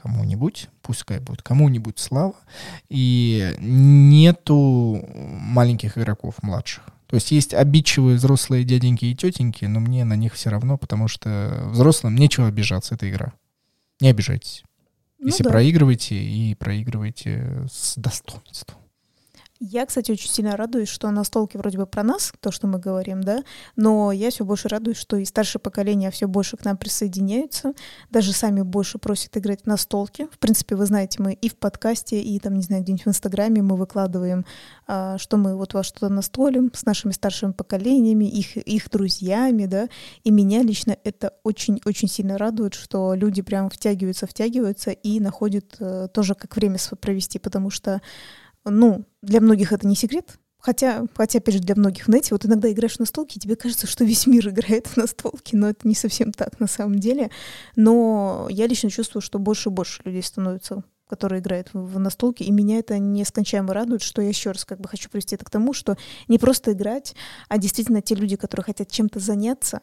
кому-нибудь, 0.02 0.70
пускай 0.82 1.20
будет 1.20 1.42
кому-нибудь 1.42 2.00
слава, 2.00 2.36
и 2.90 3.56
нету 3.60 5.06
маленьких 5.14 5.98
игроков 5.98 6.42
младших. 6.42 6.84
То 7.08 7.16
есть 7.16 7.32
есть 7.32 7.54
обидчивые 7.54 8.18
взрослые 8.18 8.66
дяденьки 8.66 9.06
и 9.06 9.16
тетеньки, 9.16 9.66
но 9.66 9.80
мне 9.80 10.04
на 10.04 10.16
них 10.16 10.34
все 10.34 10.50
равно, 10.50 10.78
потому 10.78 11.08
что 11.08 11.68
взрослым 11.72 12.16
нечего 12.16 12.48
обижаться, 12.48 12.96
это 12.96 13.10
игра. 13.10 13.34
Не 14.02 14.10
обижайтесь. 14.10 14.64
Ну 15.20 15.28
Если 15.28 15.44
да. 15.44 15.50
проигрываете, 15.50 16.16
и 16.16 16.54
проигрываете 16.56 17.66
с 17.72 17.96
достоинством. 17.98 18.78
Я, 19.60 19.86
кстати, 19.86 20.12
очень 20.12 20.30
сильно 20.30 20.56
радуюсь, 20.56 20.90
что 20.90 21.10
настолки 21.10 21.58
вроде 21.58 21.80
бы 21.80 21.88
про 21.88 22.04
нас, 22.04 22.32
то, 22.40 22.52
что 22.52 22.68
мы 22.68 22.78
говорим, 22.78 23.22
да, 23.22 23.44
но 23.76 24.12
я 24.12 24.30
все 24.30 24.46
больше 24.46 24.68
радуюсь, 24.68 24.98
что 24.98 25.18
и 25.18 25.26
старшее 25.26 25.60
поколение 25.60 26.12
все 26.12 26.28
больше 26.28 26.58
к 26.58 26.66
нам 26.66 26.78
присоединяются, 26.78 27.74
даже 28.12 28.34
сами 28.34 28.62
больше 28.62 29.00
просят 29.00 29.36
играть 29.36 29.64
в 29.64 29.66
настолки. 29.66 30.28
В 30.32 30.38
принципе, 30.38 30.76
вы 30.76 30.86
знаете, 30.86 31.24
мы 31.24 31.34
и 31.34 31.50
в 31.50 31.56
подкасте, 31.58 32.22
и 32.22 32.40
там, 32.40 32.54
не 32.54 32.62
знаю, 32.62 32.84
где-нибудь 32.84 33.06
в 33.06 33.10
Инстаграме 33.10 33.64
мы 33.64 33.78
выкладываем, 33.78 34.46
а, 34.86 35.18
что 35.18 35.38
мы 35.38 35.56
вот 35.56 35.74
во 35.74 35.82
что-то 35.82 36.10
настолим 36.10 36.72
с 36.74 36.86
нашими 36.86 37.12
старшими 37.12 37.52
поколениями, 37.52 38.26
их, 38.26 38.58
их 38.58 38.90
друзьями, 38.92 39.66
да, 39.66 39.90
и 40.24 40.30
меня 40.30 40.62
лично 40.62 40.98
это 41.04 41.34
очень-очень 41.44 42.08
сильно 42.08 42.38
радует, 42.38 42.76
что 42.76 43.16
люди 43.16 43.42
прям 43.42 43.70
втягиваются, 43.72 44.28
втягиваются 44.28 44.92
и 44.92 45.20
находят 45.20 45.78
э, 45.80 46.10
тоже 46.14 46.36
как 46.36 46.56
время 46.56 46.78
провести, 47.02 47.40
потому 47.40 47.72
что 47.72 48.02
ну, 48.70 49.06
для 49.22 49.42
многих 49.42 49.72
это 49.72 49.88
не 49.88 49.96
секрет, 49.96 50.38
Хотя, 50.60 51.06
хотя, 51.16 51.38
опять 51.38 51.56
же, 51.56 51.62
для 51.62 51.76
многих, 51.76 52.06
знаете, 52.06 52.30
вот 52.32 52.46
иногда 52.46 52.72
играешь 52.72 52.98
на 53.00 53.06
столке, 53.06 53.38
и 53.38 53.40
тебе 53.40 53.56
кажется, 53.56 53.86
что 53.88 54.04
весь 54.04 54.26
мир 54.28 54.50
играет 54.50 54.90
на 54.98 55.08
столке, 55.08 55.56
но 55.56 55.70
это 55.70 55.88
не 55.88 55.96
совсем 55.96 56.32
так 56.32 56.60
на 56.60 56.68
самом 56.68 57.00
деле. 57.00 57.30
Но 57.76 58.48
я 58.50 58.68
лично 58.68 58.90
чувствую, 58.90 59.22
что 59.22 59.40
больше 59.40 59.70
и 59.70 59.72
больше 59.72 60.02
людей 60.04 60.24
становится 60.24 60.84
которые 61.08 61.40
играют 61.40 61.70
в 61.72 62.00
настолки, 62.00 62.44
и 62.44 62.52
меня 62.52 62.80
это 62.80 63.00
нескончаемо 63.00 63.74
радует, 63.74 64.02
что 64.02 64.22
я 64.22 64.28
еще 64.28 64.52
раз 64.52 64.66
как 64.66 64.82
бы 64.82 64.90
хочу 64.90 65.10
привести 65.10 65.36
это 65.36 65.46
к 65.46 65.50
тому, 65.50 65.72
что 65.72 65.96
не 66.28 66.38
просто 66.38 66.74
играть, 66.74 67.16
а 67.48 67.58
действительно 67.58 68.02
те 68.02 68.14
люди, 68.14 68.36
которые 68.36 68.66
хотят 68.66 68.92
чем-то 68.92 69.20
заняться, 69.20 69.80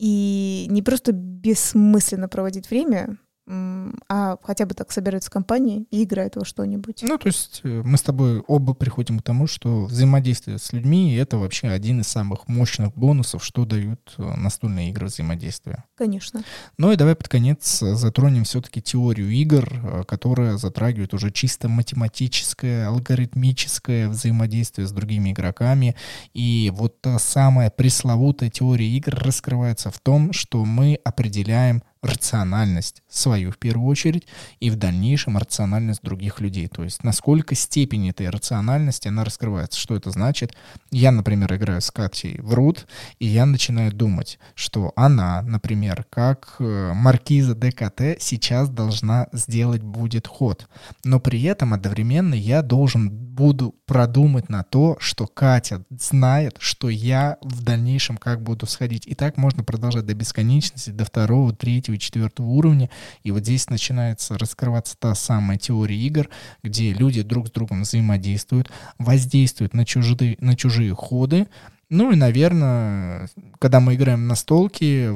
и 0.00 0.66
не 0.68 0.82
просто 0.82 1.12
бессмысленно 1.12 2.28
проводить 2.28 2.70
время, 2.70 3.18
а 3.46 4.38
хотя 4.42 4.64
бы 4.64 4.74
так 4.74 4.90
собираются 4.90 5.30
компании 5.30 5.86
и 5.90 6.04
играют 6.04 6.36
во 6.36 6.44
что-нибудь. 6.44 7.02
Ну, 7.02 7.18
то 7.18 7.26
есть 7.26 7.60
э, 7.64 7.82
мы 7.84 7.98
с 7.98 8.02
тобой 8.02 8.40
оба 8.46 8.72
приходим 8.72 9.18
к 9.18 9.22
тому, 9.22 9.46
что 9.46 9.84
взаимодействие 9.84 10.58
с 10.58 10.72
людьми— 10.72 11.14
это 11.16 11.36
вообще 11.36 11.68
один 11.68 12.00
из 12.00 12.08
самых 12.08 12.48
мощных 12.48 12.94
бонусов, 12.94 13.44
что 13.44 13.66
дают 13.66 14.14
э, 14.16 14.22
настольные 14.22 14.90
игры 14.90 15.06
взаимодействия. 15.06 15.84
Конечно. 15.94 16.42
Ну 16.78 16.90
и 16.90 16.96
давай 16.96 17.16
под 17.16 17.28
конец 17.28 17.80
затронем 17.80 18.44
все-таки 18.44 18.80
теорию 18.80 19.30
игр, 19.30 19.68
э, 19.70 20.02
которая 20.06 20.56
затрагивает 20.56 21.12
уже 21.12 21.30
чисто 21.30 21.68
математическое, 21.68 22.86
алгоритмическое 22.86 24.08
взаимодействие 24.08 24.86
с 24.86 24.92
другими 24.92 25.32
игроками. 25.32 25.96
И 26.32 26.72
вот 26.74 27.00
та 27.02 27.18
самая 27.18 27.70
пресловутая 27.70 28.48
теория 28.48 28.88
игр 28.88 29.14
раскрывается 29.14 29.90
в 29.90 29.98
том, 29.98 30.32
что 30.32 30.64
мы 30.64 30.98
определяем 31.04 31.82
рациональность 32.04 33.02
свою 33.08 33.50
в 33.50 33.58
первую 33.58 33.88
очередь 33.88 34.26
и 34.60 34.70
в 34.70 34.76
дальнейшем 34.76 35.38
рациональность 35.38 36.02
других 36.02 36.40
людей. 36.40 36.68
То 36.68 36.84
есть 36.84 37.02
насколько 37.02 37.54
степень 37.54 38.10
этой 38.10 38.28
рациональности 38.28 39.08
она 39.08 39.24
раскрывается. 39.24 39.78
Что 39.80 39.96
это 39.96 40.10
значит? 40.10 40.54
Я, 40.90 41.10
например, 41.10 41.54
играю 41.54 41.80
с 41.80 41.90
Катей 41.90 42.38
в 42.40 42.54
рут, 42.54 42.86
и 43.18 43.26
я 43.26 43.46
начинаю 43.46 43.92
думать, 43.92 44.38
что 44.54 44.92
она, 44.96 45.42
например, 45.42 46.04
как 46.10 46.56
э, 46.58 46.92
маркиза 46.94 47.54
ДКТ 47.54 48.20
сейчас 48.20 48.68
должна 48.68 49.28
сделать 49.32 49.82
будет 49.82 50.26
ход. 50.26 50.68
Но 51.04 51.20
при 51.20 51.42
этом 51.42 51.74
одновременно 51.74 52.34
я 52.34 52.62
должен 52.62 53.10
буду 53.34 53.74
продумать 53.86 54.48
на 54.48 54.62
то, 54.62 54.96
что 55.00 55.26
Катя 55.26 55.84
знает, 55.90 56.56
что 56.58 56.88
я 56.88 57.36
в 57.42 57.62
дальнейшем 57.62 58.16
как 58.16 58.42
буду 58.42 58.66
сходить. 58.66 59.06
И 59.06 59.14
так 59.14 59.36
можно 59.36 59.64
продолжать 59.64 60.06
до 60.06 60.14
бесконечности, 60.14 60.90
до 60.90 61.04
второго, 61.04 61.54
третьего, 61.54 61.93
четвертого 61.98 62.46
уровня. 62.46 62.90
И 63.22 63.30
вот 63.30 63.42
здесь 63.42 63.68
начинается 63.70 64.38
раскрываться 64.38 64.96
та 64.98 65.14
самая 65.14 65.58
теория 65.58 65.98
игр, 65.98 66.28
где 66.62 66.92
люди 66.92 67.22
друг 67.22 67.48
с 67.48 67.50
другом 67.50 67.82
взаимодействуют, 67.82 68.70
воздействуют 68.98 69.74
на 69.74 69.84
чужие, 69.84 70.36
на 70.40 70.56
чужие 70.56 70.94
ходы. 70.94 71.46
Ну 71.90 72.12
и, 72.12 72.16
наверное, 72.16 73.28
когда 73.58 73.80
мы 73.80 73.94
играем 73.94 74.26
на 74.26 74.34
столке, 74.34 75.12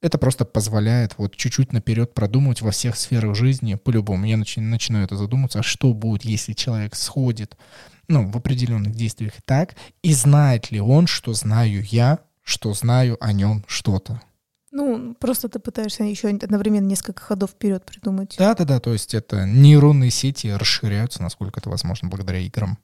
это 0.00 0.18
просто 0.18 0.44
позволяет 0.44 1.14
вот 1.18 1.36
чуть-чуть 1.36 1.72
наперед 1.72 2.14
продумывать 2.14 2.62
во 2.62 2.70
всех 2.70 2.96
сферах 2.96 3.34
жизни 3.34 3.74
по-любому. 3.74 4.24
Я 4.26 4.36
начи- 4.36 4.60
начинаю 4.60 5.04
это 5.04 5.16
задуматься, 5.16 5.60
а 5.60 5.62
что 5.62 5.92
будет, 5.92 6.24
если 6.24 6.52
человек 6.52 6.94
сходит 6.94 7.56
ну, 8.08 8.30
в 8.30 8.36
определенных 8.36 8.94
действиях 8.94 9.34
так, 9.44 9.74
и 10.02 10.12
знает 10.12 10.70
ли 10.70 10.80
он, 10.80 11.06
что 11.06 11.32
знаю 11.34 11.84
я, 11.84 12.20
что 12.42 12.72
знаю 12.72 13.16
о 13.20 13.32
нем 13.32 13.64
что-то. 13.66 14.22
Ну, 14.70 15.14
просто 15.14 15.48
ты 15.48 15.58
пытаешься 15.58 16.04
еще 16.04 16.28
одновременно 16.28 16.86
несколько 16.86 17.22
ходов 17.22 17.50
вперед 17.50 17.84
придумать. 17.84 18.36
Да, 18.38 18.54
да, 18.54 18.64
да. 18.64 18.80
То 18.80 18.92
есть 18.92 19.14
это 19.14 19.46
нейронные 19.46 20.10
сети 20.10 20.48
расширяются, 20.48 21.22
насколько 21.22 21.60
это 21.60 21.70
возможно, 21.70 22.08
благодаря 22.08 22.40
играм. 22.40 22.78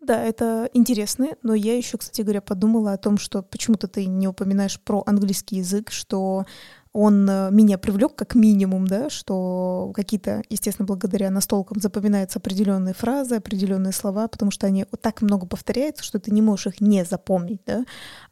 Да, 0.00 0.20
это 0.20 0.68
интересно, 0.72 1.28
но 1.44 1.54
я 1.54 1.76
еще, 1.76 1.96
кстати 1.96 2.22
говоря, 2.22 2.40
подумала 2.40 2.92
о 2.92 2.98
том, 2.98 3.18
что 3.18 3.40
почему-то 3.40 3.86
ты 3.86 4.06
не 4.06 4.26
упоминаешь 4.26 4.80
про 4.80 5.04
английский 5.06 5.58
язык, 5.58 5.92
что 5.92 6.44
он 6.92 7.28
э, 7.28 7.50
меня 7.50 7.78
привлек 7.78 8.14
как 8.14 8.34
минимум, 8.34 8.86
да, 8.86 9.08
что 9.08 9.92
какие-то, 9.94 10.42
естественно, 10.50 10.86
благодаря 10.86 11.30
настолкам 11.30 11.80
запоминаются 11.80 12.38
определенные 12.38 12.92
фразы, 12.92 13.36
определенные 13.36 13.92
слова, 13.92 14.28
потому 14.28 14.50
что 14.50 14.66
они 14.66 14.84
так 15.00 15.22
много 15.22 15.46
повторяются, 15.46 16.04
что 16.04 16.18
ты 16.20 16.30
не 16.30 16.42
можешь 16.42 16.66
их 16.66 16.80
не 16.80 17.04
запомнить, 17.04 17.62
да. 17.66 17.84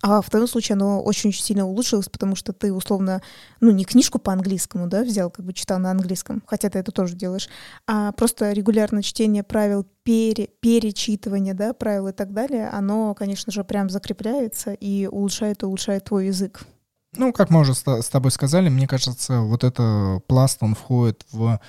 А 0.02 0.20
в 0.20 0.28
твоем 0.28 0.46
случае 0.46 0.74
оно 0.74 1.02
очень-очень 1.02 1.42
сильно 1.42 1.66
улучшилось, 1.66 2.10
потому 2.10 2.36
что 2.36 2.52
ты 2.52 2.72
условно, 2.72 3.22
ну, 3.60 3.70
не 3.70 3.84
книжку 3.84 4.18
по 4.18 4.32
английскому, 4.32 4.88
да, 4.88 5.02
взял, 5.02 5.30
как 5.30 5.46
бы 5.46 5.54
читал 5.54 5.78
на 5.78 5.90
английском, 5.90 6.42
хотя 6.46 6.68
ты 6.68 6.78
это 6.78 6.92
тоже 6.92 7.16
делаешь, 7.16 7.48
а 7.86 8.12
просто 8.12 8.52
регулярное 8.52 9.02
чтение 9.02 9.42
правил 9.42 9.86
пере, 10.02 10.48
перечитывание, 10.60 11.54
да, 11.54 11.72
правил 11.72 12.08
и 12.08 12.12
так 12.12 12.34
далее, 12.34 12.68
оно, 12.68 13.14
конечно 13.14 13.52
же, 13.52 13.64
прям 13.64 13.88
закрепляется 13.88 14.72
и 14.72 15.06
улучшает 15.06 15.62
улучшает 15.62 16.04
твой 16.04 16.26
язык. 16.26 16.66
Ну, 17.16 17.32
как 17.32 17.50
мы 17.50 17.60
уже 17.60 17.74
с 17.74 18.08
тобой 18.08 18.30
сказали, 18.30 18.68
мне 18.68 18.86
кажется, 18.86 19.40
вот 19.40 19.64
это 19.64 20.20
пласт, 20.28 20.58
он 20.60 20.74
входит 20.74 21.26
в 21.32 21.60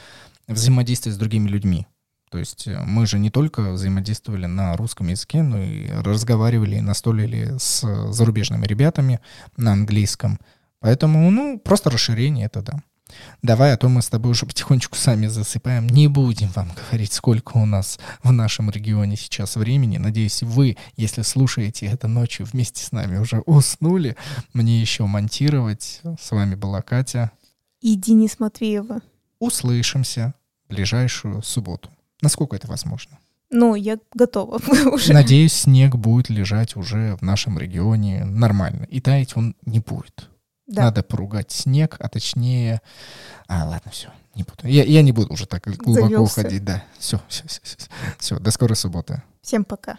взаимодействие 0.48 1.14
с 1.14 1.18
другими 1.18 1.48
людьми. 1.48 1.88
То 2.30 2.38
есть 2.38 2.68
э, 2.68 2.82
мы 2.86 3.06
же 3.06 3.20
не 3.20 3.30
только 3.30 3.72
взаимодействовали 3.72 4.46
на 4.46 4.78
русском 4.78 5.08
языке, 5.08 5.42
но 5.42 5.62
и 5.62 5.90
разговаривали 5.90 6.78
и 6.78 6.82
настолили 6.82 7.58
с 7.58 7.82
зарубежными 8.12 8.66
ребятами 8.66 9.20
на 9.58 9.74
английском. 9.74 10.40
Поэтому, 10.80 11.30
ну, 11.30 11.60
просто 11.60 11.90
расширение 11.90 12.46
это 12.46 12.62
да. 12.62 12.84
Давай, 13.42 13.74
а 13.74 13.78
то 13.78 13.90
мы 13.90 14.02
с 14.02 14.10
тобой 14.10 14.32
уже 14.32 14.46
потихонечку 14.46 14.96
сами 14.96 15.28
засыпаем. 15.28 15.88
Не 15.88 16.08
будем 16.08 16.50
вам 16.50 16.72
говорить, 16.74 17.14
сколько 17.14 17.58
у 17.58 17.66
нас 17.66 18.00
в 18.24 18.32
нашем 18.32 18.70
регионе 18.70 19.16
сейчас 19.16 19.56
времени. 19.56 19.98
Надеюсь, 19.98 20.44
вы, 20.44 20.78
если 20.96 21.22
слушаете 21.22 21.88
это 21.88 22.08
ночью 22.08 22.46
вместе 22.46 22.84
с 22.84 22.92
нами, 22.92 23.18
уже 23.18 23.40
уснули. 23.42 24.16
Мне 24.54 24.82
еще 24.82 25.06
монтировать. 25.06 26.02
С 26.20 26.32
вами 26.32 26.56
была 26.56 26.82
Катя. 26.82 27.32
И 27.82 27.96
Денис 27.96 28.40
Матвеева. 28.40 29.02
Услышимся 29.40 30.36
в 30.66 30.74
ближайшую 30.74 31.42
субботу. 31.42 31.90
Насколько 32.22 32.56
это 32.56 32.68
возможно? 32.68 33.18
Ну, 33.52 33.76
я 33.76 33.98
готова 34.14 34.60
уже. 34.92 35.14
Надеюсь, 35.14 35.54
снег 35.54 35.96
будет 35.96 36.30
лежать 36.30 36.76
уже 36.76 37.18
в 37.18 37.22
нашем 37.22 37.60
регионе 37.60 38.24
нормально. 38.24 38.86
И 38.86 39.02
таять 39.02 39.36
он 39.36 39.56
не 39.66 39.80
будет. 39.80 40.30
Да. 40.68 40.84
Надо 40.84 41.04
поругать 41.04 41.52
снег, 41.52 41.98
а 42.00 42.08
точнее... 42.08 42.82
А, 43.48 43.68
ладно, 43.68 43.92
все, 43.92 44.10
не 44.36 44.44
буду. 44.44 44.68
Я, 44.68 44.84
я 44.84 45.02
не 45.02 45.12
буду 45.12 45.34
уже 45.34 45.46
так 45.46 45.64
глубоко 45.64 46.08
Завелся. 46.08 46.40
уходить, 46.42 46.64
да. 46.64 46.84
Все, 46.98 47.20
все, 47.28 47.44
все, 47.48 47.60
все. 47.64 47.78
Все, 48.20 48.40
до 48.40 48.52
скорой 48.52 48.76
субботы. 48.76 49.22
Всем 49.42 49.66
пока. 49.66 49.98